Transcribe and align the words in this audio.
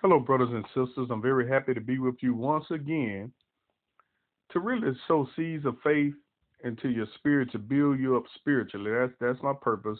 Hello, 0.00 0.20
brothers 0.20 0.50
and 0.52 0.64
sisters. 0.66 1.08
I'm 1.10 1.20
very 1.20 1.48
happy 1.48 1.74
to 1.74 1.80
be 1.80 1.98
with 1.98 2.14
you 2.20 2.32
once 2.32 2.66
again 2.70 3.32
to 4.50 4.60
really 4.60 4.96
sow 5.08 5.26
seeds 5.34 5.66
of 5.66 5.74
faith 5.82 6.14
into 6.62 6.88
your 6.88 7.06
spirit 7.16 7.50
to 7.50 7.58
build 7.58 7.98
you 7.98 8.16
up 8.16 8.22
spiritually. 8.36 8.92
That's 8.92 9.12
that's 9.20 9.42
my 9.42 9.54
purpose. 9.60 9.98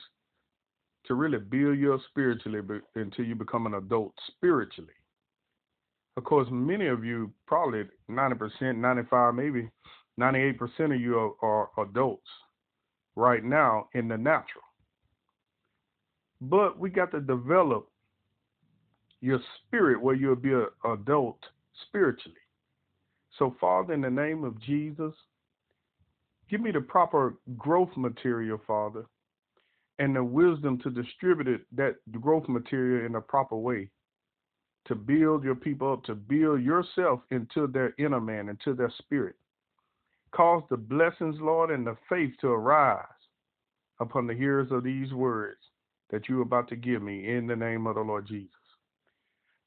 To 1.07 1.15
really 1.15 1.39
build 1.39 1.79
you 1.79 1.95
up 1.95 2.01
spiritually 2.11 2.61
until 2.95 3.25
you 3.25 3.35
become 3.35 3.67
an 3.67 3.75
adult 3.75 4.13
spiritually. 4.29 4.93
Of 6.17 6.23
course, 6.23 6.47
many 6.49 6.87
of 6.87 7.05
you, 7.05 7.33
probably 7.49 7.83
90%, 8.09 8.77
95, 8.77 9.35
maybe 9.35 9.69
98% 10.21 10.95
of 10.95 11.01
you 11.01 11.19
are, 11.19 11.33
are 11.43 11.71
adults 11.85 12.29
right 13.17 13.43
now 13.43 13.89
in 13.95 14.07
the 14.07 14.17
natural. 14.17 14.63
But 16.41 16.79
we 16.79 16.89
got 16.89 17.11
to 17.11 17.21
develop 17.21 17.89
your 19.21 19.41
spirit 19.67 20.01
where 20.01 20.15
you'll 20.15 20.37
be 20.37 20.53
an 20.53 20.67
adult 20.85 21.39
spiritually. 21.89 22.37
So, 23.39 23.55
Father, 23.61 23.95
in 23.95 24.01
the 24.01 24.11
name 24.11 24.45
of 24.45 24.61
Jesus, 24.61 25.13
give 26.51 26.61
me 26.61 26.71
the 26.71 26.81
proper 26.81 27.35
growth 27.57 27.91
material, 27.97 28.61
Father, 28.67 29.05
and 29.99 30.15
the 30.15 30.25
wisdom 30.25 30.79
to 30.83 30.91
distribute 30.91 31.49
it, 31.49 31.63
that 31.77 31.97
growth 32.21 32.49
material 32.49 33.07
in 33.07 33.15
a 33.17 33.21
proper 33.21 33.57
way 33.57 33.91
to 34.87 34.95
build 34.95 35.45
your 35.45 35.55
people 35.55 35.93
up, 35.93 36.05
to 36.05 36.15
build 36.15 36.63
yourself 36.63 37.21
into 37.31 37.67
their 37.67 37.95
inner 37.99 38.21
man, 38.21 38.49
into 38.49 38.75
their 38.75 38.93
spirit. 38.99 39.37
Cause 40.33 40.63
the 40.71 40.77
blessings, 40.77 41.37
Lord, 41.41 41.71
and 41.71 41.87
the 41.87 41.97
faith 42.09 42.33
to 42.41 42.49
arise 42.49 43.05
upon 44.01 44.27
the 44.27 44.35
hearers 44.35 44.69
of 44.71 44.85
these 44.85 45.13
words 45.13 45.61
that 46.11 46.29
you're 46.29 46.43
about 46.43 46.69
to 46.69 46.77
give 46.77 47.03
me 47.03 47.29
in 47.29 47.47
the 47.47 47.57
name 47.57 47.87
of 47.87 47.97
the 47.97 48.01
Lord 48.01 48.27
Jesus. 48.27 48.58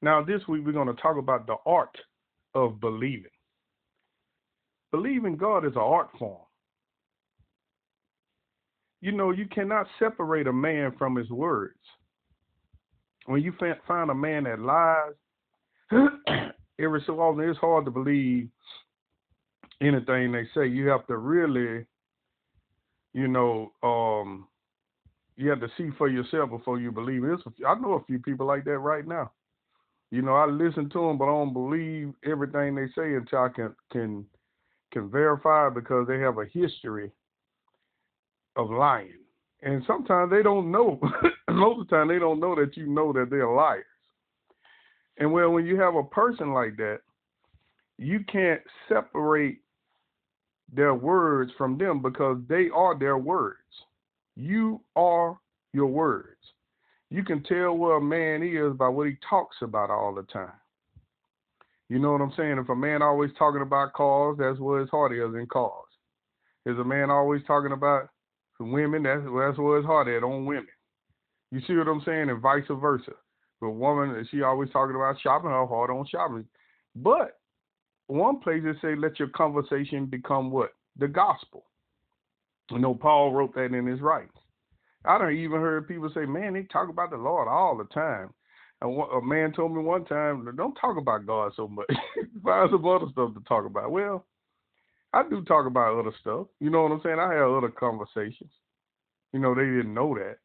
Now, 0.01 0.23
this 0.23 0.41
week 0.47 0.65
we're 0.65 0.71
going 0.71 0.93
to 0.93 1.01
talk 1.01 1.17
about 1.17 1.45
the 1.45 1.55
art 1.65 1.95
of 2.55 2.79
believing. 2.79 3.31
Believing 4.91 5.37
God 5.37 5.65
is 5.65 5.73
an 5.73 5.81
art 5.81 6.09
form. 6.17 6.41
You 8.99 9.11
know, 9.11 9.31
you 9.31 9.45
cannot 9.47 9.87
separate 9.99 10.47
a 10.47 10.53
man 10.53 10.93
from 10.97 11.15
his 11.15 11.29
words. 11.29 11.79
When 13.25 13.41
you 13.41 13.53
find 13.87 14.09
a 14.09 14.15
man 14.15 14.43
that 14.43 14.59
lies, 14.59 15.13
every 16.79 17.03
so 17.05 17.19
often 17.19 17.47
it's 17.47 17.59
hard 17.59 17.85
to 17.85 17.91
believe 17.91 18.49
anything 19.81 20.31
they 20.31 20.47
say. 20.55 20.67
You 20.67 20.87
have 20.89 21.05
to 21.07 21.17
really, 21.17 21.85
you 23.13 23.27
know, 23.27 23.71
um, 23.83 24.47
you 25.35 25.49
have 25.49 25.61
to 25.61 25.69
see 25.77 25.89
for 25.97 26.07
yourself 26.07 26.49
before 26.49 26.79
you 26.79 26.91
believe. 26.91 27.23
It's, 27.23 27.43
I 27.67 27.75
know 27.75 27.93
a 27.93 28.03
few 28.05 28.19
people 28.19 28.45
like 28.45 28.65
that 28.65 28.79
right 28.79 29.07
now. 29.07 29.31
You 30.11 30.21
know, 30.21 30.35
I 30.35 30.45
listen 30.45 30.89
to 30.89 31.07
them, 31.07 31.17
but 31.17 31.25
I 31.25 31.31
don't 31.31 31.53
believe 31.53 32.13
everything 32.25 32.75
they 32.75 32.87
say 32.95 33.15
until 33.15 33.39
I 33.39 33.49
can 33.49 33.75
can 33.91 34.25
can 34.91 35.09
verify 35.09 35.69
because 35.69 36.07
they 36.07 36.19
have 36.19 36.37
a 36.37 36.45
history 36.45 37.11
of 38.57 38.69
lying. 38.69 39.19
And 39.63 39.83
sometimes 39.87 40.31
they 40.31 40.43
don't 40.43 40.71
know. 40.71 40.99
Most 41.49 41.81
of 41.81 41.87
the 41.87 41.95
time, 41.95 42.07
they 42.09 42.19
don't 42.19 42.39
know 42.39 42.55
that 42.55 42.75
you 42.75 42.87
know 42.87 43.13
that 43.13 43.29
they're 43.29 43.47
liars. 43.47 43.85
And 45.17 45.31
well, 45.31 45.51
when 45.51 45.65
you 45.65 45.79
have 45.79 45.95
a 45.95 46.03
person 46.03 46.53
like 46.53 46.75
that, 46.77 46.99
you 47.97 48.21
can't 48.31 48.61
separate 48.89 49.59
their 50.73 50.95
words 50.95 51.51
from 51.57 51.77
them 51.77 52.01
because 52.01 52.39
they 52.49 52.69
are 52.73 52.97
their 52.97 53.17
words. 53.17 53.57
You 54.35 54.81
are 54.95 55.37
your 55.73 55.87
words. 55.87 56.39
You 57.11 57.23
can 57.23 57.43
tell 57.43 57.73
where 57.77 57.97
a 57.97 58.01
man 58.01 58.41
is 58.41 58.75
by 58.77 58.87
what 58.87 59.07
he 59.07 59.17
talks 59.29 59.57
about 59.61 59.89
all 59.89 60.15
the 60.15 60.23
time. 60.23 60.53
You 61.89 61.99
know 61.99 62.13
what 62.13 62.21
I'm 62.21 62.31
saying? 62.37 62.57
If 62.57 62.69
a 62.69 62.75
man 62.75 63.01
always 63.01 63.31
talking 63.37 63.61
about 63.61 63.91
cars, 63.91 64.37
that's 64.39 64.59
where 64.59 64.79
his 64.79 64.89
heart 64.89 65.13
is 65.13 65.35
in 65.35 65.45
cars. 65.51 65.89
Is 66.65 66.79
a 66.79 66.85
man 66.85 67.11
always 67.11 67.41
talking 67.45 67.73
about 67.73 68.07
women, 68.61 69.03
that's 69.03 69.23
that's 69.23 69.57
where 69.57 69.77
his 69.77 69.85
heart 69.85 70.07
is 70.07 70.23
on 70.23 70.45
women. 70.45 70.67
You 71.51 71.59
see 71.67 71.73
what 71.75 71.89
I'm 71.89 72.01
saying? 72.05 72.29
And 72.29 72.41
vice 72.41 72.63
versa. 72.69 73.11
A 73.61 73.69
woman, 73.69 74.25
she 74.31 74.41
always 74.41 74.69
talking 74.71 74.95
about 74.95 75.19
shopping, 75.21 75.49
her 75.49 75.67
heart 75.67 75.89
on 75.89 76.05
shopping. 76.07 76.45
But 76.95 77.39
one 78.07 78.39
place 78.39 78.63
they 78.63 78.71
say, 78.81 78.95
let 78.95 79.19
your 79.19 79.27
conversation 79.29 80.05
become 80.05 80.49
what? 80.49 80.71
The 80.97 81.09
gospel. 81.09 81.65
You 82.69 82.79
know, 82.79 82.95
Paul 82.95 83.33
wrote 83.33 83.53
that 83.55 83.73
in 83.73 83.85
his 83.85 83.99
writings. 83.99 84.31
I 85.05 85.17
don't 85.17 85.35
even 85.35 85.59
heard 85.59 85.87
people 85.87 86.11
say, 86.13 86.25
man, 86.25 86.53
they 86.53 86.63
talk 86.63 86.89
about 86.89 87.09
the 87.09 87.17
Lord 87.17 87.47
all 87.47 87.77
the 87.77 87.85
time. 87.85 88.33
And 88.81 88.99
a 89.13 89.21
man 89.21 89.53
told 89.53 89.73
me 89.73 89.81
one 89.81 90.05
time, 90.05 90.47
don't 90.55 90.75
talk 90.75 90.97
about 90.97 91.25
God 91.25 91.51
so 91.55 91.67
much. 91.67 91.87
Find 92.43 92.69
some 92.71 92.85
other 92.85 93.05
stuff 93.11 93.33
to 93.33 93.41
talk 93.47 93.65
about. 93.65 93.91
Well, 93.91 94.25
I 95.13 95.23
do 95.27 95.43
talk 95.43 95.65
about 95.65 95.99
other 95.99 96.15
stuff. 96.19 96.47
You 96.59 96.69
know 96.69 96.83
what 96.83 96.91
I'm 96.91 97.01
saying? 97.03 97.19
I 97.19 97.33
have 97.33 97.51
other 97.51 97.69
conversations. 97.69 98.51
You 99.33 99.39
know, 99.39 99.53
they 99.53 99.61
didn't 99.61 99.93
know 99.93 100.15
that. 100.15 100.37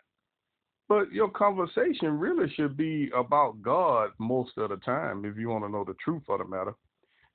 But 0.89 1.12
your 1.12 1.31
conversation 1.31 2.19
really 2.19 2.53
should 2.55 2.77
be 2.77 3.11
about 3.15 3.62
God 3.62 4.11
most 4.19 4.53
of 4.56 4.71
the 4.71 4.77
time 4.77 5.25
if 5.25 5.37
you 5.37 5.49
want 5.49 5.65
to 5.65 5.71
know 5.71 5.84
the 5.84 5.97
truth 6.03 6.22
of 6.28 6.39
the 6.39 6.45
matter. 6.45 6.75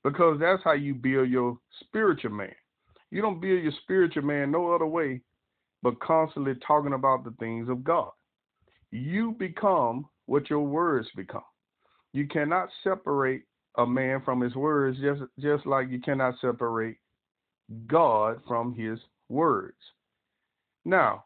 Because 0.04 0.40
that's 0.40 0.64
how 0.64 0.74
you 0.74 0.96
build 0.96 1.30
your 1.30 1.58
spiritual 1.82 2.32
man. 2.32 2.56
You 3.12 3.22
don't 3.22 3.42
build 3.42 3.62
your 3.62 3.74
spiritual 3.84 4.24
man 4.24 4.52
no 4.52 4.72
other 4.72 4.86
way 4.86 5.22
but 5.84 6.00
constantly 6.00 6.54
talking 6.66 6.94
about 6.94 7.24
the 7.24 7.34
things 7.40 7.70
of 7.70 7.84
God. 7.84 8.12
You 8.92 9.36
become 9.40 10.08
what 10.26 10.50
your 10.50 10.62
words 10.62 11.08
become. 11.16 11.44
You 12.14 12.28
cannot 12.28 12.70
separate 12.84 13.44
a 13.78 13.86
man 13.86 14.22
from 14.24 14.42
his 14.42 14.54
words 14.56 14.98
just 15.02 15.22
just 15.40 15.66
like 15.66 15.90
you 15.90 16.02
cannot 16.02 16.36
separate 16.42 16.98
God 17.88 18.42
from 18.48 18.74
his 18.74 19.00
words. 19.30 19.78
Now, 20.84 21.26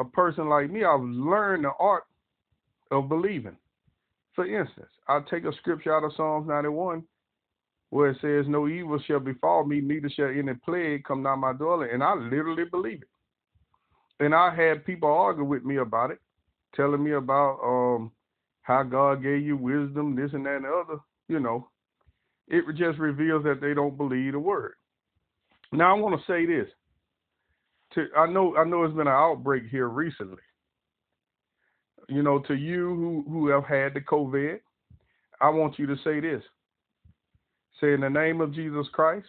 a 0.00 0.04
person 0.04 0.48
like 0.48 0.70
me, 0.70 0.84
I've 0.84 1.00
learned 1.00 1.64
the 1.64 1.72
art 1.78 2.04
of 2.90 3.08
believing. 3.08 3.56
For 4.34 4.46
instance, 4.46 4.88
I'll 5.08 5.24
take 5.24 5.44
a 5.44 5.52
scripture 5.58 5.94
out 5.94 6.04
of 6.04 6.12
Psalms 6.16 6.48
91 6.48 7.04
where 7.90 8.10
it 8.10 8.16
says, 8.22 8.48
No 8.48 8.68
evil 8.68 8.98
shall 9.06 9.20
befall 9.20 9.64
me, 9.64 9.82
neither 9.82 10.08
shall 10.08 10.28
any 10.28 10.54
plague 10.64 11.04
come 11.04 11.22
nigh 11.22 11.34
my 11.34 11.52
dwelling. 11.52 11.90
And 11.92 12.02
I 12.02 12.14
literally 12.14 12.64
believe 12.64 13.02
it. 13.02 13.08
And 14.20 14.34
I 14.34 14.54
had 14.54 14.84
people 14.84 15.10
argue 15.10 15.44
with 15.44 15.64
me 15.64 15.76
about 15.76 16.10
it, 16.10 16.18
telling 16.74 17.02
me 17.02 17.12
about 17.12 17.58
um, 17.64 18.12
how 18.62 18.82
God 18.82 19.22
gave 19.22 19.42
you 19.42 19.56
wisdom, 19.56 20.14
this 20.14 20.32
and 20.32 20.46
that 20.46 20.56
and 20.56 20.64
the 20.64 20.68
other. 20.68 21.00
You 21.28 21.40
know, 21.40 21.68
it 22.48 22.64
just 22.76 22.98
reveals 22.98 23.44
that 23.44 23.60
they 23.60 23.74
don't 23.74 23.96
believe 23.96 24.32
the 24.32 24.38
word. 24.38 24.74
Now 25.72 25.96
I 25.96 25.98
want 25.98 26.18
to 26.18 26.26
say 26.32 26.46
this. 26.46 26.68
To 27.94 28.06
I 28.16 28.26
know 28.26 28.56
I 28.56 28.64
know 28.64 28.84
it's 28.84 28.96
been 28.96 29.06
an 29.06 29.12
outbreak 29.12 29.64
here 29.70 29.88
recently. 29.88 30.42
You 32.08 32.22
know, 32.22 32.38
to 32.40 32.54
you 32.54 32.88
who 32.94 33.24
who 33.28 33.48
have 33.48 33.64
had 33.64 33.94
the 33.94 34.00
COVID, 34.00 34.60
I 35.40 35.48
want 35.50 35.78
you 35.78 35.86
to 35.86 35.96
say 36.04 36.20
this. 36.20 36.42
Say 37.80 37.94
in 37.94 38.00
the 38.00 38.10
name 38.10 38.40
of 38.40 38.54
Jesus 38.54 38.86
Christ, 38.92 39.26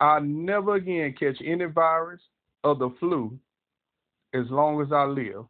I 0.00 0.20
never 0.20 0.76
again 0.76 1.14
catch 1.18 1.36
any 1.44 1.66
virus 1.66 2.20
of 2.64 2.78
the 2.78 2.90
flu 2.98 3.38
as 4.34 4.44
long 4.50 4.80
as 4.82 4.92
I 4.92 5.04
live, 5.04 5.44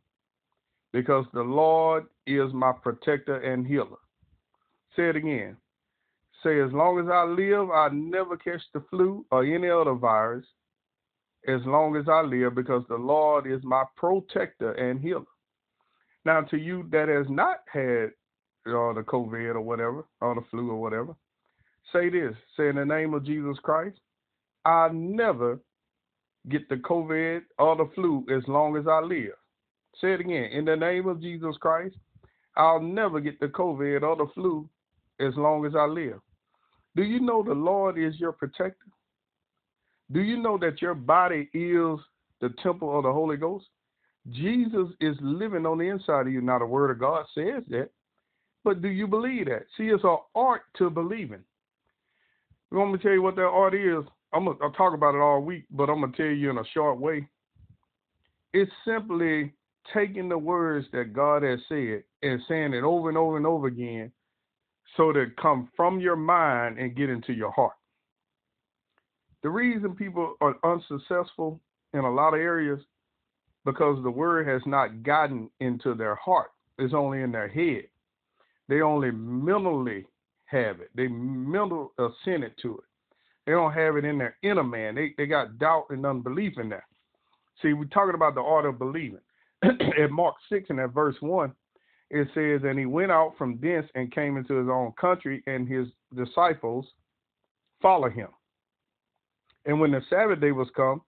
because 0.92 1.26
the 1.32 1.42
Lord 1.42 2.06
is 2.26 2.52
my 2.52 2.72
protector 2.72 3.36
and 3.36 3.66
healer. 3.66 3.98
Say 4.96 5.10
it 5.10 5.16
again. 5.16 5.56
Say, 6.42 6.60
as 6.60 6.72
long 6.72 7.00
as 7.00 7.06
I 7.10 7.24
live, 7.24 7.70
I 7.70 7.88
never 7.92 8.36
catch 8.36 8.62
the 8.72 8.82
flu 8.90 9.24
or 9.30 9.44
any 9.44 9.68
other 9.68 9.94
virus 9.94 10.46
as 11.46 11.60
long 11.64 11.96
as 11.96 12.08
I 12.08 12.20
live, 12.20 12.54
because 12.54 12.84
the 12.88 12.96
Lord 12.96 13.46
is 13.50 13.60
my 13.64 13.84
protector 13.96 14.72
and 14.72 15.00
healer. 15.00 15.24
Now, 16.24 16.42
to 16.42 16.56
you 16.56 16.86
that 16.90 17.08
has 17.08 17.26
not 17.28 17.58
had 17.72 18.10
uh, 18.66 18.92
the 18.92 19.04
COVID 19.06 19.54
or 19.54 19.60
whatever, 19.60 20.04
or 20.20 20.34
the 20.34 20.44
flu 20.50 20.70
or 20.70 20.80
whatever, 20.80 21.14
say 21.92 22.10
this 22.10 22.34
say, 22.56 22.68
in 22.68 22.76
the 22.76 22.84
name 22.84 23.14
of 23.14 23.24
Jesus 23.24 23.56
Christ, 23.62 23.98
I 24.64 24.90
never 24.92 25.58
get 26.48 26.68
the 26.68 26.76
COVID 26.76 27.42
or 27.58 27.76
the 27.76 27.90
flu 27.94 28.24
as 28.34 28.42
long 28.48 28.76
as 28.76 28.86
I 28.86 29.00
live. 29.00 29.32
Say 30.00 30.12
it 30.12 30.20
again. 30.20 30.50
In 30.52 30.64
the 30.64 30.76
name 30.76 31.08
of 31.08 31.20
Jesus 31.20 31.56
Christ, 31.60 31.96
I'll 32.56 32.80
never 32.80 33.20
get 33.20 33.40
the 33.40 33.48
COVID 33.48 34.02
or 34.02 34.16
the 34.16 34.30
flu 34.34 34.68
as 35.20 35.34
long 35.36 35.66
as 35.66 35.74
I 35.74 35.84
live. 35.84 36.20
Do 36.96 37.02
you 37.02 37.20
know 37.20 37.42
the 37.42 37.52
Lord 37.52 37.98
is 37.98 38.18
your 38.18 38.32
protector? 38.32 38.86
Do 40.10 40.20
you 40.20 40.36
know 40.42 40.58
that 40.58 40.80
your 40.80 40.94
body 40.94 41.48
is 41.52 41.98
the 42.40 42.54
temple 42.62 42.96
of 42.96 43.04
the 43.04 43.12
Holy 43.12 43.36
Ghost? 43.36 43.66
Jesus 44.30 44.88
is 45.00 45.16
living 45.20 45.66
on 45.66 45.78
the 45.78 45.84
inside 45.84 46.26
of 46.26 46.32
you. 46.32 46.40
Now, 46.40 46.58
the 46.58 46.66
Word 46.66 46.90
of 46.90 46.98
God 46.98 47.24
says 47.34 47.62
that, 47.68 47.90
but 48.64 48.82
do 48.82 48.88
you 48.88 49.06
believe 49.06 49.46
that? 49.46 49.66
See, 49.76 49.84
it's 49.84 50.04
an 50.04 50.18
art 50.34 50.62
to 50.78 50.90
believing. 50.90 51.44
You 52.70 52.78
want 52.78 52.92
me 52.92 52.98
to 52.98 53.02
tell 53.02 53.12
you 53.12 53.22
what 53.22 53.36
that 53.36 53.42
art 53.42 53.74
is? 53.74 54.04
I'm 54.32 54.44
gonna 54.44 54.58
I'll 54.62 54.72
talk 54.72 54.94
about 54.94 55.14
it 55.14 55.20
all 55.20 55.40
week, 55.40 55.64
but 55.70 55.88
I'm 55.88 56.00
gonna 56.00 56.12
tell 56.16 56.26
you 56.26 56.50
in 56.50 56.58
a 56.58 56.64
short 56.74 56.98
way. 56.98 57.28
It's 58.52 58.70
simply 58.84 59.52
taking 59.94 60.28
the 60.28 60.38
words 60.38 60.86
that 60.92 61.12
God 61.12 61.42
has 61.42 61.60
said 61.68 62.02
and 62.22 62.40
saying 62.48 62.74
it 62.74 62.84
over 62.84 63.08
and 63.08 63.18
over 63.18 63.36
and 63.36 63.46
over 63.46 63.66
again 63.66 64.12
so 64.96 65.12
that 65.12 65.36
come 65.40 65.68
from 65.76 66.00
your 66.00 66.16
mind 66.16 66.78
and 66.78 66.96
get 66.96 67.10
into 67.10 67.32
your 67.32 67.52
heart. 67.52 67.74
The 69.42 69.50
reason 69.50 69.94
people 69.94 70.34
are 70.40 70.56
unsuccessful 70.64 71.60
in 71.94 72.00
a 72.00 72.12
lot 72.12 72.34
of 72.34 72.40
areas 72.40 72.80
because 73.64 74.02
the 74.02 74.10
word 74.10 74.46
has 74.48 74.62
not 74.66 75.02
gotten 75.02 75.50
into 75.60 75.94
their 75.94 76.16
heart. 76.16 76.50
It's 76.78 76.94
only 76.94 77.22
in 77.22 77.32
their 77.32 77.48
head. 77.48 77.84
They 78.68 78.80
only 78.80 79.10
mentally 79.10 80.06
have 80.46 80.80
it. 80.80 80.90
They 80.94 81.08
mental 81.08 81.92
uh, 81.98 82.08
assented 82.08 82.52
to 82.62 82.78
it. 82.78 82.84
They 83.48 83.54
don't 83.54 83.72
have 83.72 83.96
it 83.96 84.04
in 84.04 84.18
their 84.18 84.36
inner 84.42 84.62
man. 84.62 84.94
They 84.94 85.14
they 85.16 85.24
got 85.24 85.58
doubt 85.58 85.86
and 85.88 86.04
unbelief 86.04 86.58
in 86.58 86.68
that. 86.68 86.84
See, 87.62 87.72
we're 87.72 87.86
talking 87.86 88.14
about 88.14 88.34
the 88.34 88.42
art 88.42 88.66
of 88.66 88.78
believing. 88.78 89.22
at 89.62 90.10
Mark 90.10 90.34
6 90.50 90.66
and 90.68 90.78
at 90.78 90.92
verse 90.92 91.16
1, 91.20 91.50
it 92.10 92.28
says, 92.34 92.60
And 92.68 92.78
he 92.78 92.84
went 92.84 93.10
out 93.10 93.32
from 93.38 93.58
thence 93.62 93.86
and 93.94 94.14
came 94.14 94.36
into 94.36 94.52
his 94.52 94.68
own 94.68 94.92
country, 95.00 95.42
and 95.46 95.66
his 95.66 95.86
disciples 96.14 96.84
follow 97.80 98.10
him. 98.10 98.28
And 99.64 99.80
when 99.80 99.92
the 99.92 100.02
Sabbath 100.10 100.42
day 100.42 100.52
was 100.52 100.68
come, 100.76 101.00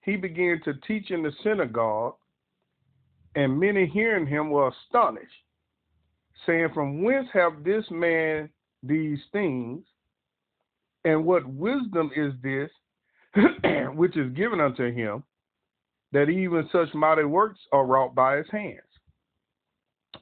he 0.00 0.16
began 0.16 0.62
to 0.64 0.72
teach 0.86 1.10
in 1.10 1.22
the 1.22 1.32
synagogue, 1.44 2.14
and 3.34 3.60
many 3.60 3.84
hearing 3.84 4.26
him 4.26 4.48
were 4.48 4.72
astonished, 4.72 5.28
saying, 6.46 6.70
From 6.72 7.02
whence 7.02 7.28
have 7.34 7.64
this 7.64 7.84
man 7.90 8.48
these 8.82 9.20
things? 9.30 9.84
And 11.06 11.24
what 11.24 11.46
wisdom 11.46 12.10
is 12.16 12.32
this 12.42 12.68
which 13.94 14.16
is 14.16 14.32
given 14.34 14.60
unto 14.60 14.92
him, 14.92 15.22
that 16.10 16.28
even 16.28 16.68
such 16.72 16.92
mighty 16.94 17.22
works 17.22 17.60
are 17.72 17.86
wrought 17.86 18.12
by 18.12 18.38
his 18.38 18.46
hands? 18.50 18.80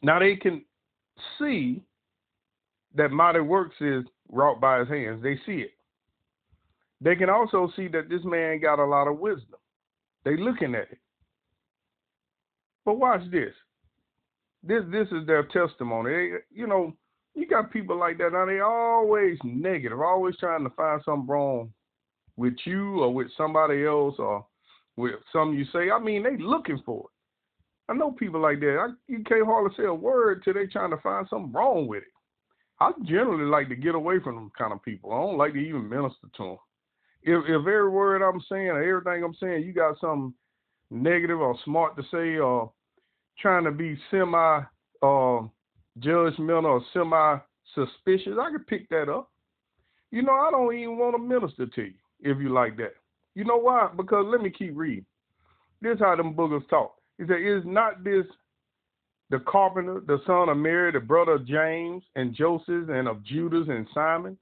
Now 0.03 0.19
they 0.19 0.37
can 0.37 0.63
see 1.39 1.83
that 2.97 3.11
mighty 3.11 3.41
works 3.41 3.77
is 3.81 4.05
wrought 4.29 4.61
by 4.61 4.81
his 4.81 4.89
hands. 4.89 5.23
They 5.23 5.37
see 5.47 5.63
it. 5.63 5.73
They 7.01 7.17
can 7.17 7.31
also 7.31 7.73
see 7.75 7.89
that 7.89 8.11
this 8.11 8.23
man 8.23 8.61
got 8.61 8.79
a 8.79 8.85
lot 8.85 9.09
of 9.09 9.19
wisdom. 9.19 9.59
They 10.27 10.37
looking 10.37 10.75
at 10.75 10.93
it. 10.93 10.99
But 12.85 12.99
watch 12.99 13.23
this. 13.33 13.55
This 14.63 14.83
this 14.91 15.09
is 15.13 15.27
their 15.27 15.45
testimony. 15.45 16.11
They, 16.11 16.31
you 16.51 16.67
know, 16.67 16.95
got 17.55 17.73
people 17.73 17.99
like 17.99 18.19
that 18.19 18.33
now. 18.33 18.47
They 18.47 18.61
always 18.61 19.39
negative, 19.45 20.01
always 20.01 20.37
trying 20.39 20.65
to 20.65 20.71
find 20.71 21.01
something 21.05 21.27
wrong 21.27 21.73
with 22.37 22.55
you 22.65 23.03
or 23.03 23.13
with 23.13 23.29
somebody 23.37 23.85
else 23.85 24.17
or 24.19 24.45
with 24.97 25.15
something 25.33 25.59
you 25.59 25.65
say. 25.73 25.91
I 25.91 25.99
mean, 25.99 26.23
they 26.23 26.37
looking 26.37 26.81
for 26.85 27.01
it. 27.01 27.93
I 27.93 27.95
know 27.95 28.13
people 28.13 28.41
like 28.41 28.61
that. 28.61 28.79
I, 28.79 28.87
you 29.09 29.23
can't 29.25 29.47
hardly 29.47 29.75
say 29.77 29.85
a 29.85 29.95
word 29.95 30.43
till 30.43 30.55
they 30.55 30.67
trying 30.67 30.91
to 30.91 30.97
find 30.99 31.27
something 31.29 31.53
wrong 31.53 31.87
with 31.87 32.03
it. 32.03 32.09
I 32.81 32.91
generally 33.05 33.45
like 33.45 33.69
to 33.69 33.77
get 33.77 33.95
away 33.95 34.19
from 34.21 34.35
them 34.35 34.51
kind 34.57 34.73
of 34.73 34.83
people. 34.83 35.13
I 35.13 35.21
don't 35.21 35.39
like 35.39 35.53
to 35.53 35.59
even 35.59 35.89
minister 35.89 36.29
to 36.37 36.43
them 36.43 36.59
if 37.25 37.45
if 37.45 37.61
every 37.61 37.89
word 37.89 38.23
I'm 38.23 38.43
saying 38.49 38.69
or 38.69 38.83
everything 38.83 39.25
I'm 39.25 39.35
saying, 39.41 39.65
you 39.65 39.73
got 39.73 39.99
something 40.01 40.35
negative 40.91 41.41
or 41.41 41.59
smart 41.65 41.97
to 41.97 42.03
say 42.11 42.37
or 42.37 42.71
trying 43.39 43.65
to 43.65 43.71
be 43.71 43.99
semi 44.11 44.61
uh, 45.03 45.41
judgmental 46.01 46.65
or 46.65 46.83
semi 46.93 47.39
suspicious, 47.75 48.39
I 48.41 48.51
can 48.51 48.65
pick 48.65 48.89
that 48.91 49.09
up. 49.09 49.31
You 50.11 50.23
know, 50.23 50.33
I 50.33 50.51
don't 50.51 50.75
even 50.75 50.99
want 50.99 51.17
to 51.17 51.19
minister 51.19 51.67
to 51.67 51.83
you 51.83 51.95
if 52.21 52.39
you 52.39 52.51
like 52.51 52.77
that. 52.77 52.95
You 53.35 53.45
know 53.45 53.57
why? 53.57 53.89
Because 53.97 54.27
let 54.29 54.41
me 54.41 54.51
keep 54.51 54.77
reading. 54.77 55.07
This 55.83 55.99
how 55.99 56.17
them 56.17 56.35
boogers 56.35 56.69
talk. 56.69 56.95
He 57.19 57.25
said, 57.27 57.43
Is 57.43 57.63
not 57.65 58.05
this 58.05 58.25
the 59.31 59.41
carpenter, 59.41 60.01
the 60.07 60.21
son 60.27 60.49
of 60.49 60.57
Mary, 60.57 60.93
the 60.93 61.01
brother 61.01 61.33
of 61.33 61.47
James 61.47 62.03
and 62.15 62.35
Joseph 62.35 62.89
and 62.89 63.09
of 63.09 63.25
Judas 63.25 63.67
and 63.69 63.87
Simon? 63.93 64.39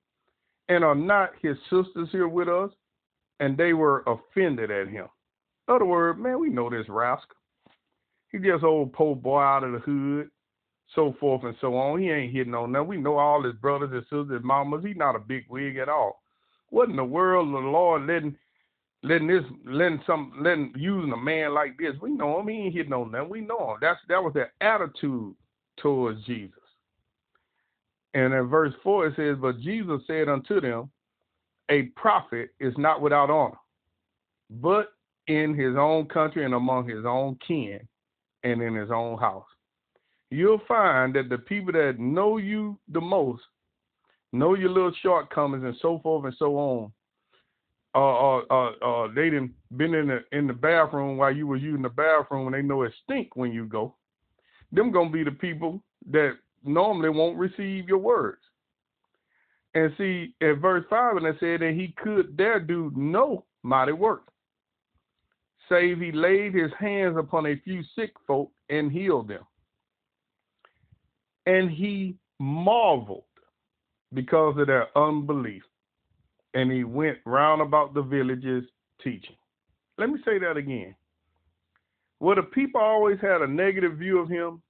and 0.69 0.85
are 0.85 0.95
not 0.95 1.31
his 1.41 1.57
sisters 1.65 2.09
here 2.11 2.29
with 2.29 2.49
us? 2.49 2.71
And 3.41 3.57
they 3.57 3.73
were 3.73 4.05
offended 4.07 4.71
at 4.71 4.89
him. 4.89 5.07
In 5.69 5.75
other 5.75 5.85
words, 5.85 6.19
man, 6.19 6.39
we 6.39 6.49
know 6.49 6.71
this 6.71 6.89
rascal. 6.89 7.37
He 8.31 8.39
just 8.39 8.63
old 8.65 8.93
poor 8.93 9.17
boy 9.17 9.41
out 9.41 9.65
of 9.65 9.73
the 9.73 9.79
hood, 9.79 10.31
so 10.94 11.15
forth 11.19 11.44
and 11.44 11.56
so 11.61 11.77
on. 11.77 12.00
He 12.00 12.11
ain't 12.11 12.33
hitting 12.33 12.55
on 12.55 12.73
nothing. 12.73 12.89
We 12.89 12.97
know 12.99 13.19
all 13.19 13.43
his 13.43 13.55
brothers 13.55 13.91
and 13.93 14.03
sisters, 14.03 14.43
mamas. 14.43 14.85
He's 14.85 14.97
not 14.97 15.17
a 15.17 15.21
big 15.21 15.44
wig 15.49 15.77
at 15.77 15.89
all. 15.89 16.23
What 16.71 16.89
in 16.89 16.97
the 16.97 17.05
world 17.05 17.49
the 17.49 17.59
Lord 17.59 18.06
letting 18.06 18.37
letting 19.03 19.27
this 19.27 19.44
letting 19.65 20.03
some 20.06 20.33
letting 20.41 20.73
using 20.77 21.12
a 21.12 21.17
man 21.17 21.55
like 21.55 21.77
this? 21.79 21.94
We 22.00 22.11
know 22.11 22.41
him. 22.41 22.49
He 22.49 22.55
ain't 22.55 22.75
hitting 22.75 22.93
on 22.93 23.11
nothing. 23.11 23.29
We 23.29 23.41
know 23.41 23.73
him. 23.73 23.79
That's 23.81 24.00
that 24.09 24.23
was 24.23 24.35
their 24.35 24.53
attitude 24.61 25.35
towards 25.77 26.25
Jesus. 26.25 26.59
And 28.15 28.35
in 28.35 28.47
verse 28.49 28.75
4 28.83 29.09
it 29.09 29.17
says, 29.17 29.37
But 29.41 29.61
Jesus 29.61 30.03
said 30.06 30.29
unto 30.29 30.61
them, 30.61 30.91
A 31.71 31.85
prophet 31.97 32.50
is 32.61 32.75
not 32.77 33.00
without 33.00 33.31
honor, 33.31 33.56
but 34.50 34.93
in 35.29 35.55
his 35.55 35.77
own 35.77 36.06
country 36.06 36.44
and 36.44 36.55
among 36.55 36.89
his 36.89 37.05
own 37.06 37.39
kin 37.47 37.81
and 38.44 38.61
in 38.61 38.75
his 38.75 38.91
own 38.91 39.19
house. 39.19 39.47
You'll 40.32 40.62
find 40.67 41.14
that 41.14 41.29
the 41.29 41.37
people 41.37 41.75
that 41.75 41.99
know 41.99 42.38
you 42.38 42.79
the 42.88 43.02
most, 43.02 43.43
know 44.32 44.55
your 44.55 44.70
little 44.70 44.94
shortcomings 45.02 45.62
and 45.62 45.76
so 45.82 45.99
forth 45.99 46.25
and 46.25 46.34
so 46.38 46.56
on, 46.56 46.93
uh, 47.94 48.38
uh, 48.38 48.70
uh, 48.81 49.08
they 49.14 49.29
done 49.29 49.52
been 49.76 49.93
in 49.93 50.06
the 50.06 50.20
in 50.32 50.46
the 50.46 50.55
bathroom 50.55 51.19
while 51.19 51.37
you 51.37 51.46
was 51.46 51.61
using 51.61 51.82
the 51.82 51.90
bathroom 51.90 52.46
and 52.46 52.55
they 52.55 52.62
know 52.62 52.81
it 52.81 52.94
stink 53.05 53.37
when 53.37 53.52
you 53.52 53.67
go. 53.67 53.94
Them 54.73 54.90
gonna 54.90 55.11
be 55.11 55.23
the 55.23 55.32
people 55.32 55.82
that 56.11 56.32
normally 56.64 57.11
won't 57.11 57.37
receive 57.37 57.87
your 57.87 57.99
words. 57.99 58.40
And 59.75 59.93
see, 59.99 60.34
at 60.40 60.61
verse 60.61 60.87
5, 60.88 61.19
and 61.19 61.26
it 61.26 61.37
said 61.40 61.61
that 61.61 61.75
he 61.75 61.94
could 62.02 62.38
there 62.38 62.58
do 62.58 62.90
no 62.96 63.44
mighty 63.62 63.93
work, 63.93 64.29
save 65.69 66.00
he 66.00 66.11
laid 66.11 66.55
his 66.55 66.70
hands 66.79 67.19
upon 67.19 67.44
a 67.44 67.61
few 67.64 67.82
sick 67.94 68.12
folk 68.26 68.50
and 68.70 68.90
healed 68.90 69.29
them. 69.29 69.43
And 71.47 71.71
he 71.71 72.17
marveled 72.39 73.25
because 74.15 74.56
of 74.59 74.67
their 74.67 74.97
unbelief. 74.97 75.62
And 76.55 76.71
he 76.71 76.85
went 76.85 77.19
round 77.25 77.62
about 77.62 77.94
the 77.94 78.03
villages 78.03 78.65
teaching. 79.03 79.37
Let 79.99 80.11
me 80.11 80.19
say 80.25 80.39
that 80.39 80.56
again. 80.56 80.94
Well, 82.21 82.37
the 82.37 82.43
people 82.43 82.81
always 82.81 83.19
had 83.21 83.43
a 83.43 83.47
negative 83.47 83.97
view 83.97 84.19
of 84.19 84.29
him, 84.29 84.62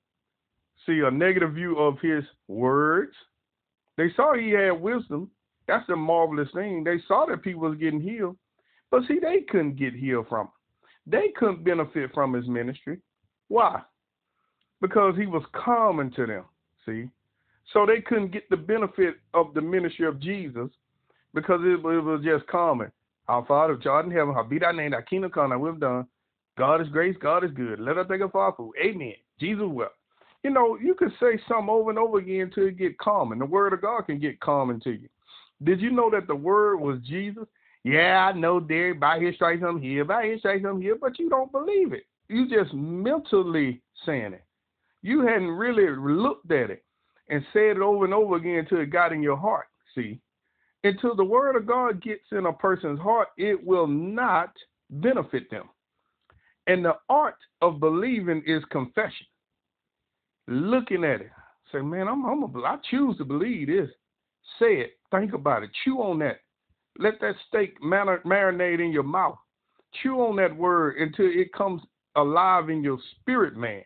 see 0.87 1.01
a 1.05 1.11
negative 1.11 1.53
view 1.53 1.79
of 1.79 1.99
his 2.01 2.25
words. 2.49 3.13
They 3.97 4.09
saw 4.17 4.35
he 4.35 4.51
had 4.51 4.81
wisdom. 4.81 5.31
That's 5.69 5.89
a 5.91 5.97
marvelous 5.97 6.49
thing. 6.55 6.83
They 6.83 6.97
saw 7.07 7.27
that 7.27 7.43
people 7.43 7.63
was 7.63 7.79
getting 7.79 8.01
healed. 8.01 8.37
But 8.91 9.03
see, 9.07 9.19
they 9.21 9.43
couldn't 9.49 9.77
get 9.77 9.95
healed 9.95 10.29
from 10.29 10.47
him. 10.47 10.53
They 11.07 11.33
couldn't 11.37 11.65
benefit 11.65 12.11
from 12.15 12.33
his 12.33 12.47
ministry. 12.47 12.99
Why? 13.49 13.83
Because 14.81 15.15
he 15.17 15.27
was 15.27 15.43
common 15.53 16.11
to 16.13 16.27
them. 16.27 16.45
See? 16.87 17.09
So 17.73 17.87
they 17.87 18.01
couldn't 18.01 18.33
get 18.33 18.49
the 18.51 18.57
benefit 18.57 19.17
of 19.35 19.55
the 19.55 19.61
ministry 19.61 20.07
of 20.07 20.21
Jesus 20.21 20.69
because 21.35 21.61
it, 21.63 21.75
it 21.75 22.01
was 22.01 22.23
just 22.25 22.47
common. 22.47 22.91
Our 23.29 23.45
Father, 23.47 23.79
art 23.89 24.05
in 24.05 24.11
heaven, 24.11 24.35
how 24.35 24.43
be 24.43 24.59
thy 24.59 24.73
name, 24.73 24.91
thy 24.91 25.03
kingdom 25.03 25.31
come, 25.31 25.51
thy 25.51 25.57
will 25.57 25.75
done. 25.75 26.07
God 26.59 26.81
is 26.81 26.89
grace, 26.89 27.17
God 27.21 27.45
is 27.45 27.51
good. 27.53 27.81
Let 27.81 27.97
us 27.97 28.07
take 28.11 28.21
a 28.21 28.29
food. 28.29 28.73
Amen. 28.83 29.15
Jesus 29.39 29.65
well 29.67 29.93
you 30.43 30.51
know, 30.51 30.77
you 30.77 30.95
could 30.95 31.13
say 31.21 31.41
something 31.49 31.69
over 31.69 31.91
and 31.91 31.99
over 31.99 32.19
again 32.19 32.43
until 32.43 32.67
it 32.67 32.79
get 32.79 32.99
common. 32.99 33.39
The 33.39 33.47
word 33.47 33.73
of 33.73 33.83
God 33.83 34.03
can 34.03 34.19
get 34.19 34.41
common 34.41 34.81
to 34.81 34.91
you. 34.91 35.09
Did 35.63 35.81
you 35.81 35.91
know 35.93 36.11
that 36.11 36.27
the 36.27 36.35
word 36.35 36.79
was 36.79 36.99
Jesus? 37.07 37.45
Yeah, 37.85 38.31
I 38.33 38.37
know, 38.37 38.59
Derek. 38.59 38.99
By 38.99 39.21
his 39.21 39.37
stripes 39.37 39.63
I'm 39.67 39.81
here. 39.81 40.05
By 40.05 40.27
his 40.27 40.41
stripes 40.41 40.65
I'm 40.67 40.81
here. 40.81 40.97
But 41.01 41.19
you 41.19 41.29
don't 41.29 41.53
believe 41.53 41.93
it. 41.93 42.07
You 42.29 42.49
just 42.49 42.75
mentally 42.75 43.81
saying 44.05 44.33
it. 44.33 44.45
You 45.03 45.27
hadn't 45.27 45.49
really 45.49 45.89
looked 45.97 46.51
at 46.51 46.71
it 46.71 46.85
and 47.29 47.45
said 47.53 47.77
it 47.77 47.79
over 47.79 48.05
and 48.05 48.15
over 48.15 48.37
again 48.37 48.59
until 48.59 48.81
it 48.81 48.91
got 48.91 49.13
in 49.13 49.23
your 49.23 49.37
heart. 49.37 49.67
See, 49.95 50.21
until 50.85 51.15
the 51.15 51.25
word 51.25 51.57
of 51.57 51.67
God 51.67 52.03
gets 52.03 52.25
in 52.33 52.47
a 52.47 52.53
person's 52.53 53.01
heart, 53.01 53.29
it 53.37 53.65
will 53.65 53.87
not 53.87 54.53
benefit 54.91 55.51
them. 55.51 55.69
And 56.67 56.85
the 56.85 56.95
art 57.09 57.37
of 57.61 57.81
believing 57.81 58.43
is 58.47 58.63
confession 58.71 59.27
looking 60.49 61.05
at 61.05 61.21
it, 61.21 61.31
say, 61.71 61.81
man, 61.81 62.09
I'm, 62.09 62.25
I'm 62.25 62.43
a, 62.43 62.63
I 62.63 62.77
choose 62.91 63.17
to 63.19 63.25
believe 63.25 63.69
this. 63.69 63.89
Say 64.59 64.75
it. 64.75 64.93
Think 65.11 65.35
about 65.35 65.63
it. 65.63 65.71
Chew 65.85 65.99
on 65.99 66.19
that. 66.21 66.41
Let 66.99 67.21
that 67.21 67.35
steak 67.49 67.81
marinate 67.81 68.85
in 68.85 68.93
your 68.93 69.03
mouth. 69.03 69.39
Chew 70.03 70.17
on 70.17 70.37
that 70.37 70.57
word 70.57 70.97
until 70.99 71.27
it 71.27 71.53
comes 71.53 71.83
alive 72.17 72.71
in 72.71 72.83
your 72.83 72.99
spirit, 73.21 73.57
man. 73.57 73.83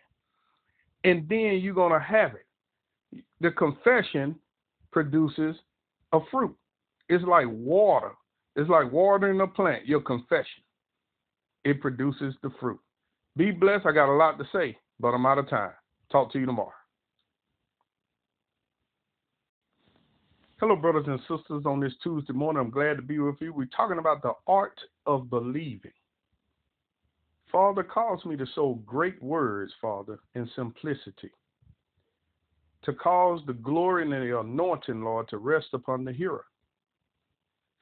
And 1.07 1.29
then 1.29 1.61
you're 1.63 1.73
going 1.73 1.93
to 1.93 2.05
have 2.05 2.33
it. 2.35 3.23
The 3.41 3.53
confession 3.53 4.35
produces 4.91 5.55
a 6.13 6.19
fruit. 6.33 6.57
It's 7.09 7.25
like 7.25 7.47
water. 7.49 8.11
It's 8.57 8.69
like 8.69 8.91
watering 8.91 9.41
a 9.41 9.47
plant, 9.47 9.87
your 9.87 10.01
confession. 10.01 10.65
It 11.65 11.81
produces 11.81 12.35
the 12.43 12.51
fruit. 12.59 12.81
Be 13.37 13.53
blessed. 13.53 13.87
I 13.87 13.93
got 13.93 14.13
a 14.13 14.17
lot 14.17 14.37
to 14.39 14.45
say, 14.53 14.77
but 14.99 15.09
I'm 15.09 15.27
out 15.27 15.39
of 15.39 15.49
time. 15.49 15.71
Talk 16.11 16.33
to 16.33 16.41
you 16.41 16.47
tomorrow. 16.47 16.73
Hello, 20.59 20.75
brothers 20.75 21.05
and 21.07 21.21
sisters, 21.21 21.67
on 21.67 21.79
this 21.79 21.93
Tuesday 22.03 22.33
morning. 22.33 22.63
I'm 22.63 22.71
glad 22.71 22.97
to 22.97 23.03
be 23.03 23.21
with 23.21 23.37
you. 23.41 23.53
We're 23.53 23.67
talking 23.67 23.99
about 23.99 24.23
the 24.23 24.33
art 24.49 24.81
of 25.05 25.31
believing. 25.31 25.93
Father 27.50 27.83
calls 27.83 28.25
me 28.25 28.37
to 28.37 28.47
sow 28.55 28.81
great 28.87 29.23
words, 29.23 29.73
Father, 29.81 30.19
in 30.35 30.49
simplicity, 30.55 31.31
to 32.83 32.93
cause 32.93 33.41
the 33.47 33.53
glory 33.55 34.03
and 34.03 34.12
the 34.12 34.38
anointing, 34.38 35.03
Lord, 35.03 35.29
to 35.29 35.38
rest 35.38 35.69
upon 35.73 36.05
the 36.05 36.12
hearer. 36.12 36.45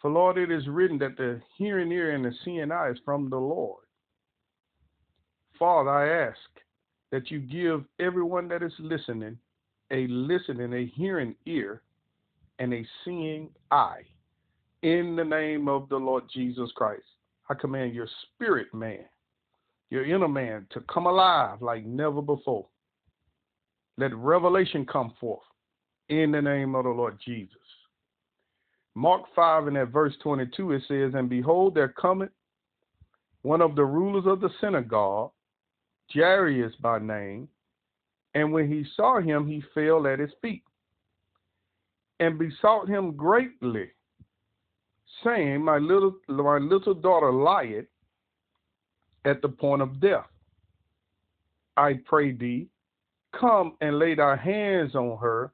For, 0.01 0.11
Lord, 0.11 0.37
it 0.37 0.51
is 0.51 0.69
written 0.69 0.99
that 0.99 1.17
the 1.17 1.41
hearing 1.57 1.91
ear 1.91 2.15
and 2.15 2.25
the 2.25 2.33
seeing 2.45 2.71
eye 2.71 2.91
is 2.91 2.99
from 3.05 3.31
the 3.31 3.39
Lord. 3.39 3.85
Father, 5.59 5.91
I 5.91 6.29
ask 6.29 6.39
that 7.11 7.31
you 7.31 7.39
give 7.39 7.85
everyone 7.99 8.49
that 8.49 8.63
is 8.63 8.73
listening 8.79 9.39
a 9.91 10.07
listening, 10.09 10.73
a 10.73 10.87
hearing 10.95 11.35
ear 11.47 11.83
and 12.59 12.73
a 12.75 12.87
seeing 13.05 13.49
eye. 13.71 14.03
In 14.83 15.17
the 15.17 15.25
name 15.25 15.69
of 15.69 15.89
the 15.89 15.97
Lord 15.97 16.25
Jesus 16.33 16.71
Christ, 16.75 17.05
I 17.49 17.55
command 17.55 17.95
your 17.95 18.09
spirit 18.35 18.73
man, 18.75 19.05
your 19.95 20.05
inner 20.05 20.27
man, 20.27 20.67
to 20.71 20.81
come 20.93 21.07
alive 21.07 21.63
like 21.63 21.87
never 21.87 22.21
before. 22.21 22.67
Let 23.97 24.13
revelation 24.17 24.85
come 24.85 25.15
forth 25.21 25.45
in 26.09 26.33
the 26.33 26.43
name 26.43 26.75
of 26.75 26.83
the 26.83 26.91
Lord 26.91 27.17
Jesus. 27.25 27.57
Mark 28.97 29.23
5 29.37 29.69
and 29.69 29.77
at 29.77 29.89
verse 29.89 30.15
22 30.21 30.73
it 30.73 30.83
says, 30.89 31.13
And 31.15 31.29
behold, 31.29 31.77
there 31.77 31.89
cometh 31.89 32.33
one 33.43 33.63
of 33.63 33.77
the 33.77 33.85
rulers 33.85 34.25
of 34.27 34.41
the 34.41 34.51
synagogue, 34.61 35.31
Jairus 36.13 36.75
by 36.81 36.99
name, 36.99 37.49
and 38.35 38.53
when 38.53 38.69
he 38.69 38.85
saw 38.97 39.21
him, 39.21 39.47
he 39.47 39.63
fell 39.75 40.09
at 40.09 40.19
his 40.19 40.31
feet 40.43 40.65
and 42.19 42.37
besought 42.37 42.89
him 42.89 43.13
greatly, 43.13 43.91
saying, 45.23 45.63
My 45.63 45.79
little 45.79 46.17
my 46.27 46.59
little 46.59 46.95
daughter 46.95 47.33
lieth 47.33 47.87
at 49.25 49.43
the 49.43 49.49
point 49.49 49.83
of 49.83 50.01
death. 50.01 50.27
I 51.77 51.95
pray 52.05 52.33
thee, 52.33 52.69
come 53.39 53.77
and 53.81 53.99
lay 53.99 54.15
thy 54.15 54.37
hands 54.37 54.95
on 54.95 55.19
her, 55.19 55.53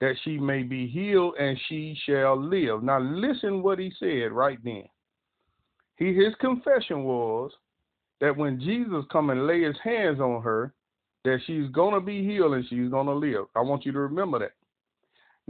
that 0.00 0.14
she 0.24 0.38
may 0.38 0.62
be 0.62 0.86
healed 0.86 1.34
and 1.38 1.58
she 1.68 1.98
shall 2.06 2.40
live. 2.40 2.82
Now 2.82 3.00
listen 3.00 3.62
what 3.62 3.78
he 3.78 3.92
said 3.98 4.32
right 4.32 4.58
then. 4.64 4.84
He 5.96 6.14
his 6.14 6.34
confession 6.40 7.04
was 7.04 7.50
that 8.20 8.36
when 8.36 8.60
Jesus 8.60 9.04
come 9.10 9.30
and 9.30 9.46
lay 9.46 9.62
his 9.62 9.76
hands 9.82 10.20
on 10.20 10.42
her, 10.42 10.72
that 11.24 11.38
she's 11.46 11.70
gonna 11.70 12.00
be 12.00 12.24
healed 12.24 12.54
and 12.54 12.66
she's 12.68 12.90
gonna 12.90 13.12
live. 13.12 13.44
I 13.54 13.60
want 13.60 13.84
you 13.84 13.92
to 13.92 14.00
remember 14.00 14.38
that. 14.38 14.52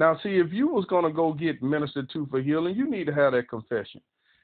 Now, 0.01 0.19
see, 0.23 0.39
if 0.39 0.51
you 0.51 0.67
was 0.67 0.87
going 0.87 1.05
to 1.05 1.13
go 1.13 1.35
get 1.35 1.63
ministered 1.63 2.09
to 2.15 2.27
for 2.31 2.41
healing, 2.41 2.75
you 2.75 2.89
need 2.89 3.05
to 3.05 3.13
have 3.13 3.33
that 3.33 3.51
confession. 3.51 4.01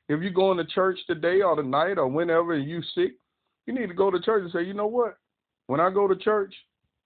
If 0.09 0.21
you're 0.23 0.31
going 0.31 0.59
to 0.59 0.65
church 0.65 0.99
today 1.07 1.43
or 1.43 1.57
tonight 1.57 1.99
or 1.99 2.07
whenever 2.07 2.55
and 2.55 2.69
you 2.69 2.83
sick, 2.95 3.13
you 3.67 3.75
need 3.75 3.89
to 3.89 3.95
go 3.95 4.11
to 4.11 4.21
church 4.21 4.43
and 4.43 4.53
say, 4.53 4.63
you 4.63 4.75
know 4.75 4.87
what? 4.87 5.19
When 5.67 5.81
I 5.81 5.91
go 5.91 6.07
to 6.07 6.17
church, 6.17 6.55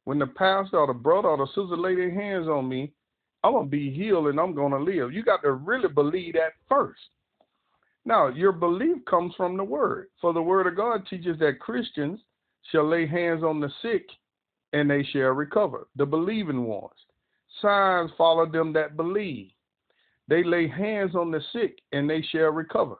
when 0.04 0.18
the 0.18 0.26
pastor 0.26 0.78
or 0.78 0.86
the 0.86 0.92
brother 0.92 1.28
or 1.28 1.38
the 1.38 1.46
sister 1.46 1.76
lay 1.76 1.94
their 1.94 2.12
hands 2.12 2.48
on 2.48 2.68
me, 2.68 2.92
I'm 3.42 3.52
going 3.52 3.66
to 3.66 3.70
be 3.70 3.90
healed 3.90 4.26
and 4.26 4.38
I'm 4.38 4.54
going 4.54 4.72
to 4.72 4.78
live. 4.78 5.12
You 5.12 5.22
got 5.22 5.42
to 5.42 5.52
really 5.52 5.88
believe 5.88 6.34
that 6.34 6.52
first. 6.68 7.00
Now, 8.04 8.28
your 8.28 8.52
belief 8.52 9.02
comes 9.06 9.34
from 9.36 9.56
the 9.56 9.64
word. 9.64 10.08
For 10.20 10.32
the 10.32 10.42
word 10.42 10.66
of 10.66 10.76
God 10.76 11.06
teaches 11.08 11.38
that 11.38 11.60
Christians 11.60 12.20
shall 12.70 12.86
lay 12.86 13.06
hands 13.06 13.42
on 13.42 13.60
the 13.60 13.70
sick 13.80 14.06
and 14.72 14.90
they 14.90 15.02
shall 15.02 15.30
recover, 15.30 15.88
the 15.96 16.06
believing 16.06 16.64
ones 16.64 16.92
signs 17.60 18.10
follow 18.16 18.46
them 18.46 18.72
that 18.74 18.96
believe. 18.96 19.50
They 20.30 20.44
lay 20.44 20.68
hands 20.68 21.16
on 21.16 21.32
the 21.32 21.42
sick 21.52 21.80
and 21.92 22.08
they 22.08 22.22
shall 22.22 22.50
recover. 22.50 22.96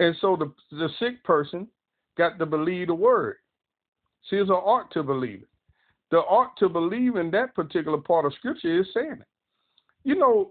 And 0.00 0.16
so 0.20 0.36
the, 0.36 0.52
the 0.76 0.88
sick 0.98 1.22
person 1.22 1.68
got 2.18 2.40
to 2.40 2.44
believe 2.44 2.88
the 2.88 2.94
word. 2.94 3.36
See, 4.28 4.36
it's 4.36 4.50
an 4.50 4.60
art 4.62 4.92
to 4.94 5.04
believe 5.04 5.42
it. 5.42 5.48
The 6.10 6.22
art 6.24 6.50
to 6.58 6.68
believe 6.68 7.14
in 7.16 7.30
that 7.30 7.54
particular 7.54 7.98
part 7.98 8.26
of 8.26 8.34
scripture 8.34 8.80
is 8.80 8.86
saying 8.92 9.18
it. 9.20 9.26
You 10.02 10.16
know, 10.16 10.50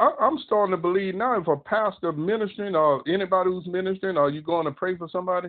I, 0.00 0.10
am 0.20 0.38
starting 0.44 0.72
to 0.72 0.82
believe 0.82 1.14
now 1.14 1.40
if 1.40 1.46
a 1.46 1.56
pastor 1.56 2.12
ministering 2.12 2.74
or 2.74 3.02
anybody 3.08 3.50
who's 3.50 3.66
ministering 3.66 4.16
or 4.16 4.30
you 4.30 4.42
going 4.42 4.66
to 4.66 4.72
pray 4.72 4.96
for 4.96 5.08
somebody, 5.08 5.48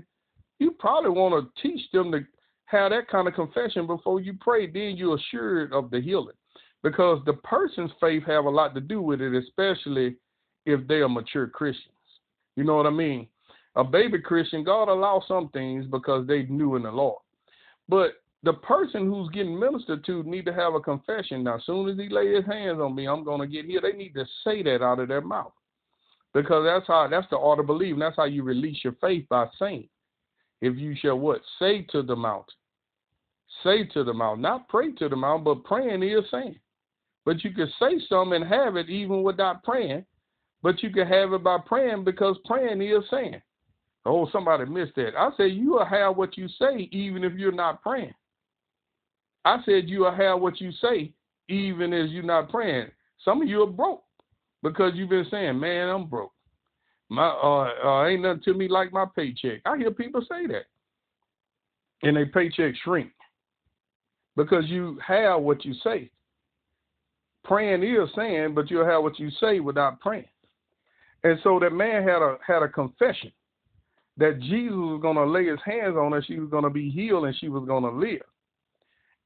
you 0.60 0.72
probably 0.77 1.10
want 1.10 1.43
to 1.55 1.62
teach 1.62 1.81
them 1.91 2.12
to 2.12 2.19
have 2.65 2.91
that 2.91 3.07
kind 3.07 3.27
of 3.27 3.34
confession 3.34 3.88
before 3.88 4.22
you 4.22 4.34
pray. 4.39 4.67
Then 4.67 4.95
you're 4.95 5.17
assured 5.17 5.74
of 5.74 5.89
the 5.89 6.00
healing 6.00 6.36
because 6.85 7.19
the 7.25 7.33
person's 7.33 7.89
faith 7.99 8.21
have 8.27 8.45
a 8.45 8.49
lot 8.49 8.75
to 8.75 8.79
do 8.79 9.01
with 9.01 9.19
it, 9.19 9.33
especially 9.33 10.17
if 10.67 10.87
they 10.87 10.97
are 11.01 11.09
mature 11.09 11.47
Christians. 11.47 11.89
You 12.55 12.63
know 12.63 12.75
what 12.75 12.85
I 12.85 12.91
mean? 12.91 13.27
A 13.75 13.83
baby 13.83 14.19
Christian, 14.19 14.63
God 14.63 14.87
allow 14.87 15.23
some 15.27 15.49
things 15.49 15.87
because 15.89 16.27
they 16.27 16.43
new 16.43 16.75
in 16.75 16.83
the 16.83 16.91
Lord. 16.91 17.17
But 17.89 18.11
the 18.43 18.53
person 18.53 19.07
who's 19.07 19.31
getting 19.31 19.59
ministered 19.59 20.05
to 20.05 20.21
need 20.25 20.45
to 20.45 20.53
have 20.53 20.75
a 20.75 20.79
confession. 20.79 21.45
Now, 21.45 21.55
as 21.55 21.65
soon 21.65 21.89
as 21.89 21.97
he 21.97 22.07
lay 22.07 22.35
his 22.35 22.45
hands 22.45 22.79
on 22.79 22.93
me, 22.93 23.07
I'm 23.07 23.23
going 23.23 23.41
to 23.41 23.47
get 23.47 23.65
healed. 23.65 23.83
They 23.83 23.97
need 23.97 24.13
to 24.13 24.25
say 24.43 24.61
that 24.61 24.83
out 24.83 24.99
of 24.99 25.07
their 25.07 25.21
mouth 25.21 25.53
because 26.35 26.63
that's 26.65 26.85
how 26.85 27.07
that's 27.09 27.27
the 27.31 27.39
art 27.39 27.59
of 27.59 27.65
believing. 27.65 27.97
That's 27.97 28.15
how 28.15 28.25
you 28.25 28.43
release 28.43 28.77
your 28.83 28.95
faith 29.01 29.25
by 29.27 29.47
saying. 29.57 29.89
If 30.61 30.77
you 30.77 30.95
shall 30.95 31.17
what 31.17 31.41
say 31.57 31.81
to 31.93 32.03
the 32.03 32.15
mountain, 32.15 32.53
say 33.63 33.85
to 33.85 34.03
the 34.03 34.13
mountain, 34.13 34.43
not 34.43 34.69
pray 34.69 34.91
to 34.91 35.09
the 35.09 35.15
mountain, 35.15 35.45
but 35.45 35.63
praying 35.63 36.03
is 36.03 36.25
saying. 36.29 36.59
But 37.25 37.44
you 37.44 37.51
could 37.51 37.70
say 37.79 38.00
something 38.08 38.41
and 38.41 38.53
have 38.53 38.75
it 38.75 38.89
even 38.89 39.24
without 39.24 39.63
praying. 39.63 40.05
But 40.62 40.82
you 40.84 40.91
can 40.91 41.08
have 41.08 41.34
it 41.34 41.44
by 41.44 41.58
praying 41.65 42.03
because 42.03 42.38
praying 42.46 42.82
is 42.82 43.03
saying. 43.10 43.41
Oh, 44.05 44.29
somebody 44.32 44.65
missed 44.65 44.96
that. 44.96 45.17
I 45.17 45.29
said 45.36 45.51
you 45.51 45.72
will 45.72 45.86
have 45.86 46.15
what 46.15 46.38
you 46.38 46.48
say 46.60 46.88
even 46.91 47.24
if 47.24 47.34
you're 47.34 47.51
not 47.51 47.82
praying. 47.82 48.13
I 49.44 49.58
said 49.65 49.89
you 49.89 50.01
will 50.01 50.15
have 50.15 50.41
what 50.41 50.62
you 50.62 50.72
say 50.74 51.12
even 51.50 51.91
as 51.94 52.12
you're 52.12 52.24
not 52.24 52.50
praying. 52.50 52.88
Some 53.24 53.41
of 53.41 53.48
you 53.48 53.63
are 53.63 53.67
broke 53.67 54.03
because 54.62 54.94
you've 54.96 55.10
been 55.10 55.27
saying, 55.32 55.60
"Man, 55.60 55.89
I'm 55.89 56.05
broke. 56.05 56.34
My 57.10 57.27
uh, 57.27 57.70
uh, 57.84 58.05
ain't 58.08 58.22
nothing 58.22 58.44
to 58.44 58.53
me 58.53 58.67
like 58.67 58.94
my 58.94 59.05
paycheck." 59.15 59.62
I 59.65 59.77
hear 59.77 59.91
people 59.91 60.22
say 60.22 60.46
that, 60.48 60.65
and 62.03 62.15
their 62.15 62.25
paycheck 62.27 62.75
shrink 62.84 63.12
because 64.36 64.65
you 64.67 65.00
have 65.05 65.41
what 65.41 65.65
you 65.65 65.74
say 65.84 66.12
praying 67.45 67.83
is 67.83 68.09
saying, 68.15 68.53
but 68.53 68.69
you'll 68.69 68.85
have 68.85 69.03
what 69.03 69.19
you 69.19 69.29
say 69.39 69.59
without 69.59 69.99
praying. 69.99 70.25
And 71.23 71.39
so 71.43 71.59
that 71.59 71.71
man 71.71 72.03
had 72.03 72.21
a 72.21 72.37
had 72.45 72.61
a 72.61 72.67
confession 72.67 73.31
that 74.17 74.39
Jesus 74.39 74.75
was 74.75 74.99
going 75.01 75.15
to 75.15 75.25
lay 75.25 75.45
his 75.45 75.59
hands 75.65 75.95
on 75.97 76.11
her, 76.11 76.23
she 76.25 76.39
was 76.39 76.49
going 76.49 76.63
to 76.63 76.69
be 76.69 76.89
healed, 76.89 77.25
and 77.25 77.35
she 77.37 77.49
was 77.49 77.65
going 77.67 77.83
to 77.83 77.89
live. 77.89 78.21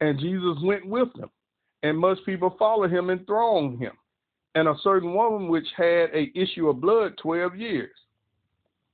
And 0.01 0.19
Jesus 0.19 0.57
went 0.63 0.87
with 0.87 1.13
them, 1.13 1.29
and 1.83 1.97
much 1.97 2.17
people 2.25 2.55
followed 2.57 2.91
him 2.91 3.09
and 3.09 3.25
thronged 3.27 3.79
him. 3.79 3.91
And 4.55 4.67
a 4.67 4.75
certain 4.81 5.13
woman 5.13 5.47
which 5.47 5.67
had 5.75 6.09
a 6.13 6.31
issue 6.35 6.69
of 6.69 6.81
blood 6.81 7.13
twelve 7.21 7.55
years, 7.55 7.95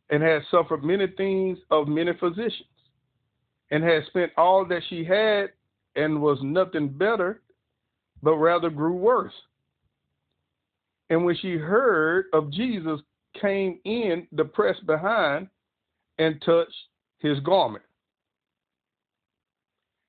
and 0.10 0.22
had 0.22 0.41
suffered 0.51 0.84
many 0.84 1.08
things 1.15 1.60
of 1.72 1.88
many 1.88 2.12
physicians, 2.20 2.67
and 3.72 3.84
had 3.84 4.05
spent 4.08 4.32
all 4.36 4.65
that 4.65 4.82
she 4.89 5.05
had, 5.05 5.51
and 5.96 6.22
was 6.22 6.39
nothing 6.41 6.89
better 6.89 7.41
but 8.25 8.38
rather 8.38 8.72
grew 8.72 8.96
worse. 8.96 9.34
And 11.12 11.24
when 11.24 11.38
she 11.38 11.58
heard 11.58 12.25
of 12.34 12.51
Jesus, 12.51 13.00
came 13.39 13.79
in 13.86 14.27
the 14.32 14.46
press 14.46 14.75
behind 14.88 15.48
and 16.17 16.41
touched 16.44 16.74
his 17.20 17.39
garment. 17.41 17.84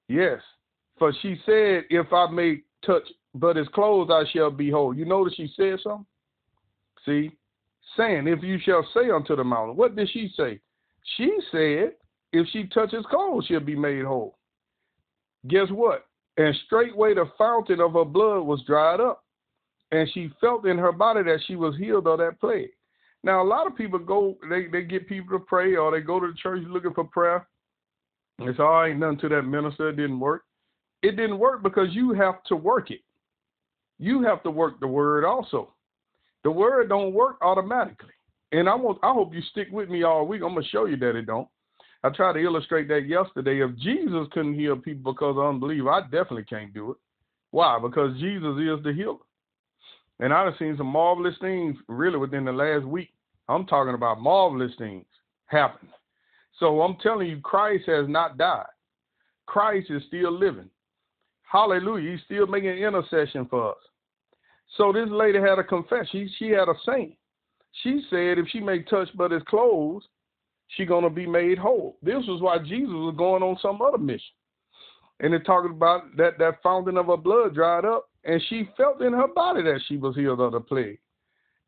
Yes, 0.09 0.41
for 0.99 1.13
she 1.21 1.37
said, 1.45 1.85
If 1.91 2.13
I 2.13 2.31
may 2.31 2.63
touch 2.85 3.03
but 3.35 3.57
his 3.57 3.69
clothes, 3.69 4.09
I 4.11 4.25
shall 4.33 4.51
be 4.51 4.71
whole. 4.71 4.95
You 4.95 5.05
notice 5.05 5.35
she 5.37 5.53
said 5.55 5.79
something? 5.83 6.07
See, 7.05 7.33
saying, 7.97 8.29
If 8.29 8.43
you 8.43 8.59
shall 8.65 8.87
say 8.95 9.11
unto 9.11 9.37
the 9.37 9.45
mountain, 9.45 9.77
what 9.77 9.95
did 9.95 10.09
she 10.11 10.31
say? 10.37 10.61
She 11.17 11.37
said, 11.51 11.93
If 12.33 12.47
she 12.51 12.67
touches 12.69 13.05
clothes, 13.11 13.45
she'll 13.47 13.61
be 13.61 13.77
made 13.77 14.05
whole. 14.05 14.39
Guess 15.49 15.69
what? 15.71 16.07
And 16.37 16.55
straightway 16.67 17.15
the 17.15 17.31
fountain 17.39 17.81
of 17.81 17.95
her 17.95 18.05
blood 18.05 18.43
was 18.43 18.63
dried 18.67 19.01
up. 19.01 19.25
And 19.93 20.09
she 20.13 20.31
felt 20.41 20.67
in 20.67 20.79
her 20.79 20.93
body 20.93 21.23
that 21.23 21.41
she 21.47 21.57
was 21.57 21.77
healed 21.77 22.07
of 22.07 22.19
that 22.19 22.41
plague. 22.41 22.71
Now, 23.23 23.43
a 23.43 23.45
lot 23.45 23.67
of 23.67 23.77
people 23.77 23.99
go, 23.99 24.37
they, 24.49 24.67
they 24.67 24.83
get 24.83 25.09
people 25.09 25.39
to 25.39 25.45
pray 25.45 25.77
or 25.77 25.91
they 25.91 26.01
go 26.01 26.21
to 26.21 26.29
the 26.29 26.35
church 26.35 26.63
looking 26.69 26.93
for 26.93 27.05
prayer. 27.05 27.47
It's 28.41 28.61
all 28.61 28.83
right, 28.83 28.97
nothing 28.97 29.19
to 29.21 29.29
that 29.31 29.43
minister. 29.43 29.89
It 29.89 29.97
didn't 29.97 30.21
work. 30.21 30.43
It 31.03 31.13
didn't 31.13 31.39
work 31.39 31.63
because 31.63 31.89
you 31.93 32.13
have 32.13 32.43
to 32.45 32.57
work 32.57 32.91
it. 32.91 33.01
You 33.99 34.23
have 34.25 34.43
to 34.43 34.51
work 34.51 34.81
the 34.81 34.87
word 34.87 35.25
also. 35.25 35.73
The 36.45 36.51
word 36.51 36.89
don't 36.89 37.15
work 37.15 37.37
automatically. 37.43 38.11
And 38.53 38.69
I 38.69 38.75
want 38.75 38.99
I 39.03 39.13
hope 39.13 39.35
you 39.35 39.43
stick 39.51 39.69
with 39.73 39.89
me 39.89 40.03
all 40.03 40.27
week. 40.27 40.43
I'm 40.43 40.55
gonna 40.55 40.67
show 40.67 40.87
you 40.87 40.97
that 40.99 41.17
it 41.17 41.27
don't. 41.27 41.49
I 42.05 42.11
tried 42.11 42.35
to 42.35 42.45
illustrate 42.45 42.89
that 42.89 43.07
yesterday. 43.07 43.63
If 43.63 43.77
Jesus 43.79 44.29
couldn't 44.33 44.55
heal 44.55 44.77
people 44.77 45.13
because 45.13 45.37
of 45.37 45.45
unbelief, 45.45 45.85
I 45.87 46.03
definitely 46.03 46.45
can't 46.45 46.73
do 46.73 46.93
it. 46.93 46.97
Why? 47.51 47.79
Because 47.81 48.19
Jesus 48.19 48.57
is 48.59 48.85
the 48.85 48.93
healer. 48.95 49.17
And 50.21 50.33
I've 50.33 50.55
seen 50.59 50.77
some 50.77 50.87
marvelous 50.87 51.35
things 51.41 51.77
really 51.89 52.19
within 52.19 52.45
the 52.45 52.53
last 52.53 52.85
week. 52.85 53.11
I'm 53.49 53.67
talking 53.67 53.95
about 53.95 54.21
marvelous 54.21 54.73
things 54.79 55.05
happen. 55.47 55.89
So 56.59 56.81
I'm 56.83 56.97
telling 57.03 57.29
you, 57.29 57.41
Christ 57.41 57.85
has 57.87 58.09
not 58.09 58.39
died. 58.39 58.67
Christ 59.47 59.91
is 59.91 60.03
still 60.09 60.33
living. 60.33 60.71
Hallelujah. 61.43 62.13
He's 62.13 62.25
still 62.25 62.47
making 62.47 62.71
intercession 62.71 63.47
for 63.49 63.71
us. 63.71 63.77
So 64.77 64.93
this 64.93 65.09
lady 65.11 65.39
had 65.39 65.59
a 65.59 65.65
confession. 65.65 66.07
She, 66.11 66.29
she 66.39 66.51
had 66.51 66.69
a 66.69 66.75
saint. 66.85 67.15
She 67.83 68.03
said 68.11 68.39
if 68.39 68.49
she 68.49 68.61
may 68.61 68.83
touch 68.83 69.09
but 69.17 69.31
his 69.31 69.43
clothes, 69.45 70.03
she 70.69 70.85
gonna 70.85 71.11
be 71.11 71.27
made 71.27 71.59
whole. 71.59 71.97
This 72.03 72.25
was 72.27 72.43
why 72.43 72.59
Jesus 72.59 72.89
was 72.91 73.15
going 73.17 73.43
on 73.43 73.59
some 73.61 73.81
other 73.81 73.99
mission. 73.99 74.35
And 75.21 75.33
it 75.33 75.47
talking 75.47 75.71
about 75.71 76.17
that 76.17 76.39
that 76.39 76.63
fountain 76.63 76.97
of 76.97 77.07
her 77.07 77.17
blood 77.17 77.55
dried 77.55 77.85
up, 77.85 78.09
and 78.25 78.43
she 78.49 78.69
felt 78.77 79.01
in 79.01 79.13
her 79.13 79.29
body 79.29 79.63
that 79.63 79.81
she 79.87 79.97
was 79.97 80.17
healed 80.17 80.41
of 80.41 80.53
the 80.53 80.61
plague. 80.61 80.99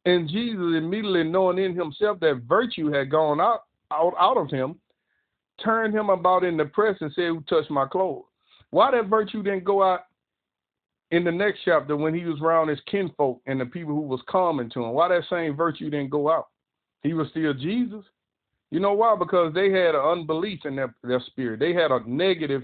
And 0.05 0.29
Jesus, 0.29 0.77
immediately 0.77 1.25
knowing 1.25 1.59
in 1.59 1.75
himself 1.75 2.21
that 2.21 2.43
virtue 2.47 2.91
had 2.91 3.11
gone 3.11 3.41
out 3.41 3.63
out, 3.91 4.15
out 4.19 4.37
of 4.37 4.51
him, 4.51 4.77
turned 5.63 5.95
him 5.95 6.11
about 6.11 6.45
in 6.45 6.57
the 6.57 6.65
press 6.65 6.97
and 7.01 7.13
said, 7.15 7.29
Who 7.29 7.43
touched 7.49 7.71
my 7.71 7.87
clothes? 7.87 8.25
Why 8.71 8.91
that 8.91 9.09
virtue 9.09 9.43
didn't 9.43 9.65
go 9.65 9.83
out 9.83 10.01
in 11.11 11.25
the 11.25 11.33
next 11.33 11.61
chapter 11.65 11.97
when 11.97 12.15
he 12.15 12.25
was 12.25 12.41
around 12.41 12.69
his 12.69 12.81
kinfolk 12.87 13.41
and 13.47 13.61
the 13.61 13.67
people 13.67 13.95
who 13.95 14.03
was 14.03 14.21
coming 14.31 14.71
to 14.71 14.85
him? 14.85 14.93
Why 14.93 15.09
that 15.09 15.25
same 15.31 15.57
virtue 15.57 15.91
didn't 15.91 16.11
go 16.11 16.31
out? 16.31 16.49
He 17.03 17.15
was 17.15 17.29
still 17.31 17.55
Jesus. 17.55 18.05
You 18.71 18.81
know 18.81 18.93
why? 18.93 19.17
Because 19.19 19.55
they 19.55 19.71
had 19.71 19.95
an 19.95 20.03
unbelief 20.03 20.61
in 20.65 20.77
their, 20.77 20.95
their 21.03 21.21
spirit. 21.27 21.61
They 21.61 21.73
had 21.73 21.91
a 21.91 22.01
negative 22.07 22.63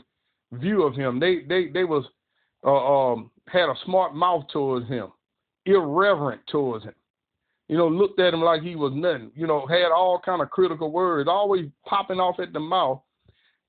view 0.53 0.83
of 0.83 0.95
him. 0.95 1.19
They 1.19 1.43
they 1.49 1.69
they 1.69 1.85
was 1.85 2.05
uh, 2.65 3.13
um, 3.13 3.31
had 3.49 3.69
a 3.69 3.75
smart 3.85 4.15
mouth 4.15 4.45
towards 4.53 4.87
him, 4.89 5.09
irreverent 5.65 6.43
towards 6.51 6.85
him. 6.85 6.95
You 7.69 7.79
know, 7.79 7.89
looked 7.89 8.21
at 8.21 8.35
him 8.35 8.43
like 8.43 8.63
he 8.63 8.77
was 8.77 8.93
nothing. 8.95 9.31
You 9.35 9.47
know, 9.47 9.67
had 9.67 9.91
all 9.91 10.21
kind 10.23 10.43
of 10.43 10.51
critical 10.51 10.93
words, 10.93 11.29
always 11.29 11.67
popping 11.87 12.21
off 12.21 12.39
at 12.39 12.53
the 12.53 12.61
mouth, 12.61 13.01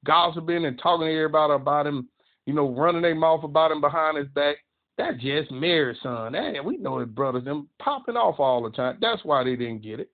gossiping 0.06 0.66
and 0.66 0.78
talking 0.78 1.08
to 1.08 1.14
everybody 1.14 1.54
about 1.54 1.88
him. 1.88 2.10
You 2.46 2.54
know, 2.54 2.70
running 2.70 3.02
their 3.02 3.16
mouth 3.16 3.44
about 3.44 3.72
him 3.72 3.82
behind 3.82 4.18
his 4.18 4.28
back. 4.28 4.58
That's 4.98 5.22
just 5.22 5.52
Mary's 5.52 5.98
son. 6.04 6.34
Hey, 6.34 6.60
we 6.64 6.78
know 6.78 7.00
his 7.00 7.10
brothers. 7.10 7.46
Them 7.46 7.70
popping 7.80 8.16
off 8.16 8.40
all 8.40 8.62
the 8.62 8.70
time. 8.70 8.98
That's 9.02 9.24
why 9.24 9.44
they 9.44 9.56
didn't 9.56 9.82
get 9.82 10.00
it 10.00 10.10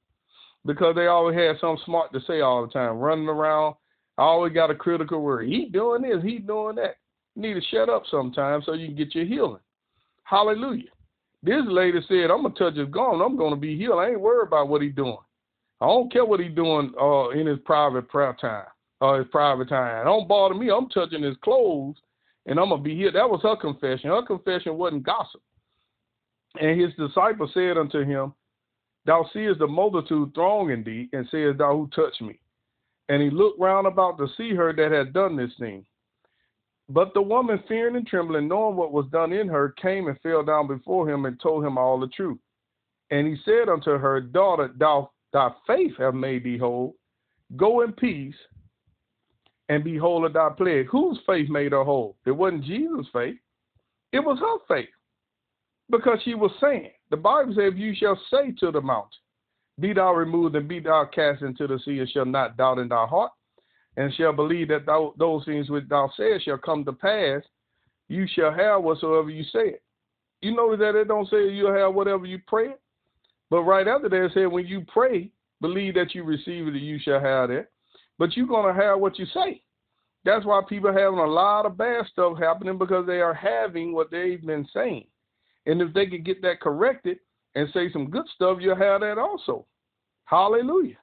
because 0.65 0.95
they 0.95 1.07
always 1.07 1.37
had 1.37 1.59
something 1.59 1.83
smart 1.85 2.13
to 2.13 2.21
say 2.27 2.41
all 2.41 2.65
the 2.65 2.71
time, 2.71 2.97
running 2.97 3.27
around. 3.27 3.75
I 4.17 4.23
always 4.23 4.53
got 4.53 4.69
a 4.69 4.75
critical 4.75 5.21
word. 5.21 5.47
He 5.47 5.65
doing 5.65 6.03
this, 6.03 6.23
he 6.23 6.39
doing 6.39 6.75
that. 6.75 6.95
You 7.35 7.41
need 7.41 7.53
to 7.53 7.61
shut 7.71 7.89
up 7.89 8.03
sometimes 8.11 8.65
so 8.65 8.73
you 8.73 8.87
can 8.87 8.95
get 8.95 9.15
your 9.15 9.25
healing. 9.25 9.61
Hallelujah. 10.23 10.89
This 11.43 11.63
lady 11.65 11.99
said, 12.07 12.29
I'm 12.29 12.43
gonna 12.43 12.53
touch 12.53 12.75
his 12.75 12.89
garment, 12.89 13.23
I'm 13.23 13.37
gonna 13.37 13.55
be 13.55 13.77
healed. 13.77 13.99
I 13.99 14.09
ain't 14.09 14.21
worried 14.21 14.47
about 14.47 14.67
what 14.67 14.81
he's 14.81 14.95
doing. 14.95 15.17
I 15.79 15.87
don't 15.87 16.11
care 16.11 16.25
what 16.25 16.39
he's 16.39 16.55
doing 16.55 16.93
uh, 17.01 17.29
in 17.29 17.47
his 17.47 17.57
private 17.65 18.07
prayer 18.07 18.35
time 18.39 18.65
or 18.99 19.15
uh, 19.15 19.17
his 19.19 19.27
private 19.31 19.69
time. 19.69 20.01
It 20.01 20.03
don't 20.05 20.27
bother 20.27 20.53
me. 20.53 20.69
I'm 20.69 20.89
touching 20.89 21.23
his 21.23 21.35
clothes 21.43 21.95
and 22.45 22.59
I'm 22.59 22.69
gonna 22.69 22.81
be 22.81 22.95
healed. 22.95 23.15
That 23.15 23.29
was 23.29 23.41
her 23.43 23.55
confession. 23.55 24.11
Her 24.11 24.23
confession 24.23 24.77
wasn't 24.77 25.03
gossip. 25.03 25.41
And 26.59 26.79
his 26.79 26.91
disciples 26.95 27.51
said 27.53 27.77
unto 27.77 28.03
him, 28.03 28.33
Thou 29.05 29.27
seest 29.33 29.59
the 29.59 29.67
multitude 29.67 30.33
thronging 30.35 30.83
thee, 30.83 31.09
and 31.13 31.27
sayest 31.31 31.57
thou 31.57 31.75
who 31.75 31.89
touched 31.95 32.21
me? 32.21 32.39
And 33.09 33.21
he 33.21 33.29
looked 33.29 33.59
round 33.59 33.87
about 33.87 34.17
to 34.19 34.27
see 34.37 34.53
her 34.53 34.73
that 34.73 34.91
had 34.91 35.13
done 35.13 35.35
this 35.35 35.51
thing. 35.59 35.85
But 36.87 37.13
the 37.13 37.21
woman, 37.21 37.63
fearing 37.67 37.95
and 37.95 38.05
trembling, 38.05 38.47
knowing 38.47 38.75
what 38.75 38.91
was 38.91 39.05
done 39.11 39.31
in 39.31 39.47
her, 39.47 39.73
came 39.81 40.07
and 40.07 40.19
fell 40.21 40.43
down 40.43 40.67
before 40.67 41.09
him 41.09 41.25
and 41.25 41.39
told 41.39 41.65
him 41.65 41.77
all 41.77 41.99
the 41.99 42.07
truth. 42.07 42.39
And 43.09 43.27
he 43.27 43.37
said 43.43 43.69
unto 43.69 43.97
her, 43.97 44.21
Daughter, 44.21 44.71
thou, 44.77 45.11
thy 45.33 45.49
faith 45.67 45.93
have 45.97 46.15
made 46.15 46.43
thee 46.43 46.57
whole. 46.57 46.95
Go 47.55 47.81
in 47.81 47.93
peace 47.93 48.35
and 49.69 49.83
be 49.83 49.97
whole 49.97 50.25
of 50.25 50.33
thy 50.33 50.49
plague. 50.49 50.87
Whose 50.91 51.19
faith 51.25 51.49
made 51.49 51.71
her 51.71 51.83
whole? 51.83 52.17
It 52.25 52.31
wasn't 52.31 52.65
Jesus' 52.65 53.07
faith. 53.13 53.37
It 54.11 54.19
was 54.19 54.37
her 54.39 54.75
faith. 54.75 54.89
Because 55.89 56.19
she 56.23 56.35
was 56.35 56.51
saying, 56.61 56.91
the 57.11 57.17
Bible 57.17 57.53
says, 57.53 57.73
if 57.73 57.77
you 57.77 57.93
shall 57.93 58.19
say 58.31 58.51
to 58.59 58.71
the 58.71 58.81
mountain, 58.81 59.11
be 59.79 59.93
thou 59.93 60.13
removed 60.13 60.55
and 60.55 60.67
be 60.67 60.79
thou 60.79 61.07
cast 61.13 61.41
into 61.41 61.67
the 61.67 61.77
sea, 61.85 61.99
and 61.99 62.09
shall 62.09 62.25
not 62.25 62.57
doubt 62.57 62.79
in 62.79 62.87
thy 62.87 63.05
heart, 63.05 63.31
and 63.97 64.13
shall 64.13 64.33
believe 64.33 64.69
that 64.69 64.85
thou, 64.85 65.13
those 65.19 65.45
things 65.45 65.69
which 65.69 65.87
thou 65.89 66.09
sayest 66.17 66.45
shall 66.45 66.57
come 66.57 66.85
to 66.85 66.93
pass, 66.93 67.41
you 68.07 68.25
shall 68.33 68.53
have 68.53 68.83
whatsoever 68.83 69.29
you 69.29 69.43
say. 69.43 69.75
You 70.41 70.55
notice 70.55 70.79
that 70.79 70.95
it 70.95 71.07
don't 71.07 71.29
say 71.29 71.49
you'll 71.49 71.73
have 71.73 71.93
whatever 71.93 72.25
you 72.25 72.39
pray. 72.47 72.69
But 73.49 73.63
right 73.63 73.87
after 73.87 74.09
that, 74.09 74.25
it 74.25 74.31
said 74.33 74.47
when 74.47 74.65
you 74.65 74.85
pray, 74.87 75.29
believe 75.59 75.95
that 75.95 76.15
you 76.15 76.23
receive 76.23 76.67
it, 76.67 76.73
and 76.73 76.81
you 76.81 76.97
shall 76.99 77.19
have 77.19 77.51
it. 77.51 77.69
But 78.17 78.35
you're 78.37 78.47
gonna 78.47 78.73
have 78.73 78.99
what 78.99 79.19
you 79.19 79.25
say. 79.33 79.61
That's 80.23 80.45
why 80.45 80.61
people 80.67 80.93
having 80.93 81.19
a 81.19 81.25
lot 81.25 81.65
of 81.65 81.77
bad 81.77 82.05
stuff 82.11 82.37
happening 82.39 82.77
because 82.77 83.05
they 83.05 83.21
are 83.21 83.33
having 83.33 83.93
what 83.93 84.11
they've 84.11 84.45
been 84.45 84.67
saying. 84.73 85.07
And 85.65 85.81
if 85.81 85.93
they 85.93 86.07
could 86.07 86.25
get 86.25 86.41
that 86.41 86.61
corrected 86.61 87.19
and 87.55 87.67
say 87.73 87.91
some 87.91 88.09
good 88.09 88.25
stuff, 88.35 88.57
you'll 88.61 88.75
have 88.75 89.01
that 89.01 89.17
also. 89.17 89.65
Hallelujah. 90.25 90.97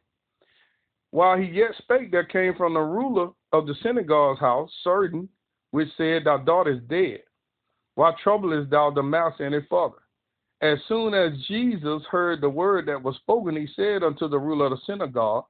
While 1.10 1.38
he 1.38 1.46
yet 1.46 1.70
spake, 1.78 2.10
there 2.10 2.24
came 2.24 2.54
from 2.56 2.74
the 2.74 2.80
ruler 2.80 3.30
of 3.52 3.66
the 3.66 3.74
synagogue's 3.82 4.40
house 4.40 4.70
certain 4.82 5.28
which 5.70 5.88
said, 5.96 6.24
Thy 6.24 6.38
daughter 6.38 6.72
is 6.72 6.82
dead. 6.88 7.20
Why 7.94 8.12
troublest 8.22 8.70
thou 8.70 8.90
the 8.90 9.02
master 9.02 9.44
any 9.46 9.60
further? 9.68 9.96
As 10.60 10.78
soon 10.88 11.14
as 11.14 11.32
Jesus 11.46 12.02
heard 12.10 12.40
the 12.40 12.48
word 12.48 12.86
that 12.86 13.02
was 13.02 13.16
spoken, 13.16 13.56
he 13.56 13.68
said 13.76 14.02
unto 14.02 14.28
the 14.28 14.38
ruler 14.38 14.66
of 14.66 14.72
the 14.72 14.78
synagogue, 14.86 15.44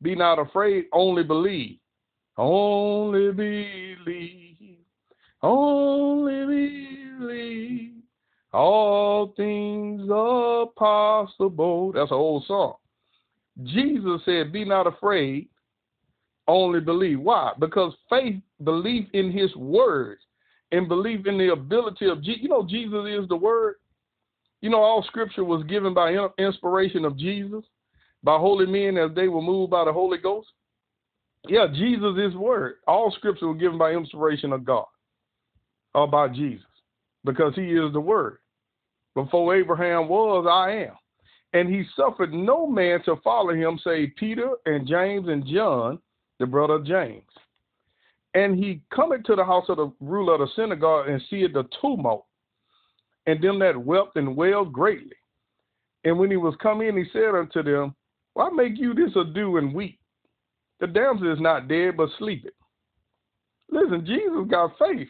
Be 0.00 0.14
not 0.14 0.38
afraid, 0.38 0.86
only 0.92 1.24
believe. 1.24 1.78
Only 2.36 3.32
believe. 3.32 4.78
Only 5.42 6.46
believe. 7.18 8.03
All 8.54 9.34
things 9.36 10.08
are 10.12 10.66
possible. 10.76 11.90
That's 11.92 12.12
an 12.12 12.16
old 12.16 12.44
song. 12.46 12.74
Jesus 13.64 14.20
said, 14.24 14.52
Be 14.52 14.64
not 14.64 14.86
afraid, 14.86 15.48
only 16.46 16.78
believe. 16.78 17.20
Why? 17.20 17.52
Because 17.58 17.92
faith, 18.08 18.40
belief 18.62 19.08
in 19.12 19.32
his 19.32 19.54
words, 19.56 20.20
and 20.70 20.88
belief 20.88 21.26
in 21.26 21.36
the 21.36 21.52
ability 21.52 22.06
of 22.06 22.22
Jesus. 22.22 22.42
You 22.42 22.48
know, 22.48 22.64
Jesus 22.64 23.06
is 23.08 23.28
the 23.28 23.36
word. 23.36 23.76
You 24.60 24.70
know, 24.70 24.80
all 24.80 25.02
scripture 25.02 25.44
was 25.44 25.64
given 25.64 25.92
by 25.92 26.14
inspiration 26.38 27.04
of 27.04 27.18
Jesus, 27.18 27.64
by 28.22 28.38
holy 28.38 28.66
men 28.66 28.96
as 28.96 29.14
they 29.16 29.26
were 29.26 29.42
moved 29.42 29.72
by 29.72 29.84
the 29.84 29.92
Holy 29.92 30.18
Ghost. 30.18 30.48
Yeah, 31.48 31.66
Jesus 31.72 32.16
is 32.18 32.34
word. 32.34 32.76
All 32.86 33.12
scripture 33.18 33.48
was 33.48 33.58
given 33.58 33.78
by 33.78 33.92
inspiration 33.92 34.52
of 34.52 34.64
God 34.64 34.86
or 35.92 36.06
by 36.06 36.28
Jesus 36.28 36.64
because 37.24 37.54
he 37.56 37.72
is 37.72 37.92
the 37.92 38.00
word. 38.00 38.38
Before 39.14 39.54
Abraham 39.56 40.08
was, 40.08 40.46
I 40.50 40.86
am. 40.86 40.96
And 41.52 41.72
he 41.72 41.84
suffered 41.96 42.32
no 42.32 42.66
man 42.66 43.00
to 43.04 43.16
follow 43.22 43.54
him, 43.54 43.78
save 43.84 44.10
Peter 44.16 44.54
and 44.66 44.88
James 44.88 45.28
and 45.28 45.46
John, 45.46 46.00
the 46.40 46.46
brother 46.46 46.74
of 46.74 46.86
James. 46.86 47.22
And 48.34 48.58
he 48.58 48.82
cometh 48.92 49.22
to 49.24 49.36
the 49.36 49.44
house 49.44 49.66
of 49.68 49.76
the 49.76 49.92
ruler 50.00 50.34
of 50.34 50.40
the 50.40 50.48
synagogue 50.56 51.08
and 51.08 51.22
seeth 51.30 51.52
the 51.52 51.64
tumult, 51.80 52.26
and 53.26 53.40
them 53.40 53.60
that 53.60 53.76
wept 53.76 54.16
and 54.16 54.36
wailed 54.36 54.72
greatly. 54.72 55.16
And 56.02 56.18
when 56.18 56.30
he 56.30 56.36
was 56.36 56.56
come 56.60 56.80
in, 56.82 56.96
he 56.96 57.04
said 57.12 57.34
unto 57.34 57.62
them, 57.62 57.94
Why 58.34 58.50
make 58.50 58.76
you 58.76 58.92
this 58.92 59.14
ado 59.14 59.56
and 59.58 59.72
weep? 59.72 60.00
The 60.80 60.88
damsel 60.88 61.32
is 61.32 61.40
not 61.40 61.68
dead, 61.68 61.96
but 61.96 62.10
sleepeth. 62.18 62.52
Listen, 63.70 64.04
Jesus 64.04 64.50
got 64.50 64.72
faith. 64.78 65.08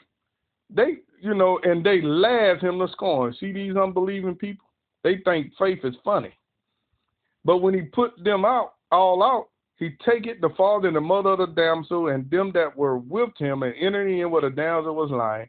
They 0.74 0.98
you 1.24 1.32
know, 1.34 1.58
and 1.62 1.82
they 1.82 2.02
laugh 2.02 2.60
him 2.60 2.78
to 2.78 2.88
scorn. 2.92 3.34
See 3.40 3.50
these 3.50 3.76
unbelieving 3.76 4.34
people? 4.34 4.66
They 5.02 5.16
think 5.24 5.52
faith 5.58 5.78
is 5.82 5.94
funny. 6.04 6.32
But 7.46 7.58
when 7.58 7.72
he 7.72 7.80
put 7.80 8.12
them 8.22 8.44
out, 8.44 8.74
all 8.92 9.22
out, 9.22 9.48
he 9.76 9.90
take 10.04 10.26
it 10.26 10.42
the 10.42 10.50
father 10.56 10.88
and 10.88 10.96
the 10.96 11.00
mother 11.00 11.30
of 11.30 11.38
the 11.38 11.46
damsel 11.46 12.08
and 12.08 12.30
them 12.30 12.52
that 12.54 12.76
were 12.76 12.98
with 12.98 13.30
him 13.38 13.62
and 13.62 13.74
entered 13.80 14.08
in 14.08 14.30
where 14.30 14.42
the 14.42 14.50
damsel 14.50 14.94
was 14.94 15.10
lying. 15.10 15.48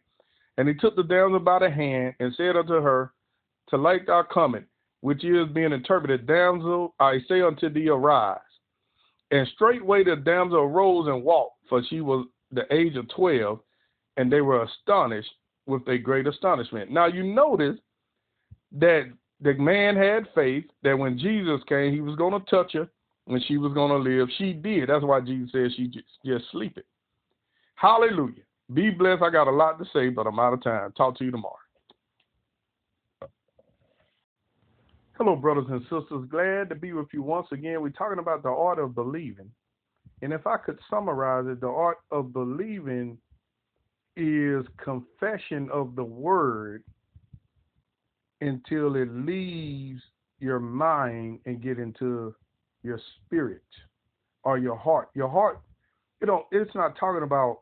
And 0.57 0.67
he 0.67 0.73
took 0.73 0.95
the 0.95 1.03
damsel 1.03 1.39
by 1.39 1.59
the 1.59 1.69
hand 1.69 2.15
and 2.19 2.33
said 2.35 2.55
unto 2.55 2.81
her, 2.81 3.11
Talitha 3.69 4.23
cumi, 4.31 4.61
which 5.01 5.25
is 5.25 5.47
being 5.53 5.73
interpreted, 5.73 6.25
Damsel, 6.25 6.95
I 6.99 7.19
say 7.27 7.41
unto 7.41 7.69
thee, 7.69 7.89
arise. 7.89 8.39
And 9.31 9.47
straightway 9.55 10.05
the 10.05 10.15
damsel 10.15 10.59
arose 10.59 11.07
and 11.07 11.23
walked, 11.23 11.57
for 11.67 11.83
she 11.89 11.99
was 11.99 12.27
the 12.51 12.63
age 12.73 12.95
of 12.95 13.09
twelve, 13.09 13.59
and 14.17 14.32
they 14.32 14.41
were 14.41 14.63
astonished 14.63 15.32
with 15.65 15.88
a 15.88 15.97
great 15.97 16.28
astonishment. 16.28 16.91
Now 16.91 17.08
you 17.08 17.23
notice 17.23 17.78
that 18.73 19.12
the 19.41 19.54
man 19.56 19.95
had 19.95 20.28
faith 20.34 20.65
that 20.84 20.97
when 20.97 21.17
Jesus 21.17 21.62
came, 21.67 21.93
he 21.93 22.01
was 22.01 22.15
going 22.15 22.39
to 22.39 22.49
touch 22.49 22.73
her 22.73 22.88
and 23.28 23.43
she 23.47 23.58
was 23.58 23.73
going 23.73 23.91
to 23.91 24.10
live. 24.10 24.30
She 24.38 24.54
did. 24.54 24.89
That's 24.89 25.04
why 25.04 25.21
Jesus 25.21 25.51
said 25.51 25.71
she 25.75 25.88
just, 25.88 26.06
just 26.25 26.45
sleep 26.51 26.78
it. 26.78 26.86
Hallelujah. 27.75 28.43
Be 28.73 28.89
blessed. 28.89 29.21
I 29.21 29.30
got 29.30 29.47
a 29.47 29.51
lot 29.51 29.78
to 29.80 29.86
say, 29.93 30.10
but 30.10 30.28
I'm 30.28 30.39
out 30.39 30.54
of 30.54 30.63
time. 30.63 30.91
Talk 30.93 31.17
to 31.17 31.25
you 31.25 31.32
tomorrow. 31.32 31.58
Hello, 35.17 35.36
brothers 35.36 35.67
and 35.69 35.82
sisters. 35.84 36.28
Glad 36.30 36.69
to 36.69 36.75
be 36.75 36.93
with 36.93 37.08
you 37.13 37.21
once 37.21 37.47
again. 37.51 37.82
We're 37.82 37.89
talking 37.89 38.19
about 38.19 38.43
the 38.43 38.49
art 38.49 38.80
of 38.80 38.95
believing. 38.95 39.49
And 40.21 40.34
if 40.34 40.45
I 40.45 40.58
could 40.58 40.78
summarize 40.89 41.45
it, 41.47 41.62
the 41.62 41.67
art 41.67 41.99
of 42.12 42.34
believing 42.34 43.17
is 44.15 44.65
confession 44.84 45.69
of 45.71 45.95
the 45.95 46.04
word 46.04 46.84
until 48.41 48.95
it 48.95 49.10
leaves 49.12 50.01
your 50.39 50.60
mind 50.60 51.39
and 51.45 51.62
get 51.62 51.80
into 51.80 52.36
your 52.84 52.99
spirit 53.25 53.63
or 54.43 54.58
your 54.58 54.75
heart. 54.75 55.10
Your 55.13 55.30
heart, 55.30 55.62
you 56.21 56.28
know, 56.28 56.45
it's 56.51 56.73
not 56.75 56.97
talking 56.99 57.23
about 57.23 57.62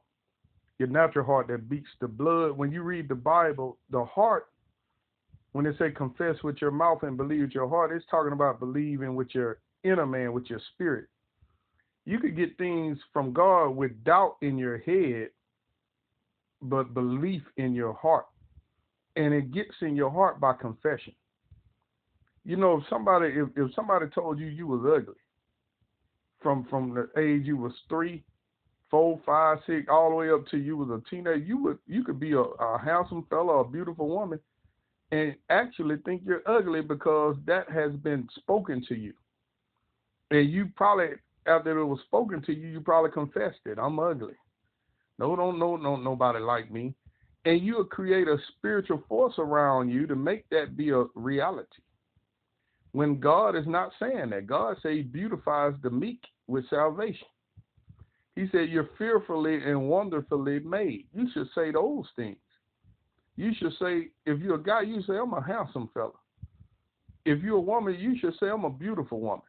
your 0.80 0.90
natural 0.90 1.26
heart 1.26 1.48
that 1.48 1.70
beats 1.70 1.88
the 2.02 2.08
blood. 2.08 2.58
When 2.58 2.72
you 2.72 2.82
read 2.82 3.08
the 3.08 3.16
Bible, 3.16 3.78
the 3.90 4.04
heart 4.06 4.48
when 5.54 5.66
they 5.66 5.72
say 5.78 5.92
confess 5.92 6.36
with 6.44 6.58
your 6.62 6.72
mouth 6.72 7.04
and 7.04 7.16
believe 7.16 7.42
with 7.42 7.52
your 7.52 7.70
heart, 7.70 7.92
it's 7.96 8.06
talking 8.10 8.34
about 8.34 8.60
believing 8.60 9.16
with 9.16 9.30
your 9.34 9.60
inner 9.84 10.06
man, 10.06 10.34
with 10.34 10.50
your 10.50 10.60
spirit. 10.74 11.08
You 12.06 12.20
could 12.20 12.36
get 12.36 12.58
things 12.58 12.98
from 13.14 13.32
God 13.34 13.70
with 13.70 14.04
doubt 14.04 14.38
in 14.42 14.58
your 14.58 14.80
head, 14.80 15.30
but 16.70 16.94
belief 16.94 17.42
in 17.58 17.74
your 17.74 17.94
heart. 17.94 18.26
And 19.16 19.34
it 19.34 19.52
gets 19.52 19.76
in 19.82 19.96
your 19.96 20.10
heart 20.10 20.40
by 20.40 20.54
confession. 20.54 21.14
You 22.46 22.58
know, 22.58 22.80
if 22.80 22.84
somebody 22.90 23.28
if, 23.28 23.50
if 23.56 23.74
somebody 23.76 24.08
told 24.08 24.40
you 24.40 24.48
you 24.48 24.68
was 24.68 24.82
ugly 24.86 25.16
from 26.42 26.66
from 26.70 26.94
the 26.94 27.10
age 27.20 27.46
you 27.46 27.58
was 27.58 27.74
three, 27.88 28.24
four, 28.92 29.20
five, 29.26 29.60
six, 29.66 29.88
all 29.90 30.10
the 30.10 30.16
way 30.16 30.30
up 30.30 30.46
to 30.48 30.58
you 30.58 30.76
was 30.78 30.90
a 30.90 31.10
teenager, 31.10 31.38
you 31.38 31.58
would 31.64 31.78
you 31.88 32.04
could 32.04 32.20
be 32.20 32.34
a, 32.34 32.40
a 32.40 32.82
handsome 32.84 33.26
fella, 33.30 33.62
a 33.62 33.68
beautiful 33.68 34.10
woman, 34.10 34.40
and 35.12 35.36
actually 35.50 35.98
think 36.06 36.24
you're 36.26 36.48
ugly 36.48 36.82
because 36.82 37.36
that 37.46 37.70
has 37.70 37.92
been 37.94 38.28
spoken 38.36 38.84
to 38.90 38.96
you. 38.96 39.14
And 40.32 40.50
you 40.50 40.70
probably, 40.76 41.10
after 41.46 41.78
it 41.78 41.86
was 41.86 42.00
spoken 42.02 42.42
to 42.44 42.54
you, 42.54 42.68
you 42.68 42.82
probably 42.82 43.12
confessed 43.12 43.60
it. 43.66 43.78
I'm 43.80 44.00
ugly. 44.00 44.34
No, 45.24 45.38
don't 45.38 45.58
no, 45.58 45.78
no, 45.78 45.96
nobody 45.96 46.40
like 46.40 46.70
me. 46.70 46.94
And 47.46 47.62
you'll 47.62 47.86
create 47.86 48.28
a 48.28 48.36
spiritual 48.58 49.02
force 49.08 49.36
around 49.38 49.88
you 49.88 50.06
to 50.06 50.18
make 50.18 50.44
that 50.50 50.76
be 50.76 50.90
a 50.90 51.06
reality. 51.16 51.82
When 52.92 53.22
God 53.22 53.56
is 53.56 53.66
not 53.66 53.94
saying 54.02 54.32
that, 54.32 54.48
God 54.48 54.76
says 54.84 54.92
He 54.92 55.02
beautifies 55.02 55.76
the 55.82 55.90
meek 55.90 56.20
with 56.48 56.70
salvation. 56.70 57.28
He 58.36 58.48
said, 58.52 58.68
You're 58.68 58.90
fearfully 58.98 59.64
and 59.64 59.88
wonderfully 59.88 60.60
made. 60.60 61.06
You 61.14 61.30
should 61.34 61.48
say 61.56 61.72
those 61.72 62.06
things. 62.18 62.36
You 63.38 63.54
should 63.58 63.72
say, 63.80 64.10
if 64.26 64.42
you're 64.42 64.56
a 64.56 64.64
guy, 64.64 64.82
you 64.82 65.02
say, 65.04 65.14
I'm 65.14 65.34
a 65.34 65.42
handsome 65.42 65.90
fella. 65.94 66.12
If 67.24 67.42
you're 67.42 67.60
a 67.60 67.62
woman, 67.62 67.96
you 67.98 68.20
should 68.20 68.34
say, 68.42 68.50
I'm 68.50 68.66
a 68.66 68.70
beautiful 68.70 69.22
woman. 69.22 69.46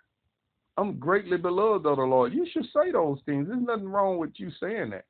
I'm 0.76 1.00
greatly 1.00 1.36
beloved 1.36 1.84
of 1.84 1.96
the 1.96 2.04
Lord. 2.04 2.32
You 2.32 2.46
should 2.52 2.66
say 2.66 2.92
those 2.92 3.18
things. 3.26 3.48
There's 3.48 3.60
nothing 3.60 3.88
wrong 3.88 4.18
with 4.18 4.30
you 4.36 4.52
saying 4.60 4.90
that. 4.90 5.06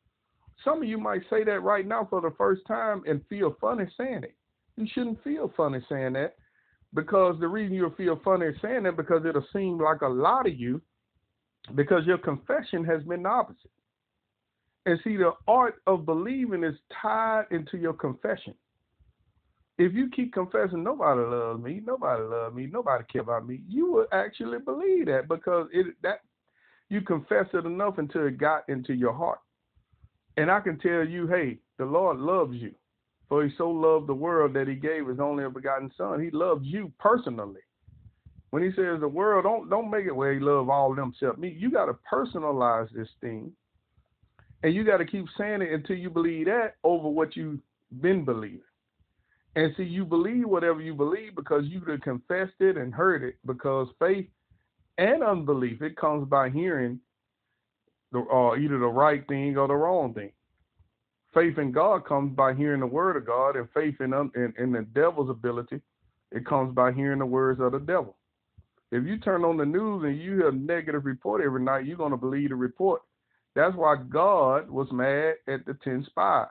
Some 0.65 0.83
of 0.83 0.89
you 0.89 0.99
might 0.99 1.23
say 1.31 1.45
that 1.45 1.61
right 1.61 1.87
now 1.87 2.07
for 2.09 2.21
the 2.21 2.33
first 2.37 2.63
time 2.67 3.03
and 3.07 3.21
feel 3.29 3.57
funny 3.61 3.85
saying 3.97 4.25
it. 4.25 4.35
You 4.77 4.87
shouldn't 4.93 5.23
feel 5.23 5.53
funny 5.57 5.81
saying 5.89 6.15
that 6.15 6.37
because 6.95 7.37
the 7.41 7.49
reason 7.49 7.75
you'll 7.75 7.95
feel 7.95 8.21
funny 8.25 8.47
saying 8.63 8.85
that 8.85 8.97
because 8.97 9.25
it'll 9.25 9.47
seem 9.53 9.79
like 9.79 10.03
a 10.03 10.09
lie 10.09 10.43
to 10.45 10.51
you 10.51 10.81
because 11.75 12.07
your 12.07 12.19
confession 12.19 12.85
has 12.85 13.03
been 13.03 13.23
the 13.23 13.29
opposite. 13.29 13.71
And 14.87 14.99
see, 15.03 15.17
the 15.17 15.33
art 15.49 15.77
of 15.87 16.05
believing 16.05 16.63
is 16.63 16.75
tied 17.01 17.47
into 17.51 17.79
your 17.79 17.95
confession 17.95 18.55
if 19.79 19.93
you 19.93 20.09
keep 20.11 20.33
confessing 20.33 20.85
nobody 20.85 21.21
loves 21.21 21.63
me, 21.63 21.83
nobody 21.85 22.23
loves 22.23 22.55
me, 22.55 22.67
nobody 22.67 23.05
care 23.13 23.23
about 23.23 23.47
me, 23.47 23.61
you 23.69 23.91
will 23.91 24.07
actually 24.13 24.59
believe 24.59 25.07
that 25.07 25.29
because 25.29 25.69
it 25.73 25.87
that 26.03 26.21
you 26.91 27.01
confess 27.01 27.47
it 27.53 27.67
enough 27.67 27.99
until 27.99 28.27
it 28.27 28.39
got 28.39 28.69
into 28.69 28.95
your 28.95 29.13
heart. 29.13 29.41
And 30.37 30.51
I 30.51 30.61
can 30.61 30.79
tell 30.79 31.05
you, 31.05 31.27
hey, 31.27 31.59
the 31.79 31.85
Lord 31.85 32.19
loves 32.19 32.55
you. 32.57 32.75
For 33.29 33.45
he 33.45 33.53
so 33.57 33.71
loved 33.71 34.07
the 34.07 34.15
world 34.15 34.55
that 34.55 34.69
he 34.69 34.75
gave 34.75 35.07
his 35.07 35.21
only 35.21 35.49
begotten 35.49 35.91
son. 35.97 36.23
He 36.23 36.31
loves 36.31 36.65
you 36.65 36.93
personally. 36.99 37.61
When 38.51 38.63
he 38.63 38.71
says 38.71 39.01
the 39.01 39.09
world, 39.09 39.45
don't 39.45 39.69
don't 39.69 39.91
make 39.91 40.07
it 40.07 40.15
where 40.15 40.33
he 40.33 40.39
love 40.39 40.69
all 40.69 40.91
of 40.91 40.97
them 40.97 41.13
except 41.13 41.39
me. 41.39 41.57
You 41.59 41.71
got 41.71 41.87
to 41.87 41.97
personalize 42.13 42.93
this 42.93 43.09
thing. 43.21 43.51
And 44.63 44.75
you 44.75 44.85
got 44.85 44.99
to 44.99 45.05
keep 45.05 45.27
saying 45.37 45.63
it 45.63 45.73
until 45.73 45.97
you 45.97 46.09
believe 46.09 46.47
that 46.47 46.77
over 46.85 47.09
what 47.09 47.37
you've 47.37 47.61
been 48.01 48.25
believing. 48.25 48.61
And 49.57 49.75
see, 49.77 49.85
you 49.85 50.05
believe 50.05 50.49
whatever 50.49 50.81
you 50.81 50.95
believe 50.95 51.35
because 51.35 51.65
you 51.67 51.81
have 51.81 52.01
confessed 52.01 52.61
it 52.61 52.77
and 52.77 52.95
heard 52.95 53.23
it. 53.23 53.37
Because 53.47 53.89
faith 53.99 54.27
and 54.99 55.23
unbelief, 55.23 55.83
it 55.83 55.97
comes 55.97 56.29
by 56.29 56.51
hearing 56.51 57.01
the, 58.15 58.21
uh, 58.21 58.57
either 58.57 58.79
the 58.79 58.87
right 58.87 59.27
thing 59.29 59.59
or 59.59 59.69
the 59.69 59.75
wrong 59.75 60.15
thing. 60.15 60.33
Faith 61.35 61.59
in 61.59 61.73
God 61.73 62.07
comes 62.07 62.35
by 62.35 62.55
hearing 62.55 62.81
the 62.81 62.87
word 62.87 63.17
of 63.17 63.27
God, 63.27 63.57
and 63.57 63.69
faith 63.75 63.97
in, 64.01 64.15
in, 64.37 64.55
in 64.57 64.73
the 64.73 64.87
devil's 64.95 65.29
ability, 65.29 65.81
it 66.31 66.47
comes 66.47 66.75
by 66.75 66.93
hearing 66.93 67.19
the 67.19 67.27
words 67.27 67.61
of 67.61 67.73
the 67.73 67.81
devil. 67.81 68.17
If 68.93 69.05
you 69.05 69.19
turn 69.19 69.45
on 69.45 69.57
the 69.57 69.67
news 69.67 70.05
and 70.05 70.17
you 70.17 70.37
hear 70.37 70.49
a 70.49 70.53
negative 70.53 71.05
report 71.05 71.43
every 71.45 71.63
night, 71.63 71.87
you're 71.87 71.97
going 71.97 72.13
to 72.13 72.17
believe 72.17 72.51
the 72.51 72.55
report. 72.55 73.03
That's 73.57 73.75
why 73.75 73.97
God 73.97 74.71
was 74.71 74.87
mad 74.93 75.35
at 75.53 75.67
the 75.67 75.77
10 75.83 76.07
spies. 76.07 76.47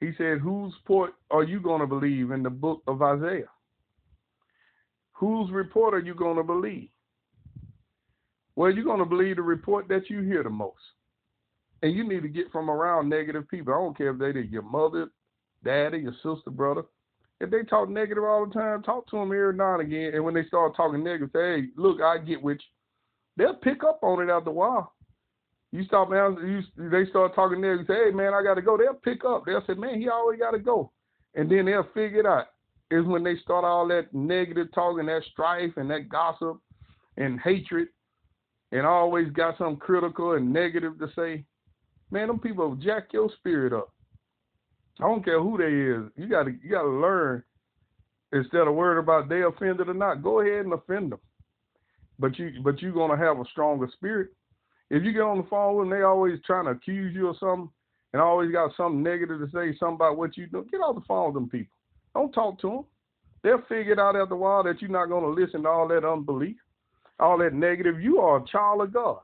He 0.00 0.12
said, 0.16 0.38
Whose 0.38 0.72
report 0.82 1.12
are 1.30 1.44
you 1.44 1.60
going 1.60 1.80
to 1.80 1.86
believe 1.86 2.30
in 2.30 2.42
the 2.42 2.50
book 2.50 2.82
of 2.86 3.02
Isaiah? 3.02 3.50
Whose 5.12 5.50
report 5.50 5.94
are 5.94 6.00
you 6.00 6.14
going 6.14 6.36
to 6.36 6.42
believe? 6.42 6.88
Well, 8.56 8.70
you're 8.70 8.84
going 8.84 9.00
to 9.00 9.04
believe 9.04 9.36
the 9.36 9.42
report 9.42 9.88
that 9.88 10.08
you 10.08 10.20
hear 10.20 10.42
the 10.42 10.50
most. 10.50 10.78
And 11.82 11.94
you 11.94 12.08
need 12.08 12.22
to 12.22 12.28
get 12.28 12.50
from 12.52 12.70
around 12.70 13.08
negative 13.08 13.48
people. 13.48 13.74
I 13.74 13.78
don't 13.78 13.96
care 13.96 14.10
if 14.10 14.18
they're 14.18 14.38
your 14.38 14.62
mother, 14.62 15.08
daddy, 15.64 15.98
your 15.98 16.14
sister, 16.14 16.50
brother. 16.50 16.82
If 17.40 17.50
they 17.50 17.62
talk 17.64 17.88
negative 17.88 18.24
all 18.24 18.46
the 18.46 18.54
time, 18.54 18.82
talk 18.82 19.08
to 19.08 19.16
them 19.16 19.32
every 19.32 19.54
now 19.54 19.74
and 19.74 19.82
again. 19.82 20.14
And 20.14 20.24
when 20.24 20.34
they 20.34 20.46
start 20.46 20.76
talking 20.76 21.02
negative, 21.02 21.30
say, 21.32 21.60
hey, 21.60 21.66
look, 21.76 22.00
I 22.00 22.18
get 22.18 22.42
with 22.42 22.58
you. 22.58 22.74
They'll 23.36 23.56
pick 23.56 23.82
up 23.82 23.98
on 24.02 24.22
it 24.22 24.32
after 24.32 24.50
a 24.50 24.52
while. 24.52 24.94
You 25.74 25.84
stop 25.86 26.08
down, 26.08 26.38
you 26.46 26.88
they 26.88 27.04
start 27.10 27.34
talking. 27.34 27.60
You 27.60 27.84
say, 27.88 28.04
"Hey 28.04 28.10
man, 28.12 28.32
I 28.32 28.44
got 28.44 28.54
to 28.54 28.62
go." 28.62 28.76
They'll 28.76 28.94
pick 28.94 29.24
up. 29.24 29.44
They'll 29.44 29.64
say, 29.66 29.74
"Man, 29.74 30.00
he 30.00 30.08
already 30.08 30.38
got 30.38 30.52
to 30.52 30.60
go," 30.60 30.92
and 31.34 31.50
then 31.50 31.64
they'll 31.64 31.88
figure 31.92 32.20
it 32.20 32.26
out. 32.26 32.46
Is 32.92 33.04
when 33.04 33.24
they 33.24 33.36
start 33.38 33.64
all 33.64 33.88
that 33.88 34.14
negative 34.14 34.68
talking, 34.72 35.06
that 35.06 35.24
strife, 35.32 35.72
and 35.76 35.90
that 35.90 36.08
gossip, 36.08 36.58
and 37.16 37.40
hatred, 37.40 37.88
and 38.74 38.86
always 38.86 39.30
got 39.30 39.56
something 39.56 39.78
critical 39.78 40.32
and 40.32 40.52
negative 40.52 40.98
to 40.98 41.08
say. 41.16 41.44
Man, 42.10 42.28
them 42.28 42.38
people 42.38 42.76
jack 42.76 43.12
your 43.12 43.30
spirit 43.38 43.72
up. 43.72 43.90
I 45.00 45.04
don't 45.04 45.24
care 45.24 45.40
who 45.40 45.56
they 45.56 45.64
is. 45.64 46.12
You 46.16 46.28
gotta 46.28 46.52
you 46.62 46.70
gotta 46.70 46.88
learn 46.88 47.42
instead 48.32 48.68
of 48.68 48.74
worried 48.74 49.02
about 49.02 49.30
they 49.30 49.42
offended 49.42 49.88
or 49.88 49.94
not. 49.94 50.22
Go 50.22 50.40
ahead 50.40 50.66
and 50.66 50.74
offend 50.74 51.12
them. 51.12 51.20
But 52.18 52.38
you 52.38 52.60
but 52.62 52.82
you're 52.82 52.92
gonna 52.92 53.16
have 53.16 53.38
a 53.38 53.44
stronger 53.50 53.88
spirit 53.94 54.28
if 54.90 55.02
you 55.02 55.12
get 55.12 55.22
on 55.22 55.38
the 55.38 55.44
phone 55.44 55.76
with 55.76 55.88
them, 55.88 55.98
they 55.98 56.04
always 56.04 56.38
trying 56.46 56.66
to 56.66 56.72
accuse 56.72 57.14
you 57.14 57.28
of 57.28 57.36
something 57.38 57.70
and 58.12 58.22
always 58.22 58.52
got 58.52 58.76
something 58.76 59.02
negative 59.02 59.40
to 59.40 59.46
say, 59.46 59.76
something 59.78 59.96
about 59.96 60.16
what 60.16 60.36
you 60.36 60.46
do. 60.46 60.66
Get 60.70 60.78
off 60.78 60.94
the 60.94 61.00
phone 61.02 61.26
with 61.26 61.34
them 61.34 61.48
people. 61.48 61.74
Don't 62.14 62.32
talk 62.32 62.60
to 62.60 62.68
them. 62.68 62.84
They'll 63.42 63.62
figure 63.68 63.92
it 63.92 63.98
out 63.98 64.16
after 64.16 64.34
a 64.34 64.38
while 64.38 64.62
that 64.62 64.80
you're 64.80 64.90
not 64.90 65.06
to 65.06 65.28
listen 65.28 65.64
to 65.64 65.68
all 65.68 65.88
that 65.88 66.04
unbelief, 66.04 66.56
all 67.20 67.38
that 67.38 67.54
negative. 67.54 68.00
You 68.00 68.18
are 68.18 68.38
a 68.38 68.46
child 68.46 68.82
of 68.82 68.92
God. 68.92 69.20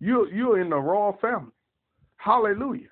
You 0.00 0.28
you're 0.32 0.60
in 0.60 0.70
the 0.70 0.76
royal 0.76 1.18
family. 1.20 1.52
Hallelujah. 2.16 2.88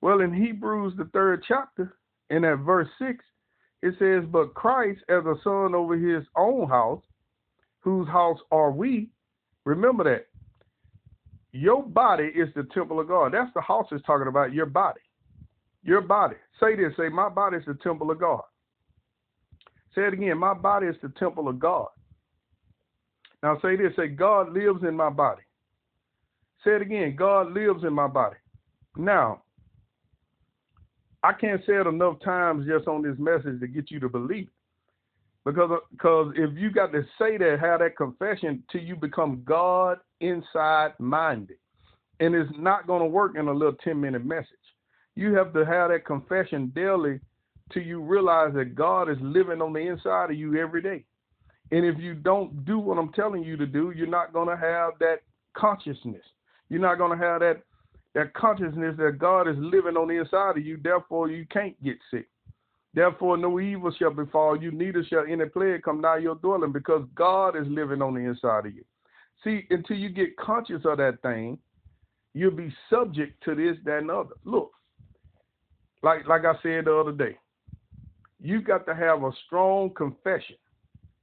Well, 0.00 0.20
in 0.20 0.32
Hebrews 0.32 0.94
the 0.96 1.06
third 1.12 1.44
chapter, 1.46 1.96
in 2.30 2.42
that 2.42 2.56
verse 2.58 2.88
six, 2.98 3.24
it 3.82 3.94
says, 3.98 4.24
"But 4.30 4.54
Christ 4.54 5.00
as 5.08 5.24
a 5.24 5.34
son 5.42 5.74
over 5.74 5.96
his 5.96 6.24
own 6.36 6.68
house, 6.68 7.02
whose 7.80 8.08
house 8.08 8.38
are 8.50 8.70
we?" 8.70 9.10
Remember 9.64 10.04
that 10.04 10.26
your 11.52 11.82
body 11.82 12.24
is 12.34 12.48
the 12.54 12.64
temple 12.74 13.00
of 13.00 13.08
God. 13.08 13.32
That's 13.32 13.52
the 13.54 13.60
house 13.60 13.90
is 13.92 14.02
talking 14.06 14.28
about, 14.28 14.52
your 14.52 14.66
body. 14.66 15.00
Your 15.82 16.00
body. 16.00 16.36
Say 16.60 16.76
this, 16.76 16.92
say, 16.96 17.08
my 17.08 17.28
body 17.28 17.56
is 17.56 17.64
the 17.66 17.74
temple 17.74 18.10
of 18.10 18.20
God. 18.20 18.42
Say 19.94 20.02
it 20.02 20.12
again, 20.12 20.38
my 20.38 20.54
body 20.54 20.86
is 20.86 20.96
the 21.02 21.08
temple 21.18 21.48
of 21.48 21.58
God. 21.58 21.88
Now 23.42 23.58
say 23.62 23.76
this, 23.76 23.92
say, 23.96 24.08
God 24.08 24.52
lives 24.52 24.82
in 24.82 24.94
my 24.96 25.10
body. 25.10 25.42
Say 26.64 26.72
it 26.76 26.82
again, 26.82 27.16
God 27.16 27.52
lives 27.52 27.84
in 27.84 27.92
my 27.92 28.08
body. 28.08 28.36
Now, 28.96 29.42
I 31.22 31.32
can't 31.32 31.60
say 31.66 31.74
it 31.74 31.86
enough 31.86 32.16
times 32.24 32.66
just 32.66 32.88
on 32.88 33.02
this 33.02 33.18
message 33.18 33.60
to 33.60 33.68
get 33.68 33.90
you 33.90 34.00
to 34.00 34.08
believe 34.08 34.48
Because, 35.44 35.80
because 35.92 36.32
if 36.36 36.56
you 36.56 36.70
got 36.70 36.92
to 36.92 37.02
say 37.18 37.38
that, 37.38 37.58
have 37.60 37.80
that 37.80 37.96
confession 37.96 38.62
till 38.70 38.82
you 38.82 38.96
become 38.96 39.42
God 39.44 39.98
inside 40.20 40.92
minded. 40.98 41.58
And 42.20 42.34
it's 42.34 42.50
not 42.58 42.86
going 42.86 43.02
to 43.02 43.08
work 43.08 43.36
in 43.36 43.48
a 43.48 43.52
little 43.52 43.76
10 43.84 44.00
minute 44.00 44.24
message. 44.24 44.46
You 45.16 45.34
have 45.34 45.52
to 45.54 45.64
have 45.64 45.90
that 45.90 46.06
confession 46.06 46.72
daily 46.74 47.20
till 47.72 47.82
you 47.82 48.00
realize 48.00 48.54
that 48.54 48.74
God 48.74 49.10
is 49.10 49.18
living 49.20 49.62
on 49.62 49.72
the 49.72 49.80
inside 49.80 50.30
of 50.30 50.36
you 50.36 50.60
every 50.60 50.82
day. 50.82 51.04
And 51.70 51.84
if 51.84 51.98
you 51.98 52.14
don't 52.14 52.64
do 52.64 52.78
what 52.78 52.98
I'm 52.98 53.12
telling 53.12 53.42
you 53.42 53.56
to 53.56 53.66
do, 53.66 53.92
you're 53.94 54.06
not 54.06 54.32
going 54.32 54.48
to 54.48 54.56
have 54.56 54.92
that 55.00 55.18
consciousness. 55.54 56.22
You're 56.68 56.80
not 56.80 56.98
going 56.98 57.18
to 57.18 57.24
have 57.24 57.40
that 57.40 57.62
that 58.14 58.32
consciousness 58.34 58.96
that 58.98 59.18
God 59.18 59.48
is 59.48 59.56
living 59.58 59.96
on 59.96 60.08
the 60.08 60.14
inside 60.14 60.56
of 60.56 60.64
you. 60.64 60.78
Therefore, 60.82 61.30
you 61.30 61.46
can't 61.50 61.80
get 61.84 61.98
sick. 62.10 62.26
Therefore, 62.94 63.36
no 63.36 63.60
evil 63.60 63.92
shall 63.96 64.10
befall 64.10 64.60
you, 64.60 64.70
neither 64.72 65.04
shall 65.04 65.24
any 65.28 65.44
plague 65.44 65.82
come 65.82 66.00
nigh 66.00 66.18
your 66.18 66.34
dwelling, 66.36 66.72
because 66.72 67.06
God 67.14 67.54
is 67.54 67.66
living 67.68 68.00
on 68.00 68.14
the 68.14 68.20
inside 68.20 68.66
of 68.66 68.74
you. 68.74 68.82
See, 69.44 69.66
until 69.70 69.96
you 69.98 70.08
get 70.08 70.36
conscious 70.36 70.80
of 70.84 70.96
that 70.96 71.20
thing, 71.22 71.58
you'll 72.32 72.50
be 72.50 72.74
subject 72.90 73.42
to 73.44 73.54
this, 73.54 73.76
that, 73.84 73.98
and 73.98 74.10
other. 74.10 74.34
Look, 74.44 74.72
like 76.02 76.26
like 76.26 76.44
I 76.44 76.54
said 76.62 76.86
the 76.86 76.96
other 76.96 77.12
day, 77.12 77.36
you 78.40 78.62
got 78.62 78.86
to 78.86 78.94
have 78.94 79.22
a 79.22 79.30
strong 79.46 79.90
confession. 79.90 80.56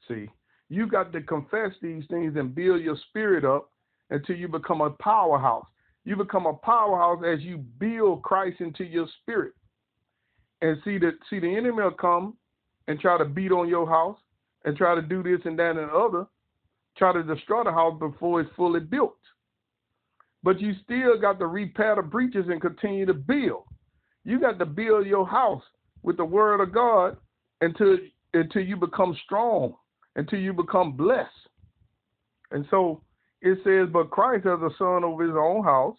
See, 0.07 0.29
you 0.69 0.87
got 0.87 1.11
to 1.13 1.21
confess 1.21 1.71
these 1.81 2.03
things 2.09 2.35
and 2.35 2.55
build 2.55 2.81
your 2.81 2.97
spirit 3.09 3.45
up 3.45 3.69
until 4.09 4.35
you 4.35 4.47
become 4.47 4.81
a 4.81 4.89
powerhouse. 4.91 5.65
You 6.03 6.15
become 6.15 6.45
a 6.45 6.53
powerhouse 6.53 7.23
as 7.25 7.41
you 7.41 7.57
build 7.57 8.23
Christ 8.23 8.61
into 8.61 8.83
your 8.83 9.07
spirit. 9.21 9.53
And 10.61 10.77
see 10.85 10.97
that 10.99 11.13
see 11.29 11.39
the 11.39 11.55
enemy 11.55 11.83
will 11.83 11.91
come 11.91 12.35
and 12.87 12.99
try 12.99 13.17
to 13.17 13.25
beat 13.25 13.51
on 13.51 13.67
your 13.67 13.87
house 13.87 14.17
and 14.63 14.77
try 14.77 14.95
to 14.95 15.01
do 15.01 15.23
this 15.23 15.41
and 15.45 15.57
that 15.59 15.77
and 15.77 15.91
other, 15.91 16.25
try 16.97 17.13
to 17.13 17.23
destroy 17.23 17.63
the 17.63 17.71
house 17.71 17.97
before 17.99 18.41
it's 18.41 18.49
fully 18.55 18.79
built. 18.79 19.17
But 20.43 20.61
you 20.61 20.73
still 20.83 21.19
got 21.19 21.39
to 21.39 21.47
repair 21.47 21.95
the 21.95 22.03
breaches 22.03 22.45
and 22.49 22.61
continue 22.61 23.05
to 23.07 23.13
build. 23.13 23.63
You 24.23 24.39
got 24.39 24.59
to 24.59 24.65
build 24.65 25.07
your 25.07 25.27
house 25.27 25.63
with 26.03 26.17
the 26.17 26.25
word 26.25 26.61
of 26.61 26.71
God 26.71 27.17
until 27.61 27.97
until 28.33 28.61
you 28.61 28.75
become 28.75 29.17
strong, 29.25 29.75
until 30.15 30.39
you 30.39 30.53
become 30.53 30.93
blessed. 30.93 31.29
And 32.51 32.65
so 32.69 33.01
it 33.41 33.59
says, 33.63 33.89
But 33.91 34.09
Christ 34.09 34.45
has 34.45 34.59
a 34.61 34.69
son 34.77 35.03
over 35.03 35.23
his 35.23 35.35
own 35.35 35.63
house, 35.63 35.97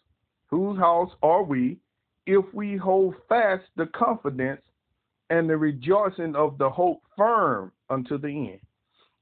whose 0.51 0.79
house 0.79 1.11
are 1.23 1.43
we, 1.43 1.79
if 2.27 2.45
we 2.53 2.77
hold 2.77 3.15
fast 3.29 3.65
the 3.77 3.87
confidence 3.87 4.63
and 5.31 5.49
the 5.49 5.57
rejoicing 5.57 6.35
of 6.37 6.59
the 6.59 6.69
hope 6.69 7.03
firm 7.17 7.73
unto 7.91 8.19
the 8.19 8.29
end. 8.29 8.61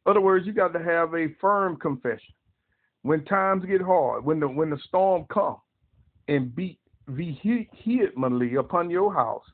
In 0.06 0.10
other 0.10 0.20
words, 0.20 0.46
you 0.46 0.52
got 0.52 0.72
to 0.72 0.82
have 0.82 1.14
a 1.14 1.28
firm 1.40 1.76
confession. 1.76 2.34
When 3.02 3.24
times 3.24 3.64
get 3.64 3.82
hard, 3.82 4.24
when 4.24 4.40
the 4.40 4.48
when 4.48 4.70
the 4.70 4.78
storm 4.88 5.26
come 5.32 5.56
and 6.28 6.54
beat 6.54 6.78
vehemently 7.06 8.54
upon 8.54 8.90
your 8.90 9.12
house, 9.12 9.44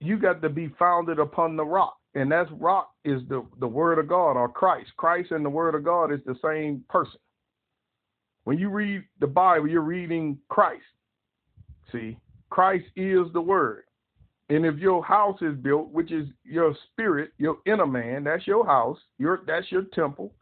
you 0.00 0.18
got 0.18 0.42
to 0.42 0.50
be 0.50 0.68
founded 0.78 1.18
upon 1.18 1.56
the 1.56 1.64
rock. 1.64 1.96
And 2.14 2.30
that 2.30 2.46
rock 2.60 2.90
is 3.04 3.22
the, 3.28 3.44
the 3.58 3.66
word 3.66 3.98
of 3.98 4.08
God 4.08 4.32
or 4.32 4.48
Christ. 4.48 4.90
Christ 4.96 5.30
and 5.30 5.44
the 5.44 5.50
word 5.50 5.74
of 5.74 5.84
God 5.84 6.12
is 6.12 6.20
the 6.26 6.36
same 6.44 6.84
person. 6.88 7.18
When 8.44 8.58
you 8.58 8.68
read 8.68 9.04
the 9.20 9.26
Bible, 9.26 9.68
you're 9.68 9.80
reading 9.82 10.38
Christ. 10.48 10.82
See, 11.90 12.18
Christ 12.50 12.86
is 12.96 13.26
the 13.32 13.40
word. 13.40 13.84
And 14.48 14.66
if 14.66 14.76
your 14.76 15.02
house 15.02 15.40
is 15.40 15.56
built, 15.56 15.88
which 15.90 16.12
is 16.12 16.28
your 16.44 16.76
spirit, 16.90 17.30
your 17.38 17.58
inner 17.64 17.86
man, 17.86 18.24
that's 18.24 18.46
your 18.46 18.66
house, 18.66 18.98
your 19.18 19.42
that's 19.46 19.70
your 19.70 19.84
temple. 19.94 20.34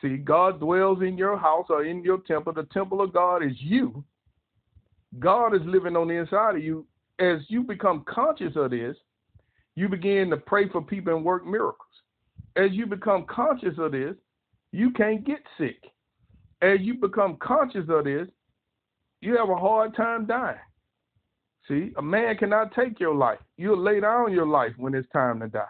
See, 0.00 0.16
God 0.16 0.60
dwells 0.60 1.02
in 1.02 1.18
your 1.18 1.36
house 1.36 1.66
or 1.68 1.84
in 1.84 2.02
your 2.02 2.18
temple. 2.18 2.52
The 2.52 2.64
temple 2.64 3.00
of 3.02 3.12
God 3.12 3.42
is 3.42 3.52
you. 3.58 4.04
God 5.18 5.54
is 5.54 5.62
living 5.64 5.96
on 5.96 6.08
the 6.08 6.14
inside 6.14 6.56
of 6.56 6.62
you. 6.62 6.86
As 7.18 7.40
you 7.48 7.62
become 7.62 8.04
conscious 8.06 8.52
of 8.56 8.70
this, 8.70 8.96
you 9.76 9.88
begin 9.88 10.30
to 10.30 10.38
pray 10.38 10.68
for 10.68 10.82
people 10.82 11.14
and 11.14 11.24
work 11.24 11.46
miracles. 11.46 11.80
As 12.56 12.72
you 12.72 12.86
become 12.86 13.26
conscious 13.28 13.74
of 13.78 13.92
this, 13.92 14.16
you 14.72 14.90
can't 14.90 15.24
get 15.24 15.40
sick. 15.58 15.78
As 16.62 16.80
you 16.80 16.94
become 16.94 17.36
conscious 17.36 17.84
of 17.88 18.04
this, 18.04 18.26
you 19.20 19.36
have 19.36 19.50
a 19.50 19.56
hard 19.56 19.94
time 19.94 20.26
dying. 20.26 20.56
See, 21.68 21.92
a 21.96 22.02
man 22.02 22.36
cannot 22.36 22.74
take 22.74 22.98
your 22.98 23.14
life. 23.14 23.38
You'll 23.56 23.82
lay 23.82 24.00
down 24.00 24.32
your 24.32 24.46
life 24.46 24.72
when 24.76 24.94
it's 24.94 25.08
time 25.12 25.40
to 25.40 25.48
die. 25.48 25.64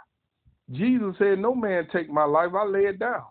Jesus 0.73 1.15
said, 1.19 1.39
No 1.39 1.55
man 1.55 1.89
take 1.93 2.11
my 2.11 2.25
life, 2.25 2.51
I 2.55 2.65
lay 2.65 2.87
it 2.87 2.99
down. 2.99 3.23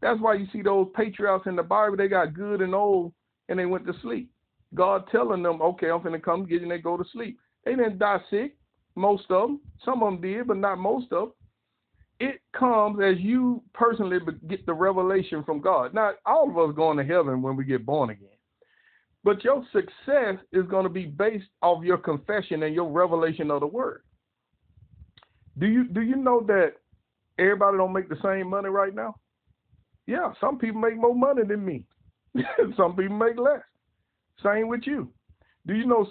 That's 0.00 0.20
why 0.20 0.34
you 0.34 0.46
see 0.52 0.62
those 0.62 0.88
patriarchs 0.94 1.46
in 1.46 1.56
the 1.56 1.62
Bible, 1.62 1.96
they 1.96 2.08
got 2.08 2.34
good 2.34 2.60
and 2.60 2.74
old 2.74 3.12
and 3.48 3.58
they 3.58 3.66
went 3.66 3.86
to 3.86 3.94
sleep. 4.00 4.30
God 4.74 5.04
telling 5.10 5.42
them, 5.42 5.60
Okay, 5.60 5.90
I'm 5.90 6.02
gonna 6.02 6.18
come 6.18 6.46
get 6.46 6.56
you 6.56 6.62
and 6.62 6.70
they 6.70 6.78
go 6.78 6.96
to 6.96 7.04
sleep. 7.12 7.38
They 7.64 7.74
didn't 7.74 7.98
die 7.98 8.20
sick, 8.30 8.56
most 8.98 9.30
of 9.30 9.48
them. 9.48 9.60
Some 9.84 10.02
of 10.02 10.12
them 10.12 10.20
did, 10.20 10.48
but 10.48 10.56
not 10.56 10.78
most 10.78 11.12
of 11.12 11.28
them. 11.28 11.32
It 12.20 12.40
comes 12.52 13.00
as 13.00 13.18
you 13.20 13.62
personally 13.74 14.18
get 14.48 14.66
the 14.66 14.74
revelation 14.74 15.44
from 15.44 15.60
God. 15.60 15.94
Not 15.94 16.16
all 16.26 16.50
of 16.50 16.58
us 16.58 16.74
going 16.74 16.96
to 16.96 17.04
heaven 17.04 17.42
when 17.42 17.56
we 17.56 17.64
get 17.64 17.86
born 17.86 18.10
again. 18.10 18.28
But 19.22 19.44
your 19.44 19.64
success 19.72 20.36
is 20.52 20.66
going 20.66 20.84
to 20.84 20.88
be 20.88 21.06
based 21.06 21.48
off 21.62 21.84
your 21.84 21.98
confession 21.98 22.62
and 22.64 22.74
your 22.74 22.90
revelation 22.90 23.50
of 23.50 23.60
the 23.60 23.66
word. 23.66 24.02
Do 25.58 25.66
you 25.66 25.84
do 25.84 26.00
you 26.00 26.16
know 26.16 26.40
that 26.46 26.74
everybody 27.38 27.78
don't 27.78 27.92
make 27.92 28.08
the 28.08 28.18
same 28.22 28.48
money 28.48 28.68
right 28.68 28.94
now? 28.94 29.16
Yeah, 30.06 30.32
some 30.40 30.58
people 30.58 30.80
make 30.80 30.96
more 30.96 31.14
money 31.14 31.42
than 31.46 31.64
me. 31.64 31.84
some 32.76 32.96
people 32.96 33.16
make 33.16 33.38
less. 33.38 33.62
Same 34.42 34.68
with 34.68 34.82
you. 34.84 35.08
Do 35.66 35.74
you 35.74 35.84
know 35.84 36.08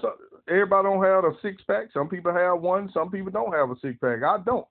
everybody 0.50 0.88
don't 0.88 1.04
have 1.04 1.24
a 1.24 1.34
six 1.42 1.62
pack? 1.68 1.88
Some 1.94 2.10
people 2.10 2.34
have 2.34 2.62
one. 2.62 2.90
Some 2.94 3.12
people 3.12 3.32
don't 3.32 3.54
have 3.54 3.70
a 3.70 3.76
six 3.82 3.98
pack. 4.00 4.24
I 4.24 4.38
don't. 4.46 4.68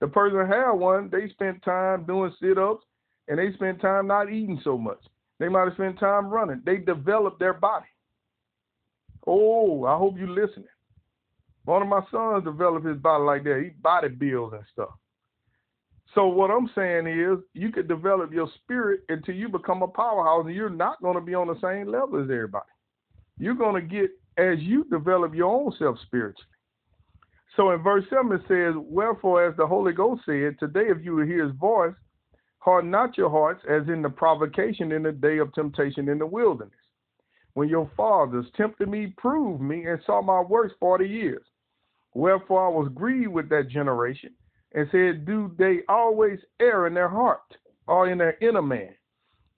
The 0.00 0.08
person 0.08 0.46
have 0.46 0.78
one, 0.78 1.08
they 1.10 1.28
spent 1.30 1.62
time 1.62 2.04
doing 2.04 2.32
sit 2.40 2.58
ups 2.58 2.84
and 3.28 3.38
they 3.38 3.52
spent 3.54 3.80
time 3.80 4.06
not 4.06 4.30
eating 4.30 4.60
so 4.62 4.76
much. 4.76 5.02
They 5.38 5.48
might 5.48 5.64
have 5.64 5.74
spent 5.74 5.98
time 5.98 6.28
running. 6.28 6.62
They 6.64 6.78
developed 6.78 7.38
their 7.38 7.54
body. 7.54 7.86
Oh, 9.26 9.84
I 9.84 9.96
hope 9.96 10.16
you're 10.18 10.28
listening. 10.28 10.68
One 11.64 11.82
of 11.82 11.88
my 11.88 12.02
sons 12.10 12.44
developed 12.44 12.86
his 12.86 12.98
body 12.98 13.24
like 13.24 13.44
that. 13.44 13.60
He 13.64 13.70
body 13.80 14.08
builds 14.08 14.54
and 14.54 14.62
stuff. 14.72 14.90
So 16.14 16.28
what 16.28 16.50
I'm 16.50 16.70
saying 16.74 17.06
is 17.06 17.38
you 17.52 17.70
could 17.72 17.88
develop 17.88 18.32
your 18.32 18.48
spirit 18.62 19.00
until 19.08 19.34
you 19.34 19.48
become 19.48 19.82
a 19.82 19.88
powerhouse 19.88 20.46
and 20.46 20.54
you're 20.54 20.70
not 20.70 21.02
going 21.02 21.16
to 21.16 21.20
be 21.20 21.34
on 21.34 21.48
the 21.48 21.60
same 21.60 21.88
level 21.88 22.22
as 22.22 22.30
everybody. 22.30 22.64
You're 23.38 23.54
going 23.54 23.74
to 23.74 23.86
get 23.86 24.10
as 24.38 24.58
you 24.60 24.84
develop 24.84 25.34
your 25.34 25.52
own 25.52 25.72
self 25.78 25.98
spiritually. 26.06 26.46
So 27.56 27.70
in 27.70 27.82
verse 27.82 28.04
7 28.10 28.32
it 28.32 28.42
says, 28.48 28.74
Wherefore, 28.76 29.46
as 29.46 29.56
the 29.56 29.66
Holy 29.66 29.92
Ghost 29.92 30.22
said, 30.26 30.56
Today 30.58 30.88
if 30.88 31.02
you 31.02 31.18
hear 31.18 31.46
his 31.46 31.56
voice, 31.56 31.94
Harden 32.58 32.90
not 32.90 33.16
your 33.16 33.30
hearts 33.30 33.62
as 33.70 33.86
in 33.86 34.02
the 34.02 34.10
provocation 34.10 34.90
in 34.90 35.04
the 35.04 35.12
day 35.12 35.38
of 35.38 35.54
temptation 35.54 36.08
in 36.08 36.18
the 36.18 36.26
wilderness. 36.26 36.74
When 37.54 37.68
your 37.68 37.88
fathers 37.96 38.46
tempted 38.56 38.88
me, 38.88 39.14
proved 39.16 39.62
me, 39.62 39.86
and 39.86 40.00
saw 40.04 40.20
my 40.20 40.40
works 40.40 40.74
forty 40.80 41.08
years. 41.08 41.44
Wherefore 42.12 42.66
I 42.66 42.68
was 42.68 42.90
grieved 42.92 43.32
with 43.32 43.48
that 43.50 43.68
generation, 43.68 44.30
and 44.74 44.88
said, 44.90 45.24
Do 45.24 45.54
they 45.56 45.82
always 45.88 46.40
err 46.60 46.88
in 46.88 46.94
their 46.94 47.08
heart, 47.08 47.56
or 47.86 48.10
in 48.10 48.18
their 48.18 48.36
inner 48.40 48.62
man? 48.62 48.94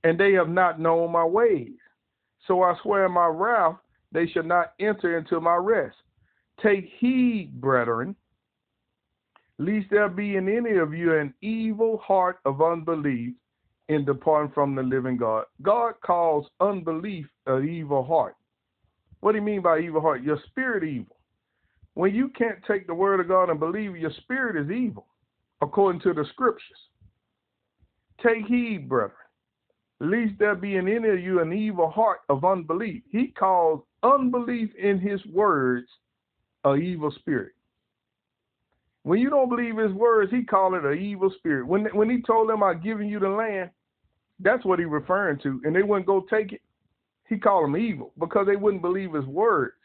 And 0.05 0.21
they 0.21 0.33
have 0.33 0.51
not 0.51 0.79
known 0.79 1.11
my 1.11 1.25
ways. 1.25 1.79
So 2.47 2.63
I 2.63 2.77
swear 2.83 3.07
in 3.07 3.13
my 3.13 3.27
wrath, 3.27 3.77
they 4.13 4.27
shall 4.27 4.43
not 4.43 4.73
enter 4.81 5.19
into 5.19 5.41
my 5.41 5.57
rest. 5.57 5.97
Take 6.63 6.91
heed, 6.99 7.61
brethren, 7.61 8.17
lest 9.59 9.87
there 9.91 10.09
be 10.09 10.37
in 10.37 10.49
any 10.49 10.77
of 10.77 10.95
you 10.95 11.17
an 11.19 11.35
evil 11.41 11.99
heart 11.99 12.39
of 12.45 12.63
unbelief 12.63 13.35
in 13.89 14.05
departing 14.05 14.53
from 14.53 14.75
the 14.75 14.83
living 14.83 15.17
God. 15.17 15.45
God 15.63 15.95
calls 16.05 16.47
unbelief 16.61 17.27
an 17.47 17.69
evil 17.69 18.05
heart. 18.05 18.37
What 19.21 19.33
do 19.33 19.39
you 19.39 19.45
mean 19.45 19.63
by 19.63 19.81
evil 19.81 20.01
heart? 20.01 20.23
Your 20.23 20.39
spirit 20.49 20.85
evil. 20.85 21.17
When 21.95 22.15
you 22.15 22.29
can't 22.29 22.59
take 22.67 22.87
the 22.87 22.95
word 22.95 23.19
of 23.19 23.29
God 23.29 23.51
and 23.51 23.59
believe, 23.59 23.97
your 23.97 24.13
spirit 24.23 24.57
is 24.63 24.71
evil, 24.71 25.07
according 25.61 26.01
to 26.03 26.15
the 26.15 26.25
scriptures. 26.31 26.79
Take 28.25 28.47
heed, 28.47 28.89
brethren, 28.89 29.17
lest 30.01 30.39
there 30.39 30.55
be 30.55 30.77
in 30.77 30.89
any 30.89 31.09
of 31.09 31.21
you 31.21 31.41
an 31.41 31.53
evil 31.53 31.91
heart 31.91 32.21
of 32.29 32.45
unbelief. 32.45 33.03
He 33.11 33.29
calls 33.29 33.83
unbelief 34.03 34.71
in 34.77 34.99
his 34.99 35.25
words 35.27 35.89
a 36.65 36.75
evil 36.75 37.11
spirit. 37.11 37.53
When 39.03 39.21
you 39.21 39.31
don't 39.31 39.49
believe 39.49 39.77
his 39.79 39.93
words, 39.93 40.31
he 40.31 40.45
called 40.45 40.75
it 40.75 40.85
an 40.85 40.99
evil 40.99 41.31
spirit. 41.39 41.67
When 41.67 41.87
when 41.87 42.11
he 42.11 42.21
told 42.23 42.49
them, 42.49 42.63
"I've 42.63 42.83
given 42.83 43.09
you 43.09 43.19
the 43.19 43.29
land," 43.29 43.71
that's 44.41 44.65
what 44.65 44.79
he 44.79 44.85
referring 44.85 45.39
to, 45.41 45.61
and 45.65 45.75
they 45.75 45.83
wouldn't 45.83 46.07
go 46.07 46.21
take 46.21 46.53
it. 46.53 46.61
He 47.29 47.39
called 47.39 47.65
them 47.65 47.77
evil 47.77 48.13
because 48.19 48.47
they 48.47 48.57
wouldn't 48.57 48.83
believe 48.83 49.13
his 49.15 49.27
words. 49.27 49.77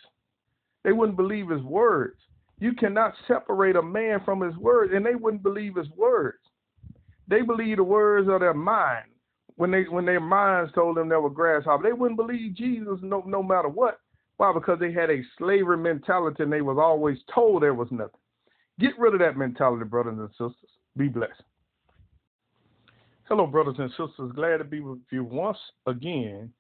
They 0.84 0.92
wouldn't 0.92 1.18
believe 1.18 1.50
his 1.50 1.62
words. 1.62 2.20
You 2.60 2.74
cannot 2.74 3.16
separate 3.28 3.76
a 3.76 3.82
man 3.82 4.22
from 4.26 4.42
his 4.42 4.56
words, 4.58 4.94
and 4.94 5.06
they 5.06 5.16
wouldn't 5.16 5.44
believe 5.44 5.76
his 5.76 5.90
words. 5.92 6.40
They 7.28 7.42
believe 7.42 7.78
the 7.78 7.84
words 7.84 8.28
of 8.28 8.42
their 8.42 8.54
mind. 8.54 9.06
When 9.56 9.72
they 9.72 9.84
when 9.84 10.06
their 10.06 10.20
minds 10.20 10.72
told 10.74 10.98
them 10.98 11.10
they 11.10 11.16
were 11.16 11.30
grasshopper, 11.30 11.84
they 11.84 11.94
wouldn't 11.94 12.18
believe 12.18 12.56
Jesus 12.56 13.00
no 13.02 13.24
no 13.26 13.44
matter 13.44 13.70
what. 13.70 14.00
Why? 14.38 14.52
Because 14.54 14.80
they 14.80 14.92
had 14.92 15.10
a 15.10 15.22
slavery 15.38 15.78
mentality 15.78 16.44
and 16.44 16.52
they 16.52 16.62
was 16.62 16.78
always 16.80 17.18
told 17.34 17.64
there 17.64 17.74
was 17.74 17.92
nothing. 17.92 18.20
Get 18.80 18.98
rid 18.98 19.14
of 19.14 19.20
that 19.20 19.38
mentality, 19.38 19.86
brothers 19.86 20.18
and 20.18 20.30
sisters. 20.32 20.70
Be 20.98 21.08
blessed. 21.08 21.44
Hello, 23.26 23.48
brothers 23.48 23.76
and 23.78 23.90
sisters. 23.92 24.32
Glad 24.36 24.58
to 24.58 24.64
be 24.64 24.80
with 24.80 25.00
you 25.12 25.24
once 25.24 25.58
again 25.88 26.52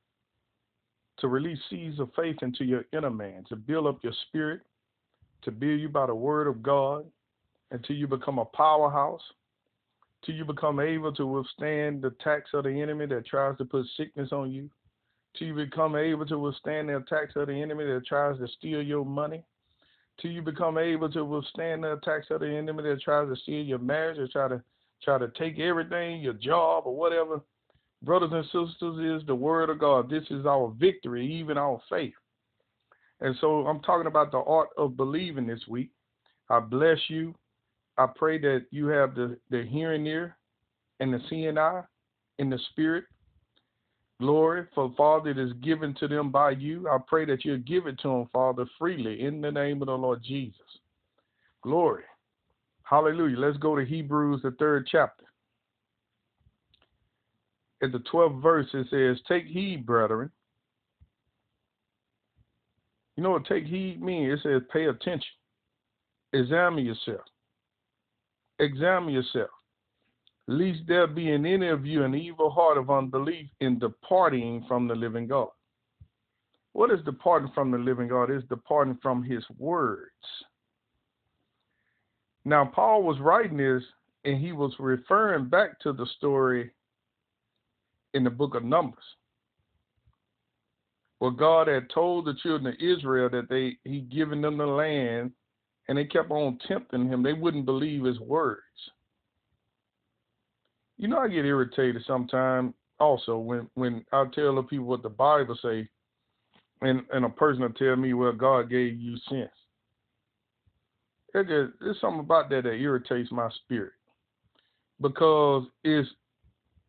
to 1.18 1.28
release 1.28 1.60
seeds 1.70 2.00
of 2.00 2.10
faith 2.16 2.38
into 2.42 2.64
your 2.64 2.86
inner 2.94 3.10
man, 3.10 3.44
to 3.50 3.56
build 3.56 3.88
up 3.88 4.00
your 4.04 4.14
spirit, 4.28 4.62
to 5.44 5.52
build 5.52 5.80
you 5.80 5.90
by 5.90 6.06
the 6.06 6.16
word 6.16 6.48
of 6.48 6.64
God 6.64 7.06
until 7.72 7.96
you 7.96 8.08
become 8.08 8.40
a 8.40 8.46
powerhouse, 8.46 9.22
till 10.26 10.36
you 10.36 10.46
become 10.46 10.80
able 10.80 11.14
to 11.14 11.26
withstand 11.26 12.02
the 12.02 12.08
attacks 12.08 12.52
of 12.54 12.64
the 12.64 12.82
enemy 12.82 13.06
that 13.08 13.26
tries 13.26 13.58
to 13.58 13.66
put 13.66 13.86
sickness 13.98 14.32
on 14.32 14.52
you, 14.52 14.70
till 15.38 15.48
you 15.48 15.56
become 15.56 15.96
able 15.96 16.26
to 16.26 16.38
withstand 16.38 16.90
the 16.90 16.98
attacks 16.98 17.36
of 17.36 17.48
the 17.48 17.54
enemy 17.54 17.86
that 17.86 18.06
tries 18.06 18.38
to 18.40 18.48
steal 18.48 18.82
your 18.82 19.06
money, 19.06 19.44
till 20.22 20.32
you 20.32 20.42
become 20.42 20.78
able 20.78 21.12
to 21.12 21.26
withstand 21.26 21.84
the 21.84 21.94
attacks 21.94 22.28
of 22.30 22.42
the 22.42 22.48
enemy 22.48 22.84
that 22.84 23.02
tries 23.02 23.28
to 23.30 23.42
steal 23.42 23.64
your 23.64 23.80
marriage 23.80 24.18
or 24.18 24.28
try 24.28 24.48
to 24.48 24.62
try 25.04 25.18
to 25.18 25.28
take 25.38 25.60
everything, 25.60 26.22
your 26.22 26.34
job 26.34 26.84
or 26.86 26.96
whatever. 26.96 27.42
Brothers 28.04 28.32
and 28.34 28.46
sisters, 28.46 29.22
is 29.22 29.28
the 29.28 29.36
word 29.36 29.70
of 29.70 29.80
God. 29.80 30.10
This 30.10 30.24
is 30.30 30.46
our 30.46 30.74
victory, 30.78 31.26
even 31.40 31.58
our 31.58 31.82
faith. 31.90 32.14
And 33.22 33.36
so 33.40 33.66
I'm 33.66 33.80
talking 33.82 34.08
about 34.08 34.32
the 34.32 34.40
art 34.40 34.70
of 34.78 34.98
believing 34.98 35.48
this 35.48 35.62
week. 35.70 35.92
I 36.50 36.60
bless 36.60 36.98
you. 37.08 37.34
I 37.98 38.08
pray 38.14 38.38
that 38.40 38.66
you 38.72 38.88
have 38.88 39.16
the, 39.16 39.38
the 39.50 39.64
hearing 39.64 40.06
ear 40.06 40.36
and 41.00 41.14
the 41.14 41.20
seeing 41.30 41.58
eye 41.58 41.84
in 42.40 42.50
the 42.50 42.60
spirit. 42.72 43.06
Glory 44.24 44.66
for 44.74 44.90
Father 44.96 45.32
it 45.32 45.38
is 45.38 45.52
given 45.62 45.94
to 45.96 46.08
them 46.08 46.32
by 46.32 46.52
you. 46.52 46.88
I 46.88 46.98
pray 47.06 47.26
that 47.26 47.44
you 47.44 47.58
give 47.58 47.88
it 47.88 48.00
to 48.04 48.08
them, 48.08 48.30
Father, 48.32 48.66
freely 48.80 49.22
in 49.22 49.42
the 49.42 49.52
name 49.52 49.82
of 49.82 49.88
the 49.88 49.98
Lord 49.98 50.24
Jesus. 50.24 50.62
Glory. 51.62 52.04
Hallelujah. 52.84 53.38
Let's 53.38 53.58
go 53.58 53.76
to 53.76 53.84
Hebrews, 53.84 54.40
the 54.42 54.52
third 54.52 54.88
chapter. 54.90 55.26
At 57.82 57.92
the 57.92 58.02
12th 58.14 58.42
verse, 58.42 58.68
it 58.74 58.88
says, 58.90 59.22
Take 59.28 59.46
heed, 59.46 59.86
brethren. 59.86 60.32
You 63.18 63.24
know 63.24 63.32
what 63.32 63.46
take 63.46 63.66
heed 63.66 64.02
means? 64.02 64.40
It 64.40 64.44
says, 64.44 64.62
Pay 64.72 64.86
attention. 64.86 65.28
Examine 66.32 66.86
yourself. 66.86 67.26
Examine 68.60 69.14
yourself. 69.14 69.50
Lest 70.48 70.80
there 70.88 71.08
be 71.08 71.32
in 71.32 71.46
any 71.46 71.70
of 71.70 71.86
you 71.86 72.04
an 72.04 72.16
evil 72.16 72.50
heart 72.50 72.78
of 72.78 72.90
unbelief 72.90 73.48
in 73.62 73.80
departing 73.80 74.66
from 74.68 74.88
the 74.88 74.96
living 74.96 75.28
God. 75.28 75.50
What 76.74 76.92
is 76.92 77.00
departing 77.06 77.52
from 77.54 77.72
the 77.72 77.78
living 77.78 78.10
God? 78.10 78.30
Is 78.30 78.44
departing 78.50 78.98
from 79.02 79.24
his 79.24 79.44
words. 79.58 80.10
Now, 82.46 82.66
Paul 82.66 83.04
was 83.04 83.20
writing 83.20 83.58
this 83.58 83.84
and 84.26 84.38
he 84.38 84.52
was 84.52 84.74
referring 84.80 85.46
back 85.46 85.80
to 85.82 85.94
the 85.94 86.06
story 86.18 86.72
in 88.14 88.24
the 88.24 88.30
book 88.30 88.56
of 88.56 88.64
Numbers. 88.64 89.04
Where 91.20 91.32
God 91.32 91.68
had 91.68 91.90
told 91.90 92.26
the 92.26 92.36
children 92.42 92.74
of 92.74 92.82
Israel 92.82 93.30
that 93.30 93.48
they 93.50 93.78
he 93.90 94.02
given 94.02 94.42
them 94.42 94.58
the 94.58 94.66
land 94.66 95.32
and 95.88 95.98
they 95.98 96.06
kept 96.06 96.32
on 96.32 96.60
tempting 96.68 97.08
him. 97.08 97.24
They 97.24 97.34
wouldn't 97.34 97.66
believe 97.66 98.04
his 98.04 98.20
words. 98.20 98.60
You 100.98 101.08
know, 101.08 101.20
I 101.20 101.28
get 101.28 101.46
irritated 101.46 102.04
sometimes 102.06 102.74
also 103.00 103.38
when, 103.38 103.68
when 103.74 104.06
I 104.12 104.26
tell 104.34 104.56
the 104.56 104.64
people 104.64 104.86
what 104.86 105.04
the 105.04 105.10
Bible 105.10 105.58
say 105.62 105.90
and, 106.82 107.02
and 107.12 107.26
a 107.26 107.30
person 107.30 107.62
will 107.62 107.70
tell 107.72 107.96
me, 107.96 108.14
well, 108.14 108.34
God 108.34 108.70
gave 108.70 109.00
you 109.00 109.18
sense. 109.30 109.50
It 111.34 111.48
just, 111.48 111.80
there's 111.80 112.00
something 112.00 112.20
about 112.20 112.50
that 112.50 112.64
that 112.64 112.74
irritates 112.74 113.32
my 113.32 113.50
spirit 113.64 113.94
because 115.02 115.66
it's, 115.84 116.10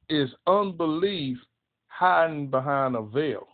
it's 0.09 0.33
unbelief 0.47 1.39
hiding 1.87 2.49
behind 2.51 2.97
a 2.97 3.03
veil. 3.03 3.47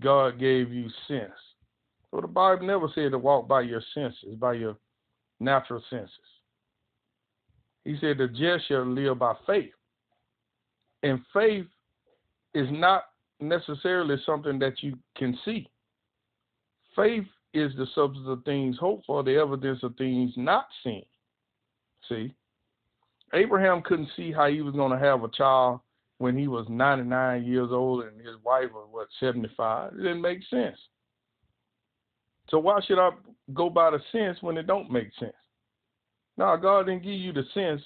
God 0.00 0.38
gave 0.38 0.72
you 0.72 0.88
sense. 1.06 1.32
So 2.10 2.20
the 2.20 2.26
Bible 2.28 2.66
never 2.66 2.88
said 2.94 3.12
to 3.12 3.18
walk 3.18 3.48
by 3.48 3.62
your 3.62 3.82
senses, 3.94 4.34
by 4.38 4.54
your 4.54 4.76
natural 5.40 5.82
senses. 5.90 6.10
He 7.88 7.96
said 8.02 8.18
the 8.18 8.28
just 8.28 8.68
shall 8.68 8.84
live 8.84 9.18
by 9.18 9.32
faith. 9.46 9.72
And 11.02 11.20
faith 11.32 11.64
is 12.52 12.68
not 12.70 13.04
necessarily 13.40 14.16
something 14.26 14.58
that 14.58 14.82
you 14.82 14.98
can 15.16 15.38
see. 15.42 15.70
Faith 16.94 17.24
is 17.54 17.72
the 17.78 17.86
substance 17.94 18.26
of 18.28 18.44
things 18.44 18.76
hoped 18.78 19.06
for, 19.06 19.22
the 19.22 19.36
evidence 19.36 19.82
of 19.82 19.96
things 19.96 20.34
not 20.36 20.66
seen. 20.84 21.06
See? 22.10 22.34
Abraham 23.32 23.80
couldn't 23.80 24.10
see 24.14 24.32
how 24.32 24.48
he 24.48 24.60
was 24.60 24.74
going 24.74 24.92
to 24.92 24.98
have 24.98 25.24
a 25.24 25.28
child 25.30 25.80
when 26.18 26.36
he 26.36 26.46
was 26.46 26.66
99 26.68 27.42
years 27.44 27.70
old 27.72 28.04
and 28.04 28.20
his 28.20 28.36
wife 28.44 28.68
was, 28.74 28.86
what, 28.90 29.08
75. 29.18 29.94
It 29.94 29.96
didn't 29.96 30.20
make 30.20 30.40
sense. 30.50 30.76
So 32.50 32.58
why 32.58 32.80
should 32.86 32.98
I 32.98 33.12
go 33.54 33.70
by 33.70 33.92
the 33.92 34.00
sense 34.12 34.36
when 34.42 34.58
it 34.58 34.66
don't 34.66 34.90
make 34.90 35.08
sense? 35.18 35.32
No, 36.38 36.56
God 36.56 36.86
didn't 36.86 37.02
give 37.02 37.14
you 37.14 37.32
the 37.32 37.42
sense 37.52 37.82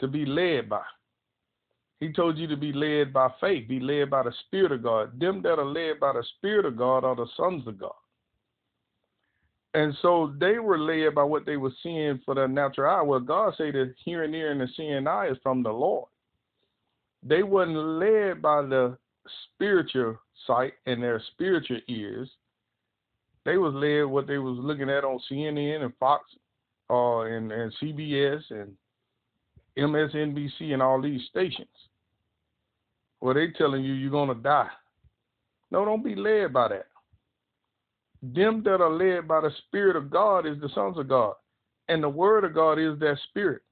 to 0.00 0.08
be 0.08 0.24
led 0.24 0.68
by. 0.68 0.82
He 2.00 2.10
told 2.10 2.38
you 2.38 2.46
to 2.46 2.56
be 2.56 2.72
led 2.72 3.12
by 3.12 3.28
faith, 3.42 3.68
be 3.68 3.78
led 3.78 4.08
by 4.08 4.22
the 4.22 4.32
Spirit 4.46 4.72
of 4.72 4.82
God. 4.82 5.20
Them 5.20 5.42
that 5.42 5.58
are 5.58 5.66
led 5.66 6.00
by 6.00 6.14
the 6.14 6.24
Spirit 6.38 6.64
of 6.64 6.78
God 6.78 7.04
are 7.04 7.14
the 7.14 7.26
sons 7.36 7.66
of 7.66 7.78
God. 7.78 7.92
And 9.74 9.94
so 10.00 10.34
they 10.40 10.58
were 10.58 10.78
led 10.78 11.14
by 11.14 11.22
what 11.22 11.44
they 11.44 11.58
were 11.58 11.72
seeing 11.82 12.20
for 12.24 12.34
their 12.34 12.48
natural 12.48 12.90
eye. 12.90 13.02
Well, 13.02 13.20
God 13.20 13.52
said 13.56 13.74
the 13.74 13.94
hearing 14.02 14.34
ear 14.34 14.50
and 14.50 14.60
the 14.60 14.68
seeing 14.76 15.06
eye 15.06 15.28
is 15.28 15.36
from 15.42 15.62
the 15.62 15.70
Lord. 15.70 16.08
They 17.22 17.42
wasn't 17.42 17.76
led 17.76 18.40
by 18.40 18.62
the 18.62 18.96
spiritual 19.54 20.16
sight 20.46 20.72
and 20.86 21.02
their 21.02 21.22
spiritual 21.34 21.80
ears. 21.86 22.30
They 23.44 23.58
was 23.58 23.74
led 23.74 24.10
what 24.10 24.26
they 24.26 24.38
was 24.38 24.58
looking 24.58 24.88
at 24.88 25.04
on 25.04 25.20
CNN 25.30 25.82
and 25.82 25.92
Fox 26.00 26.24
uh, 26.90 27.20
and, 27.20 27.52
and 27.52 27.72
CBS 27.80 28.42
and 28.50 28.72
MSNBC 29.78 30.72
and 30.72 30.82
all 30.82 31.00
these 31.00 31.22
stations. 31.30 31.68
Well, 33.20 33.34
they 33.34 33.48
telling 33.56 33.84
you 33.84 33.92
you're 33.92 34.10
gonna 34.10 34.34
die. 34.34 34.68
No, 35.70 35.84
don't 35.84 36.04
be 36.04 36.14
led 36.14 36.52
by 36.52 36.68
that. 36.68 36.86
Them 38.22 38.62
that 38.64 38.80
are 38.80 38.90
led 38.90 39.28
by 39.28 39.40
the 39.40 39.50
Spirit 39.66 39.96
of 39.96 40.10
God 40.10 40.46
is 40.46 40.60
the 40.60 40.68
sons 40.74 40.98
of 40.98 41.08
God. 41.08 41.34
And 41.88 42.02
the 42.02 42.08
Word 42.08 42.44
of 42.44 42.54
God 42.54 42.78
is 42.78 42.98
that 43.00 43.18
Spirit. 43.28 43.62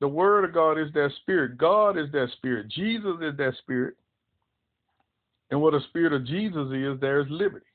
The 0.00 0.08
Word 0.08 0.44
of 0.44 0.54
God 0.54 0.78
is 0.78 0.92
that 0.94 1.10
Spirit. 1.22 1.56
God 1.56 1.96
is 1.98 2.10
that 2.12 2.28
Spirit. 2.36 2.68
Jesus 2.68 3.16
is 3.22 3.36
that 3.38 3.54
Spirit. 3.62 3.94
And 5.50 5.60
what 5.60 5.72
the 5.72 5.80
Spirit 5.88 6.12
of 6.12 6.26
Jesus 6.26 6.68
is, 6.72 7.00
there 7.00 7.20
is 7.20 7.26
liberty. 7.30 7.66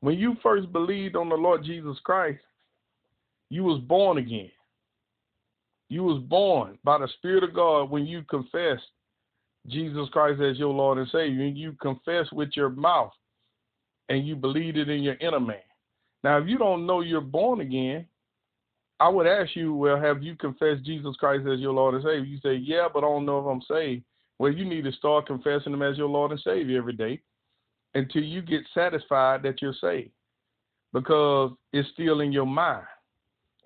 When 0.00 0.18
you 0.18 0.36
first 0.42 0.72
believed 0.72 1.14
on 1.14 1.28
the 1.28 1.34
Lord 1.34 1.62
Jesus 1.62 1.98
Christ, 2.04 2.40
you 3.50 3.64
was 3.64 3.80
born 3.80 4.18
again. 4.18 4.50
You 5.88 6.04
was 6.04 6.22
born 6.22 6.78
by 6.84 6.98
the 6.98 7.08
Spirit 7.18 7.42
of 7.42 7.52
God 7.52 7.90
when 7.90 8.06
you 8.06 8.22
confessed 8.30 8.86
Jesus 9.66 10.08
Christ 10.12 10.40
as 10.40 10.56
your 10.56 10.72
Lord 10.72 10.98
and 10.98 11.08
Savior. 11.08 11.44
And 11.44 11.58
you 11.58 11.74
confess 11.82 12.26
with 12.32 12.50
your 12.54 12.70
mouth 12.70 13.12
and 14.08 14.26
you 14.26 14.36
believe 14.36 14.76
it 14.76 14.88
in 14.88 15.02
your 15.02 15.16
inner 15.16 15.40
man. 15.40 15.56
Now, 16.22 16.38
if 16.38 16.48
you 16.48 16.58
don't 16.58 16.86
know 16.86 17.00
you're 17.00 17.20
born 17.20 17.60
again, 17.60 18.06
I 19.00 19.08
would 19.08 19.26
ask 19.26 19.56
you, 19.56 19.74
well, 19.74 19.98
have 19.98 20.22
you 20.22 20.36
confessed 20.36 20.84
Jesus 20.84 21.16
Christ 21.16 21.46
as 21.48 21.58
your 21.58 21.72
Lord 21.72 21.94
and 21.94 22.04
Savior? 22.04 22.20
You 22.20 22.38
say, 22.42 22.54
yeah, 22.54 22.86
but 22.92 22.98
I 22.98 23.08
don't 23.08 23.26
know 23.26 23.40
if 23.40 23.46
I'm 23.46 23.62
saved. 23.62 24.04
Well, 24.38 24.52
you 24.52 24.64
need 24.64 24.84
to 24.84 24.92
start 24.92 25.26
confessing 25.26 25.72
Him 25.72 25.82
as 25.82 25.98
your 25.98 26.08
Lord 26.08 26.30
and 26.30 26.40
Savior 26.40 26.78
every 26.78 26.92
day 26.92 27.20
until 27.94 28.22
you 28.22 28.42
get 28.42 28.60
satisfied 28.74 29.42
that 29.42 29.60
you're 29.60 29.74
saved 29.80 30.10
because 30.92 31.52
it's 31.72 31.88
still 31.92 32.20
in 32.20 32.30
your 32.30 32.46
mind. 32.46 32.84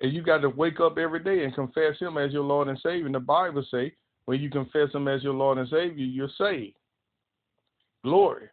And 0.01 0.13
you 0.13 0.23
got 0.23 0.39
to 0.39 0.49
wake 0.49 0.81
up 0.81 0.99
every 0.99 1.23
day 1.23 1.45
and 1.45 1.55
confess 1.55 1.99
Him 2.01 2.19
as 2.19 2.33
your 2.33 2.45
Lord 2.45 2.69
and 2.69 2.79
Savior. 2.83 3.07
And 3.07 3.15
the 3.15 3.21
Bible 3.21 3.65
say, 3.71 3.95
when 4.27 4.41
you 4.41 4.51
confess 4.51 4.93
Him 4.93 5.09
as 5.09 5.23
your 5.23 5.35
Lord 5.35 5.59
and 5.59 5.69
Savior, 5.69 6.05
you're 6.05 6.29
saved. 6.39 6.77
Glory. 8.03 8.49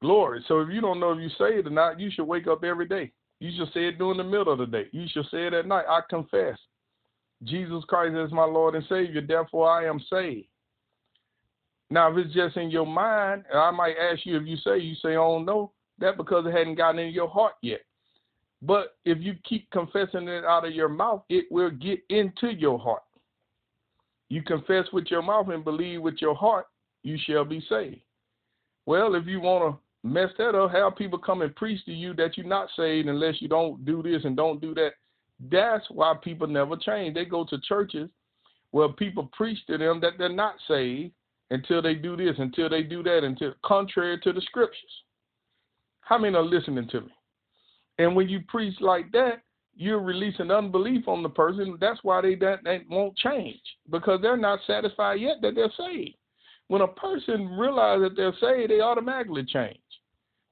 Glory. 0.00 0.44
So 0.46 0.60
if 0.60 0.68
you 0.70 0.80
don't 0.80 1.00
know 1.00 1.12
if 1.12 1.20
you're 1.20 1.50
saved 1.50 1.66
or 1.66 1.70
not, 1.70 1.98
you 1.98 2.10
should 2.10 2.24
wake 2.26 2.46
up 2.46 2.64
every 2.64 2.86
day. 2.86 3.12
You 3.40 3.50
should 3.56 3.72
say 3.74 3.88
it 3.88 3.98
during 3.98 4.18
the 4.18 4.24
middle 4.24 4.52
of 4.52 4.58
the 4.58 4.66
day. 4.66 4.86
You 4.92 5.06
should 5.10 5.26
say 5.30 5.46
it 5.46 5.54
at 5.54 5.66
night. 5.66 5.84
I 5.88 6.00
confess 6.08 6.56
Jesus 7.42 7.84
Christ 7.84 8.16
is 8.16 8.32
my 8.32 8.44
Lord 8.44 8.74
and 8.74 8.84
Savior. 8.88 9.20
Therefore, 9.20 9.68
I 9.68 9.86
am 9.86 10.00
saved. 10.10 10.48
Now, 11.90 12.10
if 12.10 12.18
it's 12.18 12.34
just 12.34 12.56
in 12.56 12.70
your 12.70 12.86
mind, 12.86 13.44
and 13.50 13.60
I 13.60 13.70
might 13.70 13.94
ask 13.98 14.24
you 14.24 14.36
if 14.36 14.46
you 14.46 14.56
say, 14.56 14.78
you 14.78 14.94
say, 14.96 15.16
oh 15.16 15.38
no, 15.38 15.72
that 15.98 16.16
because 16.16 16.46
it 16.46 16.52
hadn't 16.52 16.74
gotten 16.76 16.98
in 16.98 17.12
your 17.12 17.28
heart 17.28 17.54
yet. 17.62 17.80
But 18.62 18.96
if 19.04 19.18
you 19.20 19.34
keep 19.44 19.70
confessing 19.70 20.28
it 20.28 20.44
out 20.44 20.64
of 20.64 20.72
your 20.72 20.88
mouth, 20.88 21.22
it 21.28 21.44
will 21.50 21.70
get 21.70 22.00
into 22.08 22.48
your 22.54 22.78
heart. 22.78 23.02
You 24.28 24.42
confess 24.42 24.86
with 24.92 25.06
your 25.10 25.22
mouth 25.22 25.48
and 25.50 25.64
believe 25.64 26.02
with 26.02 26.16
your 26.20 26.34
heart, 26.34 26.66
you 27.02 27.18
shall 27.26 27.44
be 27.44 27.64
saved. 27.68 28.00
Well, 28.86 29.14
if 29.14 29.26
you 29.26 29.40
want 29.40 29.74
to 29.74 30.08
mess 30.08 30.30
that 30.38 30.54
up, 30.54 30.72
have 30.72 30.96
people 30.96 31.18
come 31.18 31.42
and 31.42 31.54
preach 31.54 31.84
to 31.84 31.92
you 31.92 32.14
that 32.14 32.36
you're 32.36 32.46
not 32.46 32.68
saved 32.76 33.08
unless 33.08 33.40
you 33.40 33.48
don't 33.48 33.84
do 33.84 34.02
this 34.02 34.24
and 34.24 34.36
don't 34.36 34.60
do 34.60 34.74
that. 34.74 34.92
That's 35.50 35.84
why 35.90 36.14
people 36.22 36.46
never 36.46 36.76
change. 36.76 37.14
They 37.14 37.24
go 37.24 37.44
to 37.44 37.60
churches 37.60 38.08
Well, 38.72 38.92
people 38.92 39.30
preach 39.32 39.58
to 39.66 39.78
them 39.78 40.00
that 40.00 40.14
they're 40.18 40.28
not 40.28 40.54
saved 40.68 41.12
until 41.50 41.82
they 41.82 41.94
do 41.94 42.16
this, 42.16 42.36
until 42.38 42.68
they 42.68 42.82
do 42.82 43.02
that, 43.02 43.24
until 43.24 43.54
contrary 43.64 44.18
to 44.22 44.32
the 44.32 44.40
scriptures. 44.40 45.02
How 46.00 46.18
many 46.18 46.36
are 46.36 46.42
listening 46.42 46.88
to 46.88 47.00
me? 47.02 47.15
And 47.98 48.14
when 48.14 48.28
you 48.28 48.40
preach 48.48 48.80
like 48.80 49.10
that, 49.12 49.42
you're 49.74 50.00
releasing 50.00 50.50
unbelief 50.50 51.06
on 51.06 51.22
the 51.22 51.28
person. 51.28 51.76
That's 51.80 52.00
why 52.02 52.22
they 52.22 52.34
that 52.36 52.60
they 52.64 52.82
won't 52.88 53.16
change 53.16 53.60
because 53.90 54.20
they're 54.22 54.36
not 54.36 54.60
satisfied 54.66 55.20
yet 55.20 55.36
that 55.42 55.54
they're 55.54 55.72
saved. 55.76 56.16
When 56.68 56.82
a 56.82 56.88
person 56.88 57.46
realizes 57.58 58.08
that 58.08 58.16
they're 58.16 58.34
saved, 58.40 58.70
they 58.70 58.80
automatically 58.80 59.44
change 59.44 59.78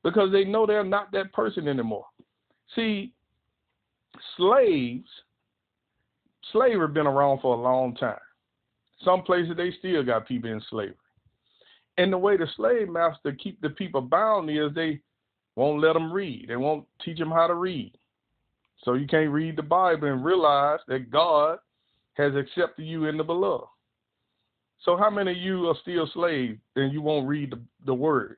because 0.02 0.30
they 0.30 0.44
know 0.44 0.66
they're 0.66 0.84
not 0.84 1.10
that 1.12 1.32
person 1.32 1.66
anymore. 1.66 2.04
See, 2.76 3.12
slaves, 4.36 5.08
slavery 6.52 6.88
been 6.88 7.06
around 7.06 7.40
for 7.40 7.56
a 7.56 7.60
long 7.60 7.96
time. 7.96 8.18
Some 9.02 9.22
places 9.22 9.56
they 9.56 9.72
still 9.78 10.04
got 10.04 10.28
people 10.28 10.50
in 10.50 10.62
slavery. 10.70 10.94
And 11.96 12.12
the 12.12 12.18
way 12.18 12.36
the 12.36 12.46
slave 12.56 12.88
master 12.88 13.32
keep 13.32 13.60
the 13.60 13.70
people 13.70 14.00
bound 14.00 14.50
is 14.50 14.72
they 14.74 15.00
won't 15.56 15.80
let 15.80 15.92
them 15.92 16.12
read. 16.12 16.46
They 16.48 16.56
won't 16.56 16.86
teach 17.04 17.18
them 17.18 17.30
how 17.30 17.46
to 17.46 17.54
read. 17.54 17.92
So 18.84 18.94
you 18.94 19.06
can't 19.06 19.30
read 19.30 19.56
the 19.56 19.62
Bible 19.62 20.08
and 20.08 20.24
realize 20.24 20.80
that 20.88 21.10
God 21.10 21.58
has 22.14 22.34
accepted 22.34 22.84
you 22.84 23.06
in 23.06 23.16
the 23.16 23.24
beloved. 23.24 23.66
So 24.84 24.96
how 24.96 25.10
many 25.10 25.30
of 25.30 25.36
you 25.38 25.68
are 25.68 25.76
still 25.80 26.08
slaves 26.12 26.58
and 26.76 26.92
you 26.92 27.00
won't 27.00 27.26
read 27.26 27.50
the, 27.52 27.60
the 27.86 27.94
word? 27.94 28.36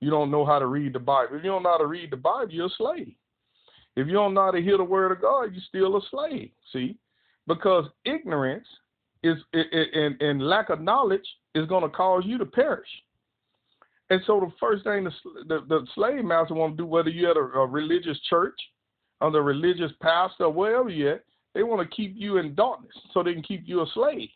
You 0.00 0.10
don't 0.10 0.30
know 0.30 0.44
how 0.44 0.58
to 0.58 0.66
read 0.66 0.94
the 0.94 0.98
Bible. 0.98 1.36
If 1.36 1.44
you 1.44 1.50
don't 1.50 1.62
know 1.62 1.72
how 1.72 1.78
to 1.78 1.86
read 1.86 2.10
the 2.10 2.16
Bible, 2.16 2.50
you're 2.50 2.66
a 2.66 2.70
slave. 2.76 3.14
If 3.96 4.06
you 4.06 4.14
don't 4.14 4.34
know 4.34 4.46
how 4.46 4.50
to 4.50 4.62
hear 4.62 4.76
the 4.76 4.84
word 4.84 5.12
of 5.12 5.20
God, 5.20 5.52
you're 5.52 5.62
still 5.68 5.96
a 5.96 6.00
slave. 6.10 6.50
See? 6.72 6.96
Because 7.46 7.84
ignorance 8.04 8.66
is 9.22 9.36
and, 9.52 10.20
and 10.20 10.42
lack 10.42 10.70
of 10.70 10.80
knowledge 10.80 11.26
is 11.54 11.66
going 11.66 11.82
to 11.82 11.88
cause 11.88 12.22
you 12.24 12.38
to 12.38 12.46
perish. 12.46 12.88
And 14.10 14.20
so 14.26 14.40
the 14.40 14.52
first 14.58 14.84
thing 14.84 15.04
the, 15.04 15.12
the, 15.46 15.64
the 15.68 15.86
slave 15.94 16.24
master 16.24 16.54
want 16.54 16.76
to 16.76 16.82
do, 16.82 16.86
whether 16.86 17.08
you're 17.08 17.30
at 17.30 17.36
a, 17.36 17.60
a 17.60 17.66
religious 17.66 18.18
church, 18.28 18.58
under 19.20 19.38
a 19.38 19.42
religious 19.42 19.92
pastor, 20.02 20.44
or 20.44 20.52
wherever 20.52 20.88
you're 20.88 21.14
at, 21.14 21.24
they 21.54 21.62
want 21.62 21.88
to 21.88 21.96
keep 21.96 22.14
you 22.16 22.38
in 22.38 22.54
darkness 22.54 22.92
so 23.12 23.22
they 23.22 23.32
can 23.32 23.42
keep 23.42 23.62
you 23.66 23.82
a 23.82 23.86
slave, 23.94 24.28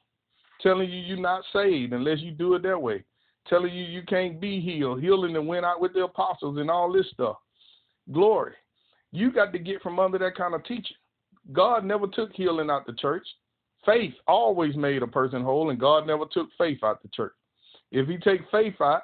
telling 0.60 0.90
you 0.90 1.00
you're 1.00 1.16
not 1.18 1.44
saved 1.52 1.92
unless 1.92 2.20
you 2.20 2.30
do 2.30 2.54
it 2.54 2.62
that 2.62 2.80
way, 2.80 3.04
telling 3.48 3.72
you 3.72 3.84
you 3.84 4.02
can't 4.02 4.40
be 4.40 4.60
healed, 4.60 5.00
healing 5.00 5.36
and 5.36 5.46
went 5.46 5.64
out 5.64 5.80
with 5.80 5.92
the 5.92 6.04
apostles 6.04 6.58
and 6.58 6.70
all 6.70 6.92
this 6.92 7.06
stuff. 7.12 7.36
Glory. 8.12 8.52
You 9.12 9.32
got 9.32 9.52
to 9.52 9.58
get 9.58 9.82
from 9.82 9.98
under 9.98 10.18
that 10.18 10.36
kind 10.36 10.54
of 10.54 10.64
teaching. 10.64 10.96
God 11.52 11.84
never 11.84 12.06
took 12.06 12.32
healing 12.32 12.70
out 12.70 12.86
the 12.86 12.94
church. 12.94 13.26
Faith 13.86 14.14
always 14.26 14.76
made 14.76 15.02
a 15.02 15.06
person 15.06 15.42
whole, 15.42 15.70
and 15.70 15.78
God 15.78 16.06
never 16.06 16.24
took 16.32 16.48
faith 16.58 16.78
out 16.82 17.02
the 17.02 17.08
church. 17.08 17.34
If 17.92 18.08
He 18.08 18.18
take 18.18 18.40
faith 18.50 18.80
out, 18.80 19.02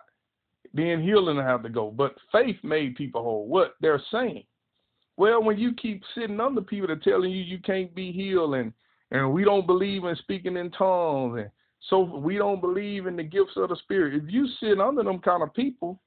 then 0.73 1.03
healing 1.03 1.37
will 1.37 1.45
have 1.45 1.63
to 1.63 1.69
go. 1.69 1.91
But 1.91 2.15
faith 2.33 2.57
made 2.63 2.97
people 2.97 3.23
whole. 3.23 3.47
What 3.47 3.75
they're 3.81 4.03
saying. 4.11 4.45
Well, 5.17 5.43
when 5.43 5.59
you 5.59 5.75
keep 5.75 6.03
sitting 6.15 6.41
under 6.41 6.61
people 6.61 6.89
that 6.89 7.03
telling 7.03 7.31
you 7.31 7.43
you 7.43 7.59
can't 7.59 7.95
be 7.95 8.13
healed 8.13 8.55
and 8.55 8.73
and 9.13 9.33
we 9.33 9.45
don't 9.45 9.67
believe 9.67 10.05
in 10.05 10.15
speaking 10.17 10.57
in 10.57 10.71
tongues 10.71 11.41
and 11.41 11.51
so 11.89 12.01
we 12.01 12.37
don't 12.37 12.61
believe 12.61 13.07
in 13.07 13.17
the 13.17 13.23
gifts 13.23 13.57
of 13.57 13.71
the 13.71 13.77
spirit. 13.77 14.15
If 14.15 14.33
you 14.33 14.47
sit 14.61 14.81
under 14.81 15.03
them 15.03 15.19
kind 15.19 15.43
of 15.43 15.53
people, 15.55 16.01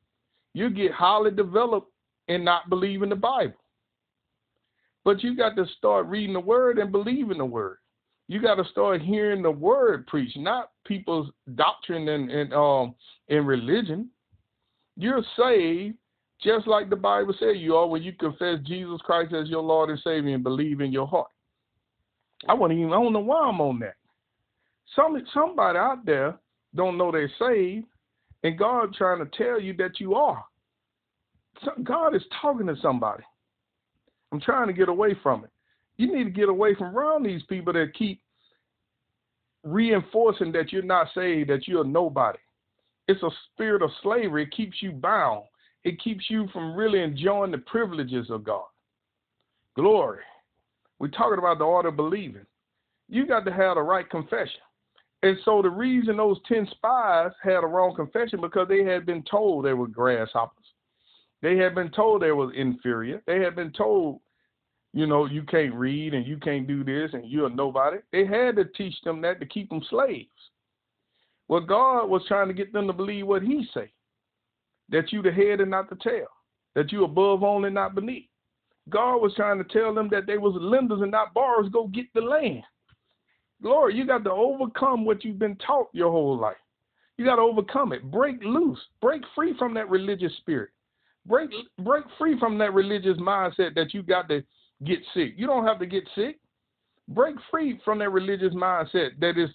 you 0.54 0.70
get 0.70 0.92
highly 0.92 1.32
developed 1.32 1.92
and 2.28 2.46
not 2.46 2.70
believe 2.70 3.02
in 3.02 3.10
the 3.10 3.16
Bible. 3.16 3.56
But 5.04 5.24
you 5.24 5.36
got 5.36 5.56
to 5.58 5.66
start 5.78 6.06
reading 6.06 6.34
the 6.34 6.40
word 6.40 6.78
and 6.78 6.92
believing 6.92 7.40
the 7.40 7.46
word 7.46 7.78
you 8.28 8.42
got 8.42 8.56
to 8.56 8.66
start 8.72 9.02
hearing 9.02 9.42
the 9.42 9.52
word 9.52 10.08
preached, 10.08 10.38
not 10.38 10.72
people's 10.86 11.30
doctrine 11.56 12.08
and, 12.08 12.32
and 12.32 12.54
um 12.54 12.96
and 13.30 13.46
religion. 13.48 14.10
You're 14.96 15.24
saved 15.38 15.98
just 16.42 16.68
like 16.68 16.90
the 16.90 16.96
Bible 16.96 17.34
said 17.40 17.58
you 17.58 17.76
are 17.76 17.88
when 17.88 18.04
you 18.04 18.14
confess 18.14 18.60
Jesus 18.66 19.00
Christ 19.04 19.34
as 19.34 19.50
your 19.50 19.64
Lord 19.64 19.90
and 19.90 20.00
Savior 20.04 20.36
and 20.36 20.44
believe 20.44 20.82
in 20.82 20.92
your 20.92 21.08
heart. 21.08 21.30
I 22.48 22.54
wouldn't 22.54 22.78
even 22.80 22.92
I 22.92 22.98
don't 22.98 23.14
know 23.14 23.20
why 23.20 23.48
I'm 23.48 23.62
on 23.62 23.80
that. 23.80 23.96
Some 24.96 25.24
somebody 25.34 25.78
out 25.78 26.06
there 26.06 26.38
don't 26.76 26.98
know 26.98 27.12
they're 27.12 27.32
saved, 27.40 27.86
and 28.44 28.60
God 28.60 28.94
trying 28.94 29.20
to 29.20 29.38
tell 29.38 29.60
you 29.60 29.74
that 29.78 30.00
you 30.00 30.16
are. 30.16 30.44
God 31.84 32.16
is 32.16 32.24
talking 32.42 32.68
to 32.68 32.76
somebody. 32.82 33.24
I'm 34.32 34.42
trying 34.42 34.68
to 34.68 34.74
get 34.74 34.90
away 34.90 35.16
from 35.24 35.46
it. 35.46 35.50
You 35.98 36.14
need 36.14 36.26
to 36.26 36.30
get 36.30 36.50
away 36.50 36.76
from 36.76 36.98
around 36.98 37.24
these 37.24 37.44
people 37.44 37.72
that 37.74 37.94
keep 37.98 38.20
reinforcing 39.64 40.52
that 40.52 40.74
you're 40.74 40.82
not 40.82 41.08
saved, 41.16 41.50
that 41.50 41.68
you're 41.68 41.86
nobody. 41.86 42.40
It's 43.08 43.24
a 43.24 43.30
spirit 43.52 43.82
of 43.82 43.90
slavery. 44.02 44.44
It 44.44 44.56
keeps 44.56 44.82
you 44.82 44.92
bound. 44.92 45.44
It 45.84 46.02
keeps 46.02 46.30
you 46.30 46.48
from 46.54 46.76
really 46.76 47.02
enjoying 47.02 47.52
the 47.52 47.58
privileges 47.58 48.30
of 48.30 48.44
God. 48.44 48.66
Glory. 49.76 50.24
We're 51.00 51.10
talking 51.10 51.40
about 51.40 51.58
the 51.58 51.66
art 51.66 51.86
of 51.86 51.96
believing. 51.96 52.46
You 53.10 53.26
got 53.26 53.46
to 53.46 53.52
have 53.52 53.76
the 53.76 53.82
right 53.82 54.10
confession. 54.10 54.62
And 55.24 55.38
so 55.44 55.62
the 55.62 55.70
reason 55.70 56.18
those 56.18 56.40
10 56.48 56.68
spies 56.72 57.32
had 57.42 57.64
a 57.64 57.68
wrong 57.68 57.96
confession 57.96 58.40
because 58.42 58.68
they 58.68 58.84
had 58.84 59.06
been 59.06 59.24
told 59.30 59.66
they 59.66 59.74
were 59.74 59.88
grasshoppers. 59.88 60.66
They 61.42 61.58
had 61.58 61.76
been 61.76 61.92
told 61.92 62.22
they 62.22 62.32
were 62.32 62.54
inferior. 62.54 63.22
They 63.28 63.42
had 63.42 63.56
been 63.56 63.72
told 63.72 64.22
you 64.94 65.08
know, 65.08 65.26
you 65.26 65.42
can't 65.44 65.74
read 65.74 66.14
and 66.14 66.26
you 66.26 66.38
can't 66.38 66.68
do 66.68 66.84
this 66.84 67.10
and 67.14 67.30
you're 67.30 67.50
nobody. 67.50 67.98
They 68.12 68.26
had 68.26 68.56
to 68.58 68.66
teach 68.78 68.96
them 69.04 69.22
that 69.22 69.40
to 69.40 69.46
keep 69.46 69.70
them 69.70 69.82
slaves. 69.90 70.30
Well, 71.48 71.62
God 71.62 72.06
was 72.06 72.24
trying 72.28 72.48
to 72.48 72.54
get 72.54 72.74
them 72.74 72.88
to 72.88 72.94
believe 72.94 73.28
what 73.28 73.44
He 73.44 73.68
say, 73.74 73.92
that 74.90 75.12
you 75.12 75.22
the 75.22 75.32
head 75.32 75.60
and 75.60 75.72
not 75.72 75.90
the 75.90 75.98
tail, 75.98 76.28
that 76.76 76.92
you 76.92 77.04
above 77.04 77.44
only 77.44 77.70
not 77.70 77.96
beneath. 77.96 78.28
God 78.90 79.18
was 79.18 79.34
trying 79.36 79.58
to 79.58 79.64
tell 79.64 79.94
them 79.94 80.10
that 80.12 80.28
they 80.28 80.38
was 80.38 80.56
lenders 80.60 81.02
and 81.02 81.12
not 81.12 81.34
borrowers. 81.34 81.70
Go 81.72 81.88
get 81.88 82.06
the 82.14 82.22
land. 82.22 82.64
Glory, 83.62 83.96
you 83.96 84.06
got 84.06 84.26
to 84.26 84.32
overcome 84.32 85.06
what 85.06 85.24
you've 85.24 85.40
been 85.40 85.56
taught 85.58 85.88
your 85.94 86.12
whole 86.12 86.38
life. 86.38 86.58
You 87.18 87.26
got 87.26 87.38
to 87.38 87.42
overcome 87.42 87.94
it. 87.94 88.12
Break 88.12 88.44
loose. 88.44 88.80
Break 89.02 89.22
free 89.36 89.54
from 89.58 89.74
that 89.76 89.90
religious 89.90 90.36
spirit. 90.38 90.72
Break 91.26 91.52
break 91.80 92.04
free 92.18 92.38
from 92.38 92.58
that 92.58 92.74
religious 92.74 93.18
mindset 93.18 93.76
that 93.76 93.94
you 93.94 94.04
got 94.04 94.28
to 94.28 94.44
get 94.84 95.00
sick. 95.14 95.34
You 95.38 95.48
don't 95.48 95.66
have 95.66 95.80
to 95.80 95.86
get 95.86 96.04
sick. 96.16 96.40
Break 97.08 97.36
free 97.50 97.80
from 97.86 98.00
that 98.00 98.12
religious 98.12 98.54
mindset 98.54 99.20
that 99.20 99.38
is 99.38 99.50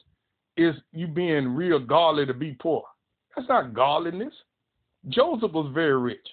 is 0.58 0.74
you 0.92 1.06
being 1.06 1.54
real 1.54 1.78
godly 1.78 2.26
to 2.26 2.34
be 2.34 2.56
poor. 2.60 2.82
That's 3.34 3.48
not 3.48 3.72
godliness. 3.72 4.34
Joseph 5.08 5.52
was 5.52 5.70
very 5.72 5.98
rich. 5.98 6.26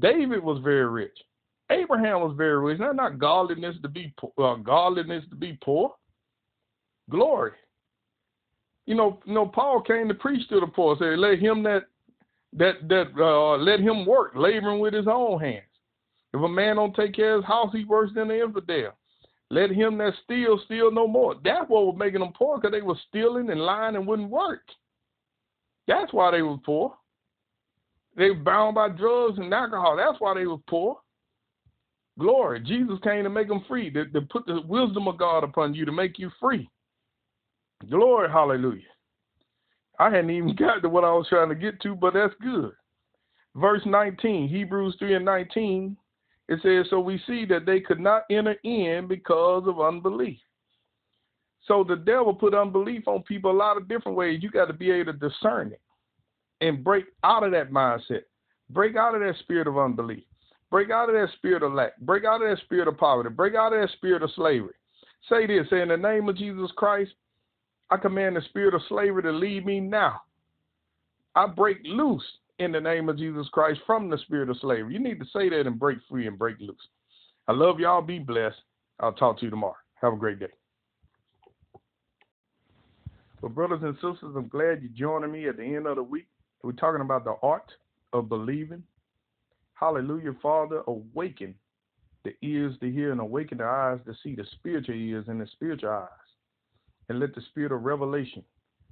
David 0.00 0.42
was 0.42 0.60
very 0.62 0.86
rich. 0.86 1.16
Abraham 1.70 2.20
was 2.20 2.34
very 2.36 2.58
rich. 2.58 2.78
That's 2.80 2.96
not 2.96 3.18
godliness 3.18 3.76
to 3.82 3.88
be 3.88 4.12
poor, 4.18 4.32
uh, 4.38 4.56
godliness 4.56 5.24
to 5.30 5.36
be 5.36 5.58
poor. 5.62 5.94
Glory. 7.08 7.52
You 8.86 8.96
know, 8.96 9.20
you 9.24 9.34
know, 9.34 9.46
Paul 9.46 9.80
came 9.80 10.08
to 10.08 10.14
preach 10.14 10.48
to 10.48 10.60
the 10.60 10.66
poor. 10.66 10.96
Say, 10.98 11.16
let 11.16 11.38
him 11.38 11.62
that 11.62 11.84
that 12.54 12.88
that 12.88 13.08
uh, 13.16 13.56
let 13.56 13.80
him 13.80 14.04
work, 14.04 14.32
laboring 14.34 14.80
with 14.80 14.92
his 14.92 15.06
own 15.06 15.40
hands. 15.40 15.62
If 16.34 16.40
a 16.40 16.48
man 16.48 16.76
don't 16.76 16.94
take 16.96 17.14
care 17.14 17.36
of 17.36 17.42
his 17.42 17.48
house, 17.48 17.70
he 17.72 17.84
worse 17.84 18.10
than 18.14 18.28
the 18.28 18.42
infidel. 18.42 18.92
Let 19.52 19.70
him 19.70 19.98
that 19.98 20.14
steal 20.24 20.58
steal 20.64 20.90
no 20.90 21.06
more. 21.06 21.34
That's 21.44 21.68
what 21.68 21.84
was 21.84 21.96
making 21.98 22.20
them 22.20 22.32
poor, 22.32 22.56
because 22.56 22.72
they 22.72 22.80
were 22.80 22.96
stealing 23.10 23.50
and 23.50 23.60
lying 23.60 23.96
and 23.96 24.06
wouldn't 24.06 24.30
work. 24.30 24.62
That's 25.86 26.10
why 26.10 26.30
they 26.30 26.40
were 26.40 26.56
poor. 26.56 26.94
They 28.16 28.30
were 28.30 28.36
bound 28.36 28.76
by 28.76 28.88
drugs 28.88 29.38
and 29.38 29.52
alcohol. 29.52 29.94
That's 29.98 30.18
why 30.20 30.32
they 30.32 30.46
were 30.46 30.56
poor. 30.70 30.96
Glory. 32.18 32.60
Jesus 32.60 32.98
came 33.04 33.24
to 33.24 33.28
make 33.28 33.48
them 33.48 33.62
free, 33.68 33.90
to, 33.90 34.06
to 34.06 34.22
put 34.22 34.46
the 34.46 34.62
wisdom 34.66 35.06
of 35.06 35.18
God 35.18 35.44
upon 35.44 35.74
you 35.74 35.84
to 35.84 35.92
make 35.92 36.18
you 36.18 36.30
free. 36.40 36.66
Glory, 37.90 38.30
hallelujah. 38.30 38.80
I 39.98 40.08
hadn't 40.08 40.30
even 40.30 40.56
got 40.58 40.80
to 40.80 40.88
what 40.88 41.04
I 41.04 41.12
was 41.12 41.26
trying 41.28 41.50
to 41.50 41.54
get 41.54 41.78
to, 41.82 41.94
but 41.94 42.14
that's 42.14 42.32
good. 42.40 42.72
Verse 43.54 43.82
19, 43.84 44.48
Hebrews 44.48 44.96
3 44.98 45.16
and 45.16 45.26
19 45.26 45.94
it 46.52 46.60
says, 46.62 46.90
So 46.90 47.00
we 47.00 47.20
see 47.26 47.44
that 47.46 47.66
they 47.66 47.80
could 47.80 48.00
not 48.00 48.24
enter 48.30 48.56
in 48.64 49.06
because 49.08 49.64
of 49.66 49.80
unbelief. 49.80 50.38
So 51.66 51.84
the 51.84 51.96
devil 51.96 52.34
put 52.34 52.54
unbelief 52.54 53.06
on 53.06 53.22
people 53.22 53.50
a 53.50 53.56
lot 53.56 53.76
of 53.76 53.88
different 53.88 54.18
ways. 54.18 54.42
You 54.42 54.50
got 54.50 54.66
to 54.66 54.72
be 54.72 54.90
able 54.90 55.12
to 55.12 55.18
discern 55.18 55.72
it 55.72 55.80
and 56.60 56.82
break 56.82 57.06
out 57.24 57.44
of 57.44 57.52
that 57.52 57.70
mindset. 57.70 58.22
Break 58.70 58.96
out 58.96 59.14
of 59.14 59.20
that 59.20 59.36
spirit 59.40 59.66
of 59.66 59.78
unbelief. 59.78 60.24
Break 60.70 60.90
out 60.90 61.08
of 61.08 61.14
that 61.14 61.28
spirit 61.36 61.62
of 61.62 61.72
lack. 61.72 61.98
Break 62.00 62.24
out 62.24 62.42
of 62.42 62.48
that 62.48 62.62
spirit 62.64 62.88
of 62.88 62.98
poverty. 62.98 63.30
Break 63.30 63.54
out 63.54 63.72
of 63.72 63.80
that 63.80 63.94
spirit 63.96 64.22
of 64.22 64.30
slavery. 64.34 64.74
Say 65.28 65.46
this 65.46 65.68
say, 65.70 65.82
in 65.82 65.88
the 65.88 65.96
name 65.96 66.28
of 66.28 66.36
Jesus 66.36 66.70
Christ, 66.76 67.12
I 67.90 67.96
command 67.96 68.36
the 68.36 68.42
spirit 68.48 68.74
of 68.74 68.80
slavery 68.88 69.22
to 69.22 69.32
leave 69.32 69.64
me 69.64 69.80
now. 69.80 70.22
I 71.34 71.46
break 71.46 71.78
loose 71.84 72.24
in 72.62 72.72
the 72.72 72.80
name 72.80 73.08
of 73.08 73.18
Jesus 73.18 73.48
Christ 73.52 73.80
from 73.86 74.08
the 74.08 74.18
spirit 74.18 74.50
of 74.50 74.58
slavery. 74.60 74.94
You 74.94 75.00
need 75.00 75.20
to 75.20 75.26
say 75.26 75.48
that 75.48 75.66
and 75.66 75.78
break 75.78 75.98
free 76.08 76.26
and 76.26 76.38
break 76.38 76.56
loose. 76.60 76.76
I 77.48 77.52
love 77.52 77.80
y'all. 77.80 78.02
Be 78.02 78.18
blessed. 78.18 78.56
I'll 79.00 79.12
talk 79.12 79.38
to 79.38 79.44
you 79.44 79.50
tomorrow. 79.50 79.76
Have 80.00 80.12
a 80.12 80.16
great 80.16 80.38
day. 80.38 80.46
But, 83.40 83.54
brothers 83.54 83.80
and 83.82 83.94
sisters, 83.94 84.34
I'm 84.36 84.48
glad 84.48 84.82
you're 84.82 84.92
joining 84.96 85.32
me 85.32 85.48
at 85.48 85.56
the 85.56 85.64
end 85.64 85.86
of 85.86 85.96
the 85.96 86.02
week. 86.02 86.26
We're 86.62 86.72
talking 86.72 87.00
about 87.00 87.24
the 87.24 87.34
art 87.42 87.72
of 88.12 88.28
believing. 88.28 88.84
Hallelujah, 89.74 90.36
Father. 90.40 90.82
Awaken 90.86 91.54
the 92.24 92.34
ears 92.42 92.76
to 92.80 92.90
hear 92.90 93.10
and 93.10 93.20
awaken 93.20 93.58
the 93.58 93.64
eyes 93.64 93.98
to 94.06 94.14
see 94.22 94.36
the 94.36 94.46
spiritual 94.52 94.94
ears 94.94 95.24
and 95.26 95.40
the 95.40 95.46
spiritual 95.52 95.90
eyes. 95.90 96.08
And 97.08 97.18
let 97.18 97.34
the 97.34 97.42
spirit 97.50 97.72
of 97.72 97.82
revelation, 97.82 98.44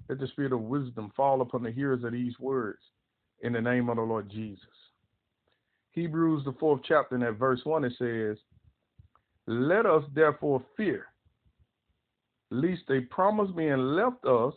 let 0.09 0.19
the 0.19 0.27
spirit 0.27 0.53
of 0.53 0.63
wisdom 0.63 1.13
fall 1.17 1.41
upon 1.43 1.63
the 1.63 1.71
hearers 1.71 2.03
of 2.03 2.13
these 2.13 2.39
words 2.41 2.81
in 3.43 3.53
the 3.53 3.61
name 3.61 3.89
of 3.89 3.97
the 3.97 4.03
Lord 4.03 4.31
Jesus. 4.31 4.65
Hebrews, 5.93 6.45
the 6.45 6.53
fourth 6.61 6.83
chapter, 6.87 7.15
and 7.15 7.25
at 7.25 7.37
verse 7.37 7.61
1, 7.65 7.85
it 7.85 7.93
says, 7.99 8.37
Let 9.47 9.87
us 9.87 10.05
therefore 10.15 10.63
fear, 10.77 11.07
lest 12.51 12.83
a 12.91 13.01
promise 13.11 13.51
being 13.57 13.77
left 13.77 14.25
us 14.25 14.55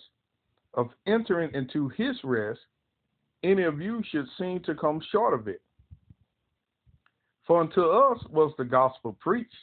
of 0.73 0.89
entering 1.07 1.53
into 1.53 1.89
his 1.89 2.15
rest, 2.23 2.59
any 3.43 3.63
of 3.63 3.81
you 3.81 4.01
should 4.09 4.25
seem 4.37 4.61
to 4.61 4.75
come 4.75 5.01
short 5.11 5.33
of 5.33 5.47
it. 5.47 5.61
For 7.45 7.59
unto 7.61 7.81
us 7.81 8.19
was 8.29 8.53
the 8.57 8.63
gospel 8.63 9.17
preached, 9.19 9.53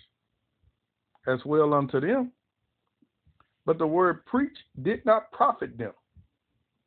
as 1.27 1.41
well 1.45 1.73
unto 1.73 2.01
them. 2.01 2.33
But 3.65 3.79
the 3.79 3.87
word 3.87 4.25
preached 4.27 4.59
did 4.83 5.05
not 5.07 5.31
profit 5.33 5.79
them, 5.79 5.93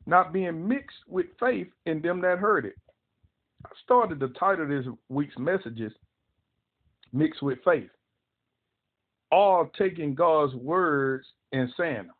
not 0.06 0.32
being 0.32 0.66
mixed 0.66 0.96
with 1.08 1.26
faith 1.40 1.68
in 1.86 2.02
them 2.02 2.20
that 2.20 2.38
heard 2.38 2.66
it. 2.66 2.74
I 3.64 3.70
started 3.82 4.20
the 4.20 4.28
title 4.38 4.64
of 4.64 4.68
this 4.68 4.86
week's 5.08 5.38
messages, 5.38 5.92
Mixed 7.12 7.42
with 7.42 7.58
Faith. 7.64 7.90
All 9.30 9.70
taking 9.78 10.14
God's 10.14 10.54
words 10.54 11.26
and 11.52 11.68
saying 11.76 11.94
them. 11.94 12.10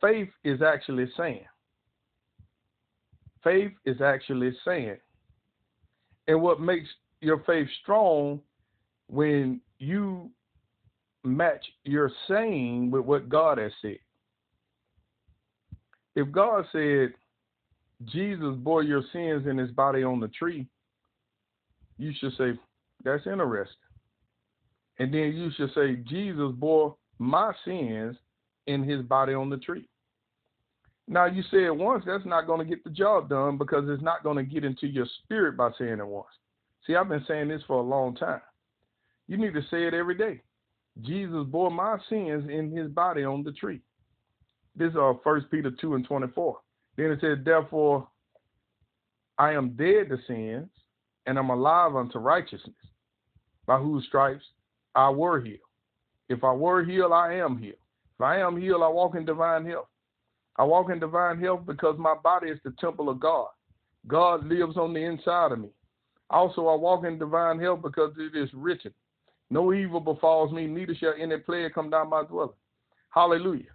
Faith 0.00 0.30
is 0.44 0.62
actually 0.62 1.10
saying. 1.16 1.44
Faith 3.42 3.72
is 3.84 4.00
actually 4.00 4.56
saying. 4.64 4.96
And 6.26 6.40
what 6.40 6.60
makes 6.60 6.88
your 7.20 7.42
faith 7.46 7.68
strong 7.82 8.40
when 9.08 9.60
you 9.78 10.30
match 11.24 11.64
your 11.84 12.10
saying 12.28 12.90
with 12.90 13.04
what 13.04 13.28
God 13.28 13.58
has 13.58 13.72
said. 13.82 13.98
If 16.16 16.30
God 16.30 16.64
said, 16.72 17.12
Jesus 18.06 18.54
bore 18.56 18.82
your 18.82 19.02
sins 19.12 19.46
in 19.46 19.56
his 19.56 19.70
body 19.70 20.02
on 20.02 20.20
the 20.20 20.28
tree, 20.28 20.66
you 21.98 22.12
should 22.18 22.32
say, 22.36 22.58
that's 23.04 23.26
interesting. 23.26 23.76
And 24.98 25.12
then 25.12 25.32
you 25.34 25.50
should 25.56 25.72
say, 25.74 25.96
Jesus 26.08 26.52
bore 26.54 26.96
my 27.18 27.52
sins 27.64 28.16
in 28.66 28.84
his 28.84 29.02
body 29.02 29.34
on 29.34 29.50
the 29.50 29.56
tree. 29.58 29.88
Now, 31.06 31.26
you 31.26 31.42
say 31.50 31.64
it 31.64 31.76
once, 31.76 32.04
that's 32.06 32.24
not 32.24 32.46
going 32.46 32.60
to 32.60 32.64
get 32.64 32.82
the 32.82 32.90
job 32.90 33.28
done 33.28 33.58
because 33.58 33.84
it's 33.88 34.02
not 34.02 34.22
going 34.22 34.36
to 34.36 34.42
get 34.42 34.64
into 34.64 34.86
your 34.86 35.06
spirit 35.22 35.56
by 35.56 35.70
saying 35.78 35.98
it 35.98 36.06
once. 36.06 36.26
See, 36.86 36.94
I've 36.94 37.08
been 37.08 37.24
saying 37.28 37.48
this 37.48 37.62
for 37.66 37.78
a 37.78 37.82
long 37.82 38.14
time. 38.14 38.40
You 39.26 39.36
need 39.36 39.54
to 39.54 39.62
say 39.70 39.86
it 39.86 39.94
every 39.94 40.16
day. 40.16 40.40
Jesus 41.02 41.44
bore 41.46 41.70
my 41.70 41.98
sins 42.08 42.48
in 42.48 42.74
his 42.74 42.88
body 42.88 43.24
on 43.24 43.42
the 43.42 43.52
tree. 43.52 43.80
This 44.76 44.90
is 44.90 44.96
uh, 44.96 45.12
1 45.22 45.46
Peter 45.50 45.70
2 45.70 45.94
and 45.94 46.04
24. 46.04 46.58
Then 46.96 47.06
it 47.06 47.20
says, 47.20 47.38
Therefore, 47.44 48.08
I 49.38 49.52
am 49.52 49.70
dead 49.70 50.08
to 50.10 50.18
sins, 50.26 50.68
and 51.26 51.38
I 51.38 51.40
am 51.40 51.50
alive 51.50 51.96
unto 51.96 52.18
righteousness, 52.18 52.74
by 53.66 53.78
whose 53.78 54.04
stripes 54.06 54.44
I 54.94 55.10
were 55.10 55.40
healed. 55.40 55.58
If 56.28 56.44
I 56.44 56.52
were 56.52 56.84
healed, 56.84 57.12
I 57.12 57.34
am 57.34 57.58
healed. 57.58 57.76
If 58.16 58.20
I 58.20 58.38
am 58.38 58.60
healed, 58.60 58.82
I 58.82 58.88
walk 58.88 59.16
in 59.16 59.24
divine 59.24 59.66
health. 59.66 59.88
I 60.56 60.64
walk 60.64 60.90
in 60.90 61.00
divine 61.00 61.40
health 61.40 61.62
because 61.66 61.96
my 61.98 62.14
body 62.14 62.48
is 62.48 62.60
the 62.64 62.72
temple 62.80 63.08
of 63.08 63.18
God. 63.18 63.48
God 64.06 64.46
lives 64.46 64.76
on 64.76 64.92
the 64.92 65.00
inside 65.00 65.52
of 65.52 65.58
me. 65.58 65.68
Also, 66.30 66.68
I 66.68 66.74
walk 66.76 67.04
in 67.04 67.18
divine 67.18 67.58
health 67.58 67.82
because 67.82 68.12
it 68.18 68.36
is 68.36 68.48
written, 68.54 68.92
No 69.50 69.72
evil 69.72 70.00
befalls 70.00 70.52
me, 70.52 70.66
neither 70.66 70.94
shall 70.94 71.14
any 71.18 71.38
plague 71.38 71.74
come 71.74 71.90
down 71.90 72.10
my 72.10 72.22
dwelling. 72.22 72.52
Hallelujah. 73.10 73.70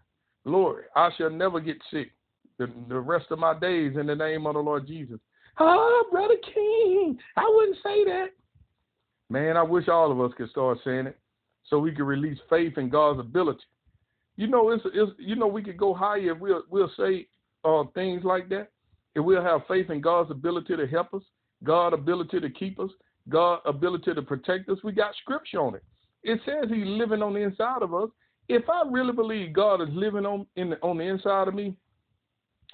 Glory. 0.49 0.85
I 0.95 1.11
shall 1.15 1.29
never 1.29 1.59
get 1.59 1.77
sick 1.93 2.11
the, 2.57 2.71
the 2.87 2.99
rest 2.99 3.27
of 3.29 3.37
my 3.37 3.57
days 3.59 3.93
in 3.99 4.07
the 4.07 4.15
name 4.15 4.47
of 4.47 4.55
the 4.55 4.59
Lord 4.59 4.87
Jesus. 4.87 5.19
Oh, 5.59 6.05
Brother 6.11 6.37
King, 6.55 7.19
I 7.37 7.51
wouldn't 7.53 7.77
say 7.83 8.03
that. 8.05 8.29
Man, 9.29 9.57
I 9.57 9.61
wish 9.61 9.87
all 9.87 10.11
of 10.11 10.19
us 10.19 10.35
could 10.35 10.49
start 10.49 10.79
saying 10.83 11.05
it 11.05 11.19
so 11.67 11.77
we 11.77 11.91
could 11.91 12.05
release 12.05 12.39
faith 12.49 12.79
in 12.79 12.89
God's 12.89 13.19
ability. 13.19 13.61
You 14.37 14.47
know, 14.47 14.71
it's, 14.71 14.83
it's 14.87 15.11
you 15.19 15.35
know 15.35 15.45
we 15.45 15.61
could 15.61 15.77
go 15.77 15.93
higher 15.93 16.31
if 16.31 16.39
we'll 16.39 16.63
we'll 16.71 16.91
say 16.97 17.27
uh, 17.63 17.83
things 17.93 18.23
like 18.23 18.49
that. 18.49 18.71
If 19.13 19.23
we'll 19.23 19.43
have 19.43 19.61
faith 19.67 19.91
in 19.91 20.01
God's 20.01 20.31
ability 20.31 20.77
to 20.77 20.87
help 20.87 21.13
us, 21.13 21.21
God's 21.63 21.93
ability 21.93 22.39
to 22.39 22.49
keep 22.49 22.79
us, 22.79 22.89
God's 23.27 23.61
ability 23.67 24.15
to 24.15 24.21
protect 24.23 24.67
us. 24.69 24.79
We 24.83 24.93
got 24.93 25.13
scripture 25.21 25.61
on 25.61 25.75
it. 25.75 25.83
It 26.23 26.39
says 26.43 26.71
He's 26.73 26.87
living 26.87 27.21
on 27.21 27.35
the 27.35 27.41
inside 27.41 27.83
of 27.83 27.93
us. 27.93 28.09
If 28.49 28.67
I 28.67 28.83
really 28.89 29.13
believe 29.13 29.53
God 29.53 29.81
is 29.81 29.89
living 29.91 30.25
on 30.25 30.45
in 30.55 30.71
the, 30.71 30.77
on 30.81 30.97
the 30.97 31.03
inside 31.03 31.47
of 31.47 31.53
me, 31.53 31.75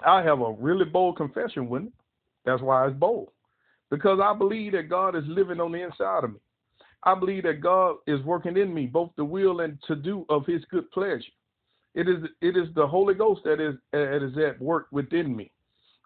I 0.04 0.22
have 0.22 0.40
a 0.40 0.52
really 0.52 0.86
bold 0.86 1.16
confession 1.16 1.68
with 1.68 1.84
it. 1.84 1.92
That's 2.44 2.62
why 2.62 2.86
it's 2.86 2.96
bold. 2.96 3.28
Because 3.90 4.18
I 4.22 4.34
believe 4.34 4.72
that 4.72 4.88
God 4.88 5.14
is 5.14 5.24
living 5.26 5.60
on 5.60 5.72
the 5.72 5.82
inside 5.82 6.24
of 6.24 6.32
me. 6.32 6.38
I 7.02 7.14
believe 7.14 7.44
that 7.44 7.60
God 7.60 7.96
is 8.06 8.20
working 8.22 8.56
in 8.56 8.74
me, 8.74 8.86
both 8.86 9.10
the 9.16 9.24
will 9.24 9.60
and 9.60 9.78
to 9.86 9.94
do 9.94 10.24
of 10.28 10.46
his 10.46 10.64
good 10.70 10.90
pleasure. 10.90 11.22
It 11.94 12.08
is 12.08 12.24
it 12.40 12.56
is 12.56 12.68
the 12.74 12.86
Holy 12.86 13.14
Ghost 13.14 13.42
that 13.44 13.60
is 13.60 13.74
that 13.92 14.22
is 14.22 14.36
at 14.38 14.60
work 14.60 14.88
within 14.90 15.34
me. 15.36 15.50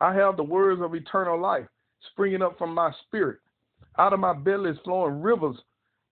I 0.01 0.14
have 0.14 0.37
the 0.37 0.43
words 0.43 0.81
of 0.83 0.95
eternal 0.95 1.41
life 1.41 1.66
springing 2.12 2.43
up 2.43 2.59
from 2.59 2.75
my 2.75 2.93
spirit. 3.07 3.39
Out 3.99 4.12
of 4.12 4.21
my 4.21 4.33
belly 4.33 4.71
is 4.71 4.79
flowing 4.85 5.21
rivers 5.21 5.57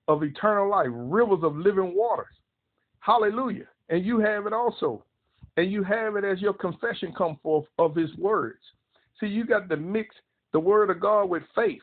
of 0.08 0.22
eternal 0.22 0.68
life, 0.68 0.88
rivers 0.90 1.40
of 1.42 1.56
living 1.56 1.94
waters. 1.94 2.26
Hallelujah. 3.00 3.66
And 3.88 4.04
you 4.04 4.18
have 4.20 4.46
it 4.46 4.52
also 4.52 5.04
and 5.58 5.72
you 5.72 5.82
have 5.82 6.14
it 6.14 6.24
as 6.24 6.40
your 6.40 6.52
confession 6.52 7.12
come 7.18 7.36
forth 7.42 7.66
of 7.80 7.94
his 7.96 8.14
words. 8.16 8.60
See, 9.18 9.26
you 9.26 9.44
got 9.44 9.68
to 9.68 9.76
mix 9.76 10.14
the 10.52 10.60
word 10.60 10.88
of 10.88 11.00
God 11.00 11.24
with 11.24 11.42
faith. 11.52 11.82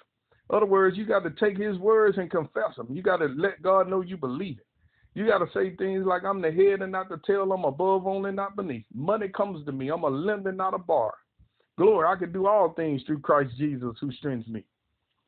In 0.50 0.56
other 0.56 0.66
words, 0.66 0.98
you 0.98 1.06
got 1.06 1.24
to 1.24 1.32
take 1.32 1.58
his 1.58 1.78
words 1.78 2.18
and 2.18 2.32
confess 2.32 2.78
them. 2.78 2.88
You 2.90 3.04
got 3.04 3.18
to 3.18 3.26
let 3.26 3.62
God 3.62 3.90
know 3.90 4.00
you 4.00 4.16
believe 4.16 4.60
it. 4.60 4.66
You 5.14 5.28
got 5.28 5.40
to 5.40 5.48
say 5.54 5.76
things 5.76 6.06
like, 6.06 6.24
I'm 6.24 6.42
the 6.42 6.54
head 6.54 6.82
and 6.82 6.92
not 6.94 7.10
the 7.10 7.20
tail. 7.28 7.52
I'm 7.52 7.66
above 7.66 8.08
only, 8.08 8.32
not 8.32 8.56
beneath. 8.56 8.86
Money 8.94 9.28
comes 9.28 9.66
to 9.66 9.74
me. 9.74 9.90
I'm 9.90 10.04
a 10.04 10.10
lender, 10.10 10.54
not 10.54 10.74
a 10.74 10.78
bar. 10.78 11.14
Glory, 11.78 12.08
I 12.08 12.18
can 12.18 12.32
do 12.32 12.48
all 12.48 12.74
things 12.74 13.02
through 13.06 13.20
Christ 13.20 13.52
Jesus 13.58 13.96
who 14.00 14.10
strengthens 14.14 14.48
me. 14.48 14.64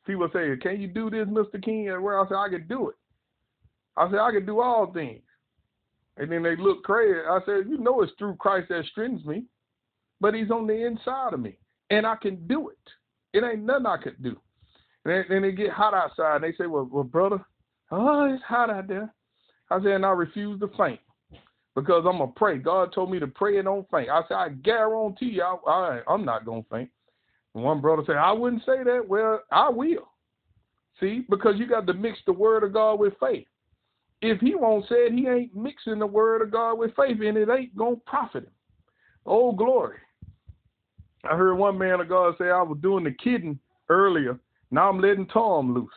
People 0.06 0.28
say, 0.32 0.56
Can 0.62 0.80
you 0.80 0.88
do 0.88 1.10
this, 1.10 1.28
Mr. 1.28 1.62
King? 1.62 1.90
And 1.90 2.02
where 2.02 2.18
I 2.18 2.26
say, 2.26 2.34
I 2.34 2.48
can 2.48 2.66
do 2.66 2.88
it. 2.88 2.96
I 3.94 4.10
say, 4.10 4.16
I 4.16 4.30
can 4.32 4.46
do 4.46 4.60
all 4.62 4.90
things. 4.90 5.20
And 6.18 6.30
then 6.30 6.42
they 6.42 6.56
look 6.56 6.82
crazy. 6.82 7.20
I 7.28 7.38
said, 7.46 7.68
you 7.68 7.78
know, 7.78 8.02
it's 8.02 8.12
through 8.18 8.36
Christ 8.36 8.68
that 8.70 8.84
strengthens 8.90 9.24
me, 9.24 9.44
but 10.20 10.34
He's 10.34 10.50
on 10.50 10.66
the 10.66 10.86
inside 10.86 11.32
of 11.32 11.40
me, 11.40 11.58
and 11.90 12.06
I 12.06 12.16
can 12.16 12.46
do 12.46 12.68
it. 12.68 12.78
It 13.32 13.44
ain't 13.44 13.64
nothing 13.64 13.86
I 13.86 13.96
could 13.98 14.22
do. 14.22 14.36
And 15.04 15.24
then 15.28 15.42
they 15.42 15.52
get 15.52 15.70
hot 15.70 15.94
outside. 15.94 16.36
And 16.36 16.44
they 16.44 16.56
say, 16.56 16.66
well, 16.66 16.88
well, 16.90 17.04
brother, 17.04 17.44
oh, 17.90 18.34
it's 18.34 18.42
hot 18.42 18.70
out 18.70 18.88
there. 18.88 19.12
I 19.70 19.78
said, 19.78 19.92
and 19.92 20.06
I 20.06 20.10
refuse 20.10 20.58
to 20.60 20.70
faint 20.76 21.00
because 21.76 22.04
I'm 22.06 22.18
gonna 22.18 22.32
pray. 22.34 22.58
God 22.58 22.92
told 22.92 23.10
me 23.10 23.20
to 23.20 23.26
pray 23.28 23.58
and 23.58 23.66
don't 23.66 23.88
faint. 23.90 24.10
I 24.10 24.22
said, 24.26 24.34
I 24.34 24.48
guarantee 24.48 25.26
you, 25.26 25.42
I, 25.42 25.56
I, 25.70 26.00
I'm 26.08 26.24
not 26.24 26.44
gonna 26.44 26.64
faint. 26.70 26.90
one 27.52 27.80
brother 27.80 28.02
said, 28.06 28.16
I 28.16 28.32
wouldn't 28.32 28.64
say 28.64 28.82
that. 28.82 29.04
Well, 29.06 29.42
I 29.52 29.68
will. 29.68 30.10
See, 30.98 31.24
because 31.30 31.54
you 31.58 31.68
got 31.68 31.86
to 31.86 31.94
mix 31.94 32.18
the 32.26 32.32
word 32.32 32.64
of 32.64 32.72
God 32.72 32.98
with 32.98 33.12
faith 33.20 33.46
if 34.20 34.40
he 34.40 34.54
won't 34.54 34.88
say 34.88 35.06
it, 35.06 35.12
he 35.12 35.28
ain't 35.28 35.54
mixing 35.54 35.98
the 35.98 36.06
word 36.06 36.42
of 36.42 36.50
God 36.50 36.74
with 36.74 36.94
faith, 36.96 37.18
and 37.24 37.36
it 37.36 37.48
ain't 37.48 37.76
gonna 37.76 37.96
profit 38.06 38.44
him. 38.44 38.52
Oh 39.26 39.52
glory. 39.52 39.98
I 41.24 41.36
heard 41.36 41.56
one 41.56 41.78
man 41.78 42.00
of 42.00 42.08
God 42.08 42.34
say 42.38 42.48
I 42.48 42.62
was 42.62 42.78
doing 42.80 43.04
the 43.04 43.12
kidding 43.12 43.58
earlier. 43.88 44.38
Now 44.70 44.88
I'm 44.88 45.00
letting 45.00 45.26
Tom 45.26 45.74
loose. 45.74 45.92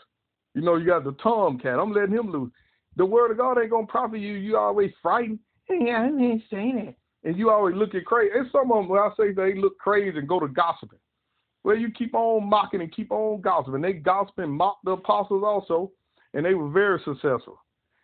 You 0.53 0.61
know, 0.61 0.76
you 0.76 0.86
got 0.86 1.03
the 1.03 1.13
Tom 1.24 1.59
cat. 1.59 1.80
I'm 1.80 1.93
letting 1.93 2.15
him 2.15 2.32
loose. 2.32 2.51
The 2.97 3.05
word 3.05 3.32
of 3.32 3.38
God 3.38 3.57
ain't 3.59 3.72
gonna 3.72 3.88
profit 3.88 4.19
you. 4.19 4.34
You 4.34 4.57
always 4.57 4.91
frightened. 5.01 5.39
Yeah, 5.69 6.01
I 6.01 6.07
ain't 6.07 6.43
saying 6.51 6.78
it. 6.80 6.95
And 7.24 7.38
you 7.38 7.49
always 7.49 7.76
looking 7.76 8.03
crazy. 8.03 8.34
And 8.36 8.47
some 8.51 8.74
of 8.74 8.80
them, 8.80 8.89
when 8.89 8.99
I 8.99 9.09
say 9.15 9.32
they 9.32 9.55
look 9.55 9.78
crazy 9.78 10.17
and 10.17 10.28
go 10.28 10.38
to 10.38 10.49
gossiping. 10.49 10.99
Well, 11.63 11.78
you 11.78 11.91
keep 11.91 12.13
on 12.13 12.49
mocking 12.49 12.82
and 12.82 12.93
keep 12.93 13.09
on 13.09 13.39
gossiping. 13.39 13.82
They 13.82 13.93
gossiping, 13.93 14.49
mocked 14.49 14.84
the 14.84 14.91
apostles 14.91 15.43
also, 15.45 15.91
and 16.34 16.45
they 16.45 16.55
were 16.55 16.69
very 16.69 16.99
successful. 17.05 17.61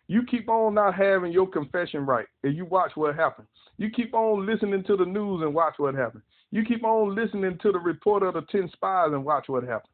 You 0.08 0.22
keep 0.24 0.48
on 0.48 0.74
not 0.74 0.94
having 0.94 1.32
your 1.32 1.46
confession 1.46 2.06
right, 2.06 2.26
and 2.42 2.56
you 2.56 2.64
watch 2.64 2.92
what 2.94 3.14
happens. 3.14 3.46
You 3.76 3.90
keep 3.90 4.14
on 4.14 4.46
listening 4.46 4.82
to 4.84 4.96
the 4.96 5.04
news 5.04 5.42
and 5.42 5.54
watch 5.54 5.74
what 5.76 5.94
happens. 5.94 6.24
You 6.50 6.64
keep 6.64 6.82
on 6.82 7.14
listening 7.14 7.58
to 7.62 7.72
the 7.72 7.78
report 7.78 8.22
of 8.22 8.34
the 8.34 8.42
10 8.50 8.70
spies 8.72 9.10
and 9.12 9.24
watch 9.24 9.48
what 9.48 9.64
happens. 9.64 9.92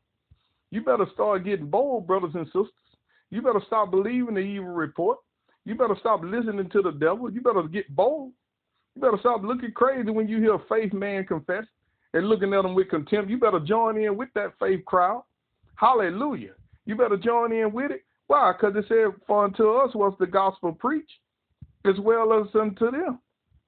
You 0.70 0.82
better 0.82 1.06
start 1.12 1.44
getting 1.44 1.66
bold, 1.66 2.06
brothers 2.06 2.34
and 2.34 2.46
sisters. 2.46 2.68
You 3.30 3.42
better 3.42 3.60
stop 3.66 3.90
believing 3.90 4.34
the 4.34 4.40
evil 4.40 4.68
report. 4.68 5.18
You 5.64 5.74
better 5.74 5.96
stop 5.98 6.22
listening 6.22 6.70
to 6.70 6.82
the 6.82 6.92
devil. 6.92 7.30
You 7.30 7.40
better 7.40 7.64
get 7.64 7.94
bold. 7.94 8.32
You 8.94 9.02
better 9.02 9.18
stop 9.18 9.42
looking 9.42 9.72
crazy 9.72 10.10
when 10.10 10.28
you 10.28 10.38
hear 10.38 10.54
a 10.54 10.62
faith 10.68 10.92
man 10.92 11.24
confess 11.24 11.64
and 12.12 12.28
looking 12.28 12.54
at 12.54 12.62
them 12.62 12.74
with 12.74 12.88
contempt. 12.88 13.30
You 13.30 13.38
better 13.38 13.60
join 13.60 13.98
in 13.98 14.16
with 14.16 14.28
that 14.36 14.52
faith 14.60 14.84
crowd. 14.84 15.24
Hallelujah. 15.74 16.52
You 16.86 16.94
better 16.94 17.16
join 17.16 17.52
in 17.52 17.72
with 17.72 17.90
it. 17.90 18.04
Why? 18.34 18.52
Because 18.52 18.74
it 18.74 18.86
said, 18.88 19.20
For 19.28 19.44
unto 19.44 19.70
us 19.74 19.94
was 19.94 20.12
the 20.18 20.26
gospel 20.26 20.72
preached, 20.72 21.20
as 21.84 21.94
well 22.00 22.32
as 22.32 22.52
unto 22.60 22.90
them. 22.90 23.20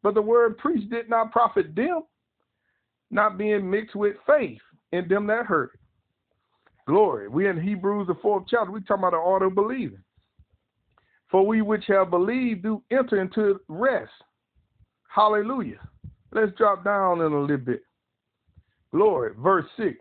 But 0.02 0.14
the 0.14 0.22
word 0.22 0.58
preached 0.58 0.90
did 0.90 1.08
not 1.08 1.30
profit 1.30 1.72
them, 1.76 2.02
not 3.12 3.38
being 3.38 3.70
mixed 3.70 3.94
with 3.94 4.16
faith 4.26 4.58
in 4.90 5.06
them 5.06 5.28
that 5.28 5.46
heard. 5.46 5.70
Glory. 6.88 7.28
We 7.28 7.48
in 7.48 7.62
Hebrews, 7.62 8.08
the 8.08 8.16
fourth 8.20 8.46
chapter, 8.48 8.72
we 8.72 8.80
talking 8.80 9.04
about 9.04 9.12
the 9.12 9.18
order 9.18 9.46
of 9.46 9.54
believing. 9.54 10.02
For 11.30 11.46
we 11.46 11.62
which 11.62 11.84
have 11.86 12.10
believed 12.10 12.64
do 12.64 12.82
enter 12.90 13.20
into 13.20 13.60
rest. 13.68 14.10
Hallelujah. 15.06 15.78
Let's 16.32 16.56
drop 16.58 16.82
down 16.82 17.20
in 17.20 17.32
a 17.32 17.40
little 17.40 17.56
bit. 17.56 17.82
Glory. 18.90 19.30
Verse 19.38 19.66
6. 19.76 19.94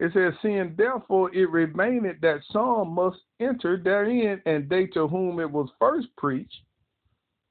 It 0.00 0.12
says, 0.12 0.32
Seeing 0.42 0.74
therefore 0.76 1.34
it 1.34 1.50
remaineth 1.50 2.20
that 2.20 2.40
some 2.52 2.94
must 2.94 3.18
enter 3.40 3.76
therein, 3.76 4.40
and 4.46 4.68
they 4.68 4.86
to 4.88 5.08
whom 5.08 5.40
it 5.40 5.50
was 5.50 5.68
first 5.78 6.08
preached 6.16 6.62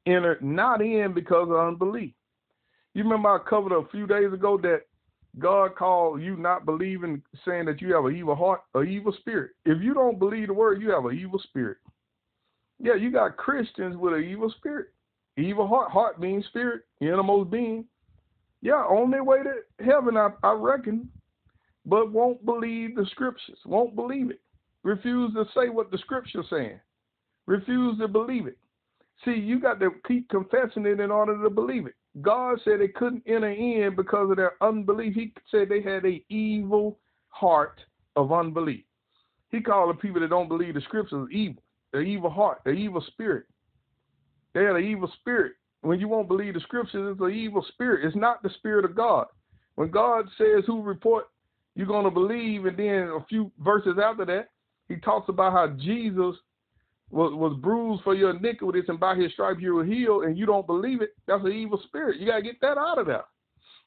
entered 0.05 0.41
not 0.41 0.81
in 0.81 1.13
because 1.13 1.49
of 1.49 1.57
unbelief. 1.57 2.13
You 2.93 3.03
remember 3.03 3.29
I 3.29 3.39
covered 3.49 3.73
a 3.73 3.87
few 3.89 4.07
days 4.07 4.31
ago 4.31 4.57
that 4.63 4.83
God 5.39 5.75
called 5.75 6.21
you 6.21 6.35
not 6.35 6.65
believing, 6.65 7.21
saying 7.45 7.65
that 7.65 7.81
you 7.81 7.93
have 7.93 8.05
an 8.05 8.15
evil 8.15 8.35
heart, 8.35 8.61
an 8.73 8.87
evil 8.87 9.13
spirit. 9.19 9.51
If 9.65 9.81
you 9.83 9.93
don't 9.93 10.17
believe 10.17 10.47
the 10.47 10.53
word, 10.53 10.81
you 10.81 10.89
have 10.91 11.05
an 11.05 11.17
evil 11.17 11.39
spirit. 11.39 11.77
Yeah, 12.79 12.95
you 12.95 13.11
got 13.11 13.37
Christians 13.37 13.97
with 13.97 14.13
an 14.13 14.23
evil 14.23 14.51
spirit. 14.57 14.87
Evil 15.35 15.67
heart, 15.67 15.91
heart 15.91 16.19
means 16.19 16.45
spirit, 16.45 16.83
innermost 17.01 17.51
being. 17.51 17.85
Yeah, 18.61 18.73
on 18.73 19.11
their 19.11 19.23
way 19.23 19.39
to 19.43 19.85
heaven, 19.85 20.17
I, 20.17 20.29
I 20.41 20.53
reckon, 20.53 21.09
but 21.87 22.11
won't 22.11 22.45
believe 22.45 22.95
the 22.95 23.05
scriptures, 23.11 23.57
won't 23.65 23.95
believe 23.95 24.29
it. 24.29 24.41
Refuse 24.83 25.33
to 25.33 25.45
say 25.55 25.69
what 25.69 25.89
the 25.89 25.97
scripture's 25.97 26.45
saying. 26.49 26.79
Refuse 27.45 27.97
to 27.99 28.09
believe 28.09 28.45
it. 28.45 28.57
See, 29.25 29.31
you 29.31 29.59
got 29.59 29.79
to 29.79 29.91
keep 30.05 30.29
confessing 30.29 30.85
it 30.85 30.99
in 30.99 31.09
order 31.09 31.41
to 31.41 31.49
believe 31.49 31.87
it. 31.87 31.95
God 32.21 32.59
said 32.63 32.79
they 32.79 32.89
couldn't 32.89 33.23
enter 33.25 33.49
in 33.49 33.95
because 33.95 34.29
of 34.29 34.37
their 34.37 34.53
unbelief. 34.61 35.15
He 35.15 35.33
said 35.49 35.69
they 35.69 35.81
had 35.81 36.05
a 36.05 36.23
evil 36.29 36.99
heart 37.29 37.79
of 38.15 38.31
unbelief. 38.31 38.83
He 39.49 39.61
called 39.61 39.95
the 39.95 39.99
people 39.99 40.19
that 40.21 40.29
don't 40.29 40.49
believe 40.49 40.73
the 40.73 40.81
scriptures 40.81 41.27
evil, 41.31 41.63
the 41.93 41.99
evil 41.99 42.29
heart, 42.29 42.61
the 42.65 42.71
evil 42.71 43.01
spirit. 43.07 43.45
They 44.53 44.63
had 44.63 44.75
an 44.75 44.83
evil 44.83 45.11
spirit. 45.19 45.53
When 45.81 45.99
you 45.99 46.09
won't 46.09 46.27
believe 46.27 46.55
the 46.55 46.59
scriptures, 46.59 47.13
it's 47.13 47.21
an 47.21 47.31
evil 47.31 47.65
spirit. 47.69 48.05
It's 48.05 48.15
not 48.15 48.43
the 48.43 48.49
spirit 48.57 48.83
of 48.83 48.95
God. 48.95 49.27
When 49.75 49.89
God 49.89 50.25
says 50.37 50.63
who 50.65 50.81
report 50.81 51.27
you're 51.77 51.85
going 51.85 52.05
to 52.05 52.11
believe, 52.11 52.65
and 52.65 52.75
then 52.75 53.11
a 53.15 53.23
few 53.29 53.51
verses 53.59 53.97
after 54.03 54.25
that, 54.25 54.47
he 54.89 54.95
talks 54.95 55.29
about 55.29 55.53
how 55.53 55.67
Jesus 55.77 56.35
was, 57.11 57.31
was 57.33 57.55
bruised 57.61 58.03
for 58.03 58.15
your 58.15 58.35
iniquities, 58.35 58.85
and 58.87 58.99
by 58.99 59.15
his 59.15 59.31
stripes 59.33 59.61
you 59.61 59.75
were 59.75 59.85
healed, 59.85 60.23
and 60.23 60.35
you 60.35 60.47
don't 60.47 60.65
believe 60.65 61.03
it, 61.03 61.11
that's 61.27 61.45
an 61.45 61.51
evil 61.51 61.79
spirit. 61.85 62.19
You 62.19 62.25
got 62.25 62.37
to 62.37 62.41
get 62.41 62.59
that 62.61 62.79
out 62.79 62.97
of 62.97 63.05
there. 63.05 63.25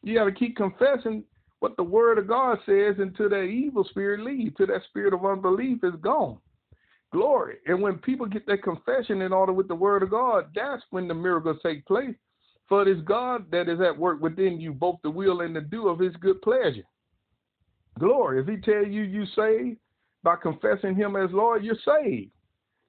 You 0.04 0.14
got 0.14 0.26
to 0.26 0.32
keep 0.32 0.56
confessing 0.56 1.24
what 1.58 1.76
the 1.76 1.82
word 1.82 2.18
of 2.18 2.28
God 2.28 2.58
says 2.64 2.94
until 2.98 3.28
that 3.28 3.42
evil 3.42 3.82
spirit 3.82 4.20
leaves, 4.20 4.54
till 4.56 4.68
that 4.68 4.84
spirit 4.88 5.12
of 5.12 5.26
unbelief 5.26 5.82
is 5.82 5.94
gone. 6.00 6.38
Glory. 7.12 7.56
And 7.66 7.82
when 7.82 7.98
people 7.98 8.26
get 8.26 8.46
their 8.46 8.56
confession 8.56 9.22
in 9.22 9.32
order 9.32 9.52
with 9.52 9.66
the 9.66 9.74
word 9.74 10.04
of 10.04 10.10
God, 10.10 10.46
that's 10.54 10.84
when 10.90 11.08
the 11.08 11.14
miracles 11.14 11.58
take 11.60 11.84
place. 11.86 12.14
For 12.68 12.82
it 12.82 12.88
is 12.88 13.02
God 13.02 13.50
that 13.50 13.68
is 13.68 13.80
at 13.80 13.98
work 13.98 14.22
within 14.22 14.60
you, 14.60 14.72
both 14.72 15.00
the 15.02 15.10
will 15.10 15.40
and 15.40 15.56
the 15.56 15.60
do 15.60 15.88
of 15.88 15.98
his 15.98 16.14
good 16.20 16.40
pleasure. 16.40 16.84
Glory. 17.98 18.40
If 18.40 18.48
he 18.48 18.56
tell 18.56 18.86
you 18.86 19.02
you 19.02 19.24
saved 19.36 19.78
by 20.22 20.36
confessing 20.36 20.94
him 20.94 21.16
as 21.16 21.30
Lord, 21.32 21.64
you're 21.64 21.76
saved. 21.84 22.30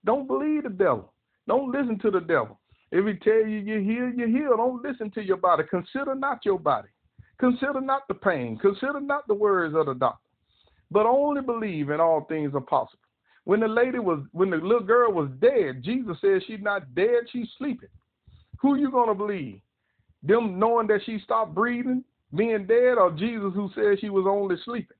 Don't 0.05 0.27
believe 0.27 0.63
the 0.63 0.69
devil. 0.69 1.13
Don't 1.47 1.71
listen 1.71 1.99
to 1.99 2.11
the 2.11 2.21
devil. 2.21 2.59
If 2.91 3.05
he 3.05 3.13
tell 3.23 3.47
you 3.47 3.59
you're 3.59 3.79
healed, 3.79 4.17
you're 4.17 4.27
healed. 4.27 4.57
Don't 4.57 4.83
listen 4.83 5.11
to 5.11 5.23
your 5.23 5.37
body. 5.37 5.63
Consider 5.69 6.15
not 6.15 6.45
your 6.45 6.59
body. 6.59 6.89
Consider 7.39 7.81
not 7.81 8.07
the 8.07 8.13
pain. 8.13 8.57
Consider 8.57 8.99
not 8.99 9.27
the 9.27 9.33
words 9.33 9.75
of 9.75 9.87
the 9.87 9.93
doctor. 9.93 10.19
But 10.91 11.05
only 11.05 11.41
believe 11.41 11.89
in 11.89 11.99
all 11.99 12.25
things 12.25 12.53
are 12.53 12.61
possible. 12.61 12.99
When 13.45 13.61
the 13.61 13.67
lady 13.67 13.97
was, 13.97 14.19
when 14.33 14.51
the 14.51 14.57
little 14.57 14.83
girl 14.83 15.11
was 15.11 15.29
dead, 15.39 15.83
Jesus 15.83 16.17
said 16.21 16.41
she's 16.45 16.61
not 16.61 16.93
dead, 16.93 17.23
she's 17.31 17.47
sleeping. 17.57 17.89
Who 18.59 18.75
you 18.75 18.91
gonna 18.91 19.15
believe? 19.15 19.61
Them 20.21 20.59
knowing 20.59 20.85
that 20.87 21.01
she 21.05 21.19
stopped 21.23 21.55
breathing, 21.55 22.03
being 22.35 22.65
dead, 22.65 22.97
or 22.97 23.11
Jesus 23.11 23.51
who 23.53 23.69
said 23.75 23.99
she 23.99 24.09
was 24.09 24.25
only 24.27 24.55
sleeping? 24.63 24.97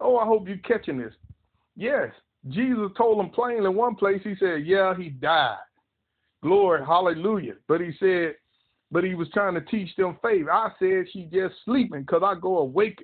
Oh, 0.00 0.16
I 0.18 0.24
hope 0.26 0.48
you're 0.48 0.58
catching 0.58 0.98
this. 0.98 1.14
Yes, 1.76 2.10
Jesus 2.48 2.90
told 2.96 3.18
them 3.18 3.30
plainly 3.30 3.66
in 3.66 3.76
one 3.76 3.94
place, 3.94 4.20
he 4.24 4.34
said, 4.38 4.66
Yeah, 4.66 4.94
he 4.96 5.10
died. 5.10 5.58
Glory, 6.42 6.84
hallelujah. 6.84 7.54
But 7.68 7.80
he 7.80 7.92
said, 8.00 8.34
but 8.92 9.04
he 9.04 9.14
was 9.14 9.28
trying 9.32 9.54
to 9.54 9.62
teach 9.62 9.96
them 9.96 10.18
faith. 10.22 10.46
I 10.52 10.68
said 10.78 11.06
she 11.12 11.24
just 11.24 11.54
sleeping 11.64 12.02
because 12.02 12.22
I 12.22 12.38
go 12.38 12.58
awake. 12.58 13.02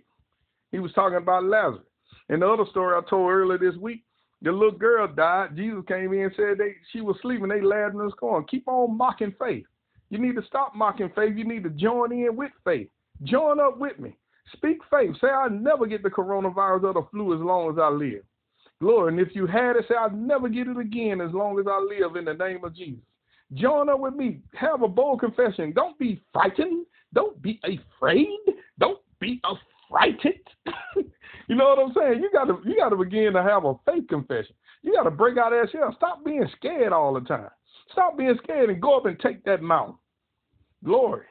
He 0.71 0.79
was 0.79 0.93
talking 0.93 1.17
about 1.17 1.45
Lazarus. 1.45 1.87
And 2.29 2.43
the 2.43 2.47
other 2.47 2.67
story 2.71 2.95
I 2.95 3.09
told 3.09 3.31
earlier 3.31 3.59
this 3.59 3.81
week, 3.81 4.05
the 4.43 4.53
little 4.53 4.79
girl 4.79 5.09
died. 5.09 5.57
Jesus 5.57 5.83
came 5.89 6.13
in 6.13 6.25
and 6.25 6.33
said 6.37 6.59
they 6.59 6.75
she 6.93 7.01
was 7.01 7.17
sleeping. 7.23 7.49
They 7.49 7.63
laughed 7.63 7.95
in 7.95 8.01
the 8.01 8.11
scorn. 8.11 8.45
Keep 8.51 8.69
on 8.69 8.99
mocking 8.99 9.35
faith. 9.39 9.65
You 10.11 10.19
need 10.19 10.37
to 10.37 10.47
stop 10.47 10.75
mocking 10.77 11.11
faith. 11.17 11.35
You 11.37 11.45
need 11.45 11.65
to 11.65 11.71
join 11.71 12.13
in 12.13 12.37
with 12.37 12.53
faith. 12.65 12.89
Join 13.25 13.61
up 13.61 13.79
with 13.79 13.99
me. 13.99 14.17
Speak 14.53 14.79
faith. 14.91 15.15
Say 15.21 15.29
I'll 15.29 15.51
never 15.51 15.87
get 15.87 16.03
the 16.03 16.11
coronavirus 16.11 16.85
or 16.85 16.95
the 16.95 17.07
flu 17.11 17.35
as 17.35 17.41
long 17.41 17.71
as 17.71 17.79
I 17.79 17.89
live. 17.89 18.23
Glory. 18.81 19.13
And 19.13 19.21
if 19.21 19.35
you 19.35 19.47
had 19.47 19.77
it, 19.77 19.85
say, 19.89 19.95
I'll 19.99 20.11
never 20.11 20.49
get 20.49 20.69
it 20.69 20.79
again 20.79 21.21
as 21.21 21.33
long 21.33 21.59
as 21.59 21.67
I 21.69 21.81
live 21.81 22.17
in 22.17 22.25
the 22.25 22.35
name 22.35 22.65
of 22.65 22.77
Jesus. 22.77 23.03
Join 23.55 23.89
up 23.89 24.01
with 24.01 24.15
me. 24.15 24.41
Have 24.55 24.83
a 24.83 24.89
bold 24.89 25.21
confession. 25.21 25.73
Don't 25.73 25.99
be 25.99 26.21
frightened. 26.33 26.87
Don't 27.13 27.41
be 27.43 27.61
afraid. 27.65 28.29
Don't 28.79 29.01
be 29.21 29.41
affrighted. 29.45 30.41
you 30.97 31.57
know 31.57 31.69
what 31.69 31.79
I'm 31.79 31.95
saying? 31.95 32.23
You 32.23 32.31
gotta 32.33 32.59
you 32.65 32.77
gotta 32.77 32.97
begin 32.97 33.33
to 33.33 33.43
have 33.43 33.65
a 33.65 33.75
faith 33.87 34.07
confession. 34.09 34.55
You 34.83 34.93
gotta 34.93 35.11
break 35.11 35.39
out 35.39 35.53
of 35.53 35.63
that 35.63 35.73
shell. 35.73 35.95
Stop 35.97 36.25
being 36.25 36.47
scared 36.57 36.93
all 36.93 37.15
the 37.15 37.21
time. 37.21 37.49
Stop 37.91 38.19
being 38.19 38.39
scared 38.45 38.69
and 38.69 38.83
go 38.83 38.99
up 38.99 39.07
and 39.07 39.19
take 39.19 39.43
that 39.45 39.63
mountain. 39.63 39.97
Glory. 40.85 41.25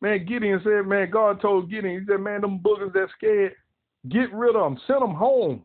Man, 0.00 0.26
Gideon 0.26 0.60
said, 0.62 0.86
man, 0.86 1.10
God 1.10 1.40
told 1.40 1.70
Gideon, 1.70 2.00
he 2.00 2.06
said, 2.06 2.20
man, 2.20 2.42
them 2.42 2.58
boogers 2.58 2.92
that 2.92 3.08
scared, 3.16 3.54
get 4.08 4.32
rid 4.32 4.54
of 4.54 4.62
them. 4.62 4.80
Send 4.86 5.02
them 5.02 5.14
home. 5.14 5.64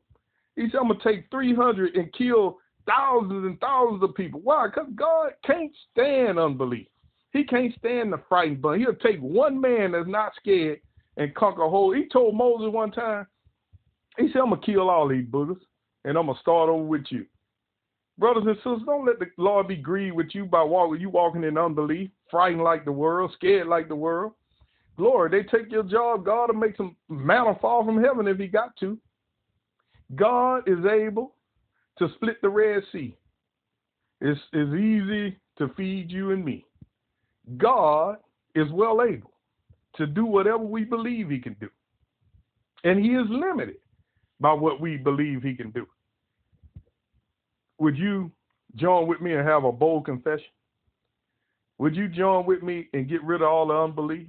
He 0.55 0.69
said, 0.69 0.79
I'm 0.79 0.87
going 0.87 0.99
to 0.99 1.03
take 1.03 1.25
300 1.31 1.95
and 1.95 2.13
kill 2.13 2.57
thousands 2.87 3.45
and 3.45 3.59
thousands 3.59 4.03
of 4.03 4.15
people. 4.15 4.39
Why? 4.43 4.67
Because 4.67 4.89
God 4.95 5.31
can't 5.45 5.71
stand 5.91 6.39
unbelief. 6.39 6.87
He 7.33 7.43
can't 7.43 7.73
stand 7.77 8.11
the 8.11 8.21
frightened 8.27 8.61
bunch. 8.61 8.81
He'll 8.81 8.95
take 8.95 9.19
one 9.19 9.59
man 9.59 9.93
that's 9.93 10.07
not 10.07 10.33
scared 10.37 10.79
and 11.17 11.33
conquer 11.35 11.63
a 11.63 11.69
whole. 11.69 11.93
He 11.93 12.07
told 12.09 12.35
Moses 12.35 12.73
one 12.73 12.91
time, 12.91 13.27
he 14.17 14.27
said, 14.31 14.41
I'm 14.41 14.49
going 14.49 14.61
to 14.61 14.65
kill 14.65 14.89
all 14.89 15.07
these 15.07 15.25
boogers 15.25 15.61
and 16.03 16.17
I'm 16.17 16.25
going 16.25 16.35
to 16.35 16.41
start 16.41 16.69
over 16.69 16.83
with 16.83 17.05
you. 17.09 17.25
Brothers 18.17 18.43
and 18.45 18.55
sisters, 18.57 18.81
don't 18.85 19.05
let 19.05 19.19
the 19.19 19.27
Lord 19.37 19.67
be 19.67 19.75
grieved 19.75 20.15
with 20.15 20.27
you 20.33 20.45
by 20.45 20.63
walking 20.63 21.01
you 21.01 21.09
walking 21.09 21.43
in 21.43 21.57
unbelief, 21.57 22.09
frightened 22.29 22.63
like 22.63 22.85
the 22.85 22.91
world, 22.91 23.31
scared 23.35 23.67
like 23.67 23.87
the 23.87 23.95
world. 23.95 24.33
Glory, 24.97 25.29
they 25.31 25.47
take 25.47 25.71
your 25.71 25.83
job. 25.83 26.25
God 26.25 26.49
will 26.49 26.59
make 26.59 26.77
some 26.77 26.95
manna 27.09 27.57
fall 27.59 27.83
from 27.83 28.03
heaven 28.03 28.27
if 28.27 28.37
he 28.37 28.47
got 28.47 28.75
to. 28.81 28.97
God 30.15 30.67
is 30.67 30.85
able 30.85 31.35
to 31.97 32.09
split 32.15 32.41
the 32.41 32.49
Red 32.49 32.83
Sea. 32.91 33.15
It's, 34.19 34.39
it's 34.53 34.73
easy 34.73 35.37
to 35.57 35.73
feed 35.75 36.11
you 36.11 36.31
and 36.31 36.43
me. 36.43 36.65
God 37.57 38.17
is 38.53 38.69
well 38.71 39.01
able 39.01 39.31
to 39.95 40.05
do 40.05 40.25
whatever 40.25 40.63
we 40.63 40.83
believe 40.83 41.29
he 41.29 41.39
can 41.39 41.55
do. 41.59 41.69
And 42.83 42.99
he 42.99 43.11
is 43.11 43.25
limited 43.29 43.77
by 44.39 44.53
what 44.53 44.81
we 44.81 44.97
believe 44.97 45.43
he 45.43 45.55
can 45.55 45.71
do. 45.71 45.87
Would 47.81 47.97
you 47.97 48.31
join 48.75 49.07
with 49.07 49.21
me 49.21 49.33
and 49.33 49.47
have 49.47 49.63
a 49.63 49.71
bold 49.71 50.05
confession? 50.05 50.45
Would 51.79 51.95
you 51.95 52.07
join 52.07 52.45
with 52.45 52.61
me 52.61 52.87
and 52.93 53.09
get 53.09 53.23
rid 53.23 53.41
of 53.41 53.47
all 53.47 53.67
the 53.67 53.73
unbelief 53.73 54.27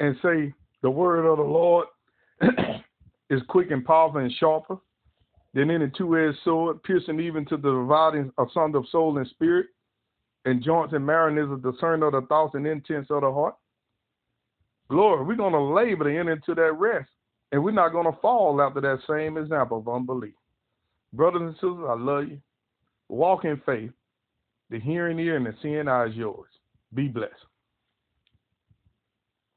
and 0.00 0.16
say, 0.24 0.52
The 0.82 0.90
word 0.90 1.24
of 1.24 1.36
the 1.36 1.44
Lord 1.44 1.86
is 3.30 3.40
quick 3.48 3.70
and 3.70 3.84
powerful 3.84 4.22
and 4.22 4.32
sharper 4.40 4.78
than 5.54 5.70
any 5.70 5.88
two-edged 5.96 6.38
sword, 6.42 6.82
piercing 6.82 7.20
even 7.20 7.44
to 7.44 7.56
the 7.56 7.70
dividing 7.70 8.32
asunder 8.36 8.78
of 8.78 8.88
soul 8.90 9.18
and 9.18 9.28
spirit, 9.28 9.66
and 10.44 10.64
joints 10.64 10.94
and 10.94 11.06
marrow 11.06 11.32
is 11.32 11.48
a 11.48 11.70
discerner 11.70 12.06
of 12.06 12.12
the 12.14 12.22
thoughts 12.22 12.56
and 12.56 12.66
intents 12.66 13.12
of 13.12 13.20
the 13.20 13.30
heart. 13.30 13.54
Glory, 14.90 15.24
we're 15.24 15.36
going 15.36 15.52
to 15.52 15.60
labor 15.60 16.10
to 16.10 16.18
enter 16.18 16.32
into 16.32 16.56
that 16.56 16.72
rest, 16.72 17.08
and 17.52 17.62
we're 17.62 17.70
not 17.70 17.92
going 17.92 18.12
to 18.12 18.18
fall 18.20 18.60
after 18.60 18.80
that 18.80 18.98
same 19.08 19.36
example 19.36 19.78
of 19.78 19.88
unbelief. 19.88 20.34
Brothers 21.12 21.42
and 21.42 21.54
sisters, 21.54 21.84
I 21.88 21.94
love 21.94 22.28
you. 22.28 22.40
Walk 23.08 23.44
in 23.44 23.60
faith. 23.66 23.90
The 24.70 24.80
hearing 24.80 25.18
ear 25.18 25.36
and 25.36 25.46
the 25.46 25.54
seeing 25.62 25.88
eye 25.88 26.06
is 26.06 26.14
yours. 26.14 26.48
Be 26.94 27.08
blessed. 27.08 27.32